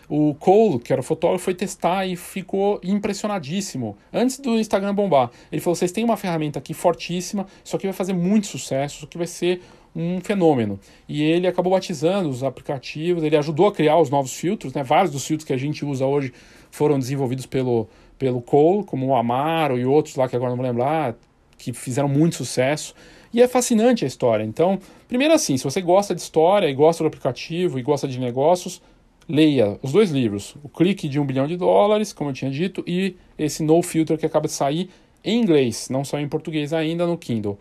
O 0.09 0.36
Cole, 0.36 0.79
que 0.79 0.91
era 0.91 0.99
o 0.99 1.03
fotógrafo, 1.03 1.45
foi 1.45 1.55
testar 1.55 2.05
e 2.05 2.17
ficou 2.17 2.79
impressionadíssimo. 2.84 3.97
Antes 4.11 4.38
do 4.38 4.59
Instagram 4.59 4.93
bombar, 4.93 5.31
ele 5.49 5.61
falou: 5.61 5.75
vocês 5.75 5.93
têm 5.93 6.03
uma 6.03 6.17
ferramenta 6.17 6.59
aqui 6.59 6.73
fortíssima, 6.73 7.47
isso 7.63 7.75
aqui 7.75 7.88
vai 7.88 7.93
fazer 7.93 8.13
muito 8.13 8.47
sucesso, 8.47 8.97
isso 8.97 9.05
aqui 9.05 9.17
vai 9.17 9.27
ser 9.27 9.61
um 9.95 10.19
fenômeno. 10.19 10.79
E 11.07 11.23
ele 11.23 11.47
acabou 11.47 11.73
batizando 11.73 12.29
os 12.29 12.43
aplicativos, 12.43 13.23
ele 13.23 13.37
ajudou 13.37 13.67
a 13.67 13.71
criar 13.71 13.97
os 13.99 14.09
novos 14.09 14.33
filtros, 14.33 14.73
né? 14.73 14.83
Vários 14.83 15.11
dos 15.11 15.25
filtros 15.25 15.45
que 15.45 15.53
a 15.53 15.57
gente 15.57 15.85
usa 15.85 16.05
hoje 16.05 16.33
foram 16.71 16.97
desenvolvidos 16.97 17.45
pelo, 17.45 17.87
pelo 18.17 18.41
Cole, 18.41 18.83
como 18.83 19.07
o 19.07 19.15
Amaro 19.15 19.77
e 19.77 19.85
outros 19.85 20.15
lá 20.15 20.27
que 20.27 20.35
agora 20.35 20.49
não 20.49 20.57
vou 20.57 20.65
lembrar, 20.65 21.15
que 21.57 21.71
fizeram 21.71 22.09
muito 22.09 22.35
sucesso. 22.35 22.95
E 23.33 23.41
é 23.41 23.47
fascinante 23.47 24.03
a 24.03 24.07
história. 24.07 24.43
Então, 24.43 24.79
primeiro 25.07 25.33
assim, 25.33 25.57
se 25.57 25.63
você 25.63 25.81
gosta 25.81 26.13
de 26.13 26.21
história 26.21 26.67
e 26.67 26.73
gosta 26.73 27.03
do 27.03 27.07
aplicativo 27.07 27.79
e 27.79 27.81
gosta 27.81 28.07
de 28.07 28.19
negócios, 28.19 28.81
leia 29.27 29.79
os 29.81 29.91
dois 29.91 30.11
livros. 30.11 30.55
O 30.63 30.69
Clique 30.69 31.07
de 31.07 31.19
um 31.19 31.25
bilhão 31.25 31.47
de 31.47 31.57
dólares, 31.57 32.13
como 32.13 32.29
eu 32.29 32.33
tinha 32.33 32.51
dito, 32.51 32.83
e 32.85 33.15
esse 33.37 33.63
No 33.63 33.81
Filter 33.81 34.17
que 34.17 34.25
acaba 34.25 34.47
de 34.47 34.53
sair 34.53 34.89
em 35.23 35.41
inglês, 35.41 35.87
não 35.89 36.03
só 36.03 36.19
em 36.19 36.27
português 36.27 36.73
ainda 36.73 37.07
no 37.07 37.17
Kindle. 37.17 37.57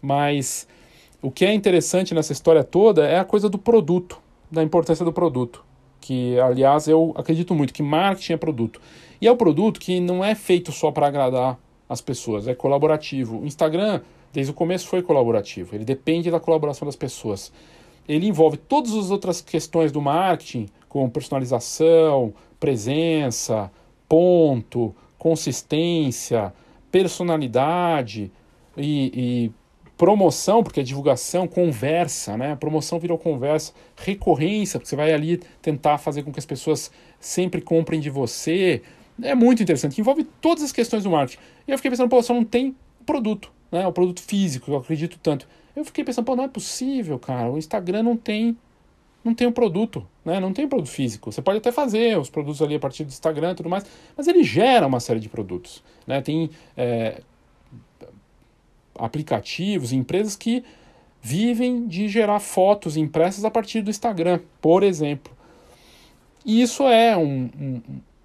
Mas 0.00 0.66
o 1.24 1.30
que 1.30 1.46
é 1.46 1.54
interessante 1.54 2.14
nessa 2.14 2.34
história 2.34 2.62
toda 2.62 3.06
é 3.06 3.18
a 3.18 3.24
coisa 3.24 3.48
do 3.48 3.56
produto, 3.56 4.20
da 4.50 4.62
importância 4.62 5.06
do 5.06 5.12
produto. 5.12 5.64
Que, 5.98 6.38
aliás, 6.38 6.86
eu 6.86 7.14
acredito 7.16 7.54
muito 7.54 7.72
que 7.72 7.82
marketing 7.82 8.34
é 8.34 8.36
produto. 8.36 8.78
E 9.22 9.26
é 9.26 9.32
o 9.32 9.36
produto 9.36 9.80
que 9.80 10.00
não 10.00 10.22
é 10.22 10.34
feito 10.34 10.70
só 10.70 10.90
para 10.90 11.06
agradar 11.06 11.58
as 11.88 12.02
pessoas, 12.02 12.46
é 12.46 12.54
colaborativo. 12.54 13.38
O 13.38 13.46
Instagram, 13.46 14.02
desde 14.34 14.52
o 14.52 14.54
começo, 14.54 14.86
foi 14.86 15.00
colaborativo. 15.02 15.74
Ele 15.74 15.84
depende 15.86 16.30
da 16.30 16.38
colaboração 16.38 16.84
das 16.84 16.94
pessoas. 16.94 17.50
Ele 18.06 18.26
envolve 18.28 18.58
todas 18.58 18.92
as 18.92 19.10
outras 19.10 19.40
questões 19.40 19.90
do 19.90 20.02
marketing, 20.02 20.68
como 20.90 21.10
personalização, 21.10 22.34
presença, 22.60 23.72
ponto, 24.06 24.94
consistência, 25.16 26.52
personalidade 26.92 28.30
e, 28.76 29.50
e 29.50 29.63
promoção, 29.96 30.62
porque 30.62 30.80
é 30.80 30.82
divulgação, 30.82 31.46
conversa, 31.46 32.36
né? 32.36 32.56
Promoção 32.56 32.98
virou 32.98 33.16
conversa, 33.16 33.72
recorrência, 33.96 34.78
porque 34.78 34.88
você 34.88 34.96
vai 34.96 35.12
ali 35.12 35.40
tentar 35.62 35.98
fazer 35.98 36.22
com 36.22 36.32
que 36.32 36.38
as 36.38 36.46
pessoas 36.46 36.90
sempre 37.20 37.60
comprem 37.60 38.00
de 38.00 38.10
você. 38.10 38.82
É 39.22 39.34
muito 39.34 39.62
interessante, 39.62 40.00
envolve 40.00 40.24
todas 40.40 40.64
as 40.64 40.72
questões 40.72 41.04
do 41.04 41.10
marketing. 41.10 41.40
E 41.66 41.70
eu 41.70 41.78
fiquei 41.78 41.90
pensando, 41.90 42.08
pô, 42.08 42.22
só 42.22 42.34
não 42.34 42.44
tem 42.44 42.74
produto, 43.06 43.50
né? 43.70 43.86
O 43.86 43.92
produto 43.92 44.20
físico, 44.20 44.72
eu 44.72 44.76
acredito 44.76 45.18
tanto. 45.22 45.46
Eu 45.76 45.84
fiquei 45.84 46.04
pensando, 46.04 46.24
pô, 46.24 46.34
não 46.34 46.44
é 46.44 46.48
possível, 46.48 47.18
cara. 47.18 47.50
O 47.50 47.58
Instagram 47.58 48.02
não 48.02 48.16
tem 48.16 48.56
não 49.24 49.34
tem 49.34 49.46
um 49.46 49.52
produto, 49.52 50.06
né? 50.22 50.38
Não 50.38 50.52
tem 50.52 50.68
produto 50.68 50.90
físico. 50.90 51.32
Você 51.32 51.40
pode 51.40 51.56
até 51.56 51.72
fazer 51.72 52.18
os 52.18 52.28
produtos 52.28 52.60
ali 52.60 52.74
a 52.74 52.78
partir 52.78 53.04
do 53.04 53.08
Instagram 53.08 53.52
e 53.52 53.54
tudo 53.54 53.70
mais, 53.70 53.84
mas 54.14 54.28
ele 54.28 54.44
gera 54.44 54.86
uma 54.86 55.00
série 55.00 55.18
de 55.18 55.30
produtos, 55.30 55.82
né? 56.06 56.20
Tem 56.20 56.50
é, 56.76 57.22
aplicativos, 58.98 59.92
empresas 59.92 60.36
que 60.36 60.64
vivem 61.20 61.86
de 61.86 62.08
gerar 62.08 62.38
fotos 62.38 62.96
impressas 62.96 63.44
a 63.44 63.50
partir 63.50 63.80
do 63.80 63.90
Instagram, 63.90 64.40
por 64.60 64.82
exemplo. 64.82 65.32
E 66.44 66.60
isso 66.60 66.82
é 66.84 67.16
um, 67.16 67.48
um 67.58 67.80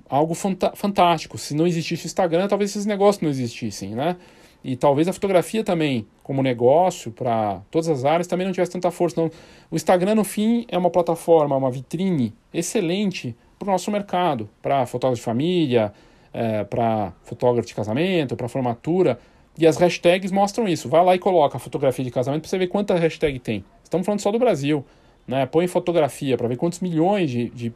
algo 0.10 0.34
fantástico. 0.34 1.38
Se 1.38 1.56
não 1.56 1.68
existisse 1.68 2.06
o 2.06 2.08
Instagram, 2.08 2.48
talvez 2.48 2.72
esses 2.72 2.86
negócios 2.86 3.22
não 3.22 3.30
existissem, 3.30 3.92
né? 3.92 4.18
E 4.62 4.76
talvez 4.76 5.08
a 5.08 5.14
fotografia 5.14 5.64
também, 5.64 6.06
como 6.22 6.44
negócio, 6.44 7.12
para 7.12 7.62
todas 7.72 7.88
as 7.88 8.04
áreas, 8.04 8.28
também 8.28 8.46
não 8.46 8.52
tivesse 8.52 8.72
tanta 8.72 8.92
força. 8.92 9.22
Não. 9.22 9.32
O 9.72 9.76
Instagram, 9.76 10.16
no 10.16 10.24
fim, 10.26 10.66
é 10.68 10.78
uma 10.78 10.90
plataforma, 10.90 11.56
uma 11.56 11.72
vitrine 11.72 12.34
excelente 12.54 13.36
para 13.58 13.70
o 13.70 13.72
nosso 13.72 13.90
mercado, 13.90 14.50
para 14.62 14.86
fotógrafo 14.86 15.22
de 15.22 15.26
família, 15.26 15.94
é, 16.34 16.64
para 16.66 17.14
fotógrafo 17.24 17.68
de 17.68 17.76
casamento, 17.76 18.36
para 18.36 18.50
formatura. 18.50 19.18
E 19.60 19.68
as 19.68 19.76
hashtags 19.76 20.32
mostram 20.32 20.70
isso. 20.70 20.88
Vai 20.88 21.04
lá 21.04 21.16
e 21.16 21.20
coloca 21.20 21.58
a 21.58 21.60
fotografia 21.60 22.06
de 22.06 22.10
casamento 22.10 22.44
para 22.44 22.50
você 22.50 22.58
ver 22.58 22.68
quanta 22.68 22.96
hashtag 22.96 23.38
tem. 23.40 23.66
Estamos 23.84 24.06
falando 24.06 24.22
só 24.22 24.32
do 24.32 24.40
Brasil. 24.40 24.86
Né? 25.28 25.46
Põe 25.46 25.68
fotografia 25.68 26.38
para 26.38 26.48
ver 26.48 26.56
quantos 26.56 26.80
milhões 26.80 27.30
de, 27.30 27.50
de 27.50 27.74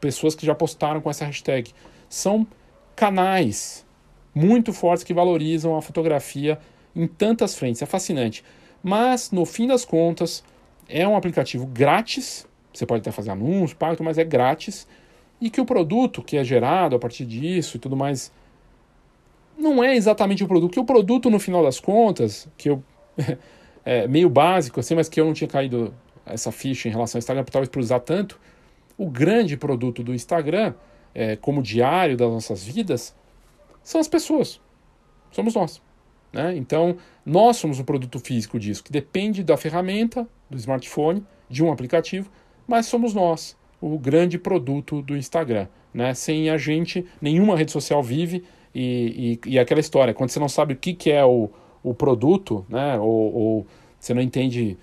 pessoas 0.00 0.36
que 0.36 0.46
já 0.46 0.54
postaram 0.54 1.00
com 1.00 1.10
essa 1.10 1.24
hashtag. 1.24 1.72
São 2.08 2.46
canais 2.94 3.84
muito 4.32 4.72
fortes 4.72 5.02
que 5.02 5.12
valorizam 5.12 5.76
a 5.76 5.82
fotografia 5.82 6.56
em 6.94 7.08
tantas 7.08 7.56
frentes. 7.56 7.82
É 7.82 7.86
fascinante. 7.86 8.44
Mas, 8.80 9.32
no 9.32 9.44
fim 9.44 9.66
das 9.66 9.84
contas, 9.84 10.44
é 10.88 11.06
um 11.06 11.16
aplicativo 11.16 11.66
grátis. 11.66 12.46
Você 12.72 12.86
pode 12.86 13.00
até 13.00 13.10
fazer 13.10 13.32
anúncio, 13.32 13.76
pago, 13.76 14.04
mas 14.04 14.18
é 14.18 14.24
grátis. 14.24 14.86
E 15.40 15.50
que 15.50 15.60
o 15.60 15.66
produto 15.66 16.22
que 16.22 16.36
é 16.36 16.44
gerado 16.44 16.94
a 16.94 16.98
partir 17.00 17.24
disso 17.24 17.76
e 17.76 17.80
tudo 17.80 17.96
mais 17.96 18.30
não 19.58 19.82
é 19.82 19.94
exatamente 19.94 20.42
o 20.44 20.48
produto. 20.48 20.72
Que 20.72 20.80
o 20.80 20.84
produto, 20.84 21.30
no 21.30 21.38
final 21.38 21.62
das 21.62 21.80
contas, 21.80 22.48
que 22.56 22.70
eu. 22.70 22.82
é 23.84 24.06
meio 24.06 24.30
básico, 24.30 24.80
assim, 24.80 24.94
mas 24.94 25.08
que 25.08 25.20
eu 25.20 25.24
não 25.24 25.32
tinha 25.32 25.48
caído 25.48 25.92
essa 26.24 26.52
ficha 26.52 26.88
em 26.88 26.92
relação 26.92 27.18
ao 27.18 27.20
Instagram, 27.20 27.44
talvez 27.44 27.68
por 27.68 27.80
usar 27.80 28.00
tanto. 28.00 28.38
O 28.96 29.08
grande 29.08 29.56
produto 29.56 30.02
do 30.02 30.14
Instagram, 30.14 30.74
é, 31.14 31.36
como 31.36 31.62
diário 31.62 32.16
das 32.16 32.30
nossas 32.30 32.62
vidas, 32.62 33.14
são 33.82 34.00
as 34.00 34.08
pessoas. 34.08 34.60
Somos 35.30 35.54
nós. 35.54 35.82
Né? 36.32 36.56
Então, 36.56 36.96
nós 37.24 37.56
somos 37.56 37.78
o 37.78 37.84
produto 37.84 38.18
físico 38.18 38.58
disso, 38.58 38.82
que 38.82 38.92
depende 38.92 39.42
da 39.42 39.56
ferramenta, 39.56 40.26
do 40.48 40.56
smartphone, 40.56 41.24
de 41.48 41.62
um 41.62 41.70
aplicativo, 41.70 42.30
mas 42.66 42.86
somos 42.86 43.12
nós, 43.12 43.56
o 43.80 43.98
grande 43.98 44.38
produto 44.38 45.02
do 45.02 45.16
Instagram. 45.16 45.68
Né? 45.92 46.14
Sem 46.14 46.48
a 46.48 46.56
gente, 46.56 47.04
nenhuma 47.20 47.56
rede 47.56 47.72
social 47.72 48.02
vive. 48.02 48.44
E, 48.74 49.38
e, 49.44 49.50
e 49.52 49.58
aquela 49.58 49.80
história, 49.80 50.14
quando 50.14 50.30
você 50.30 50.40
não 50.40 50.48
sabe 50.48 50.74
o 50.74 50.76
que, 50.76 50.94
que 50.94 51.10
é 51.10 51.24
o, 51.24 51.50
o 51.82 51.94
produto, 51.94 52.64
né? 52.68 52.98
ou, 52.98 53.34
ou 53.34 53.66
você 53.98 54.14
não 54.14 54.22
entende 54.22 54.76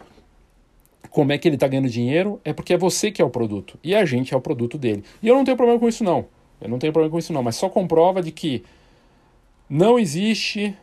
como 1.09 1.31
é 1.31 1.37
que 1.37 1.47
ele 1.47 1.55
está 1.55 1.67
ganhando 1.67 1.89
dinheiro, 1.89 2.39
é 2.45 2.53
porque 2.53 2.73
é 2.73 2.77
você 2.77 3.11
que 3.11 3.21
é 3.21 3.25
o 3.25 3.29
produto. 3.29 3.79
E 3.83 3.95
a 3.95 4.05
gente 4.05 4.33
é 4.33 4.37
o 4.37 4.41
produto 4.41 4.77
dele. 4.77 5.03
E 5.21 5.27
eu 5.27 5.35
não 5.35 5.43
tenho 5.43 5.57
problema 5.57 5.79
com 5.79 5.87
isso, 5.87 6.03
não. 6.03 6.25
Eu 6.61 6.69
não 6.69 6.77
tenho 6.77 6.93
problema 6.93 7.11
com 7.11 7.19
isso, 7.19 7.33
não. 7.33 7.41
Mas 7.41 7.55
só 7.55 7.69
comprova 7.69 8.21
de 8.21 8.31
que 8.31 8.63
não 9.69 9.97
existe 9.97 10.75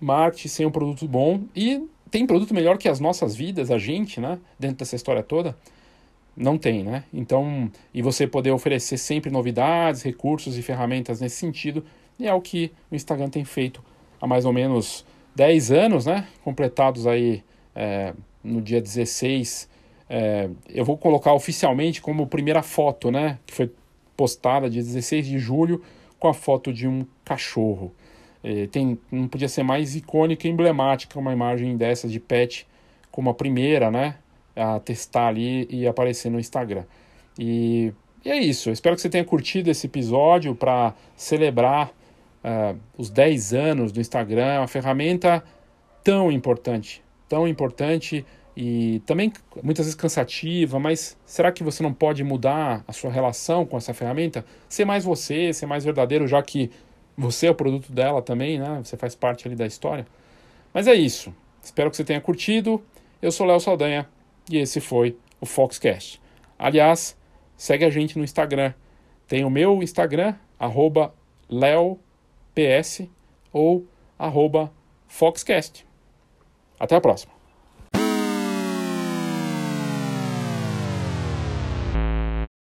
marketing 0.00 0.48
sem 0.48 0.66
um 0.66 0.70
produto 0.70 1.06
bom 1.06 1.42
e 1.54 1.86
tem 2.10 2.26
produto 2.26 2.54
melhor 2.54 2.78
que 2.78 2.88
as 2.88 3.00
nossas 3.00 3.34
vidas, 3.34 3.70
a 3.70 3.78
gente, 3.78 4.20
né? 4.20 4.38
Dentro 4.58 4.78
dessa 4.78 4.96
história 4.96 5.22
toda. 5.22 5.56
Não 6.36 6.56
tem, 6.56 6.84
né? 6.84 7.04
Então, 7.12 7.70
e 7.92 8.00
você 8.00 8.26
poder 8.26 8.52
oferecer 8.52 8.96
sempre 8.96 9.30
novidades, 9.30 10.02
recursos 10.02 10.56
e 10.56 10.62
ferramentas 10.62 11.20
nesse 11.20 11.36
sentido, 11.36 11.84
e 12.18 12.26
é 12.26 12.34
o 12.34 12.40
que 12.40 12.72
o 12.90 12.94
Instagram 12.94 13.28
tem 13.28 13.44
feito 13.44 13.82
há 14.20 14.26
mais 14.26 14.44
ou 14.44 14.52
menos 14.52 15.04
10 15.34 15.70
anos, 15.70 16.06
né? 16.06 16.26
Completados 16.42 17.06
aí 17.06 17.44
é, 17.74 18.12
no 18.42 18.60
dia 18.60 18.80
16. 18.80 19.68
É, 20.10 20.48
eu 20.68 20.84
vou 20.84 20.98
colocar 20.98 21.32
oficialmente 21.32 22.00
como 22.00 22.26
primeira 22.26 22.62
foto, 22.62 23.10
né? 23.10 23.38
Que 23.46 23.54
foi 23.54 23.72
postada 24.16 24.68
dia 24.68 24.82
16 24.82 25.26
de 25.26 25.38
julho 25.38 25.82
com 26.18 26.28
a 26.28 26.34
foto 26.34 26.72
de 26.72 26.88
um 26.88 27.06
cachorro. 27.24 27.92
É, 28.42 28.66
tem, 28.66 28.98
não 29.12 29.28
podia 29.28 29.48
ser 29.48 29.62
mais 29.62 29.94
icônica 29.94 30.46
e 30.46 30.50
emblemática 30.50 31.18
uma 31.18 31.32
imagem 31.32 31.76
dessa 31.76 32.08
de 32.08 32.18
pet 32.18 32.66
como 33.10 33.30
a 33.30 33.34
primeira, 33.34 33.90
né? 33.90 34.16
A 34.56 34.80
testar 34.80 35.28
ali 35.28 35.68
e 35.70 35.86
aparecer 35.86 36.30
no 36.30 36.40
Instagram. 36.40 36.84
E, 37.38 37.92
e 38.24 38.30
é 38.30 38.36
isso. 38.36 38.70
Eu 38.70 38.72
espero 38.72 38.96
que 38.96 39.02
você 39.02 39.08
tenha 39.08 39.24
curtido 39.24 39.70
esse 39.70 39.86
episódio 39.86 40.54
para 40.54 40.94
celebrar 41.16 41.92
uh, 42.48 42.78
os 42.96 43.10
10 43.10 43.52
anos 43.54 43.92
do 43.92 44.00
Instagram. 44.00 44.46
É 44.46 44.58
uma 44.58 44.68
ferramenta 44.68 45.44
tão 46.02 46.32
importante, 46.32 47.02
tão 47.28 47.46
importante 47.46 48.24
e 48.56 49.00
também 49.06 49.32
muitas 49.62 49.86
vezes 49.86 49.94
cansativa, 49.94 50.80
mas 50.80 51.16
será 51.24 51.52
que 51.52 51.62
você 51.62 51.80
não 51.80 51.92
pode 51.92 52.24
mudar 52.24 52.82
a 52.88 52.92
sua 52.92 53.10
relação 53.10 53.64
com 53.64 53.76
essa 53.76 53.94
ferramenta? 53.94 54.44
Ser 54.68 54.84
mais 54.84 55.04
você, 55.04 55.52
ser 55.52 55.66
mais 55.66 55.84
verdadeiro, 55.84 56.26
já 56.26 56.42
que 56.42 56.70
você 57.16 57.46
é 57.46 57.50
o 57.50 57.54
produto 57.54 57.92
dela 57.92 58.20
também, 58.20 58.58
né? 58.58 58.80
Você 58.82 58.96
faz 58.96 59.14
parte 59.14 59.46
ali 59.46 59.54
da 59.54 59.66
história. 59.66 60.04
Mas 60.74 60.88
é 60.88 60.94
isso. 60.94 61.32
Espero 61.62 61.88
que 61.88 61.96
você 61.96 62.04
tenha 62.04 62.20
curtido. 62.20 62.82
Eu 63.22 63.30
sou 63.30 63.46
Léo 63.46 63.60
Saldanha 63.60 64.08
e 64.50 64.56
esse 64.56 64.80
foi 64.80 65.16
o 65.40 65.46
Foxcast. 65.46 66.20
Aliás, 66.58 67.16
segue 67.56 67.84
a 67.84 67.90
gente 67.90 68.18
no 68.18 68.24
Instagram. 68.24 68.72
Tem 69.28 69.44
o 69.44 69.50
meu 69.50 69.82
Instagram, 69.84 70.34
arroba 70.58 71.14
leops 72.58 73.08
ou 73.52 73.86
arroba 74.18 74.72
Foxcast. 75.06 75.86
Até 76.78 76.96
a 76.96 77.00
próxima. 77.00 77.37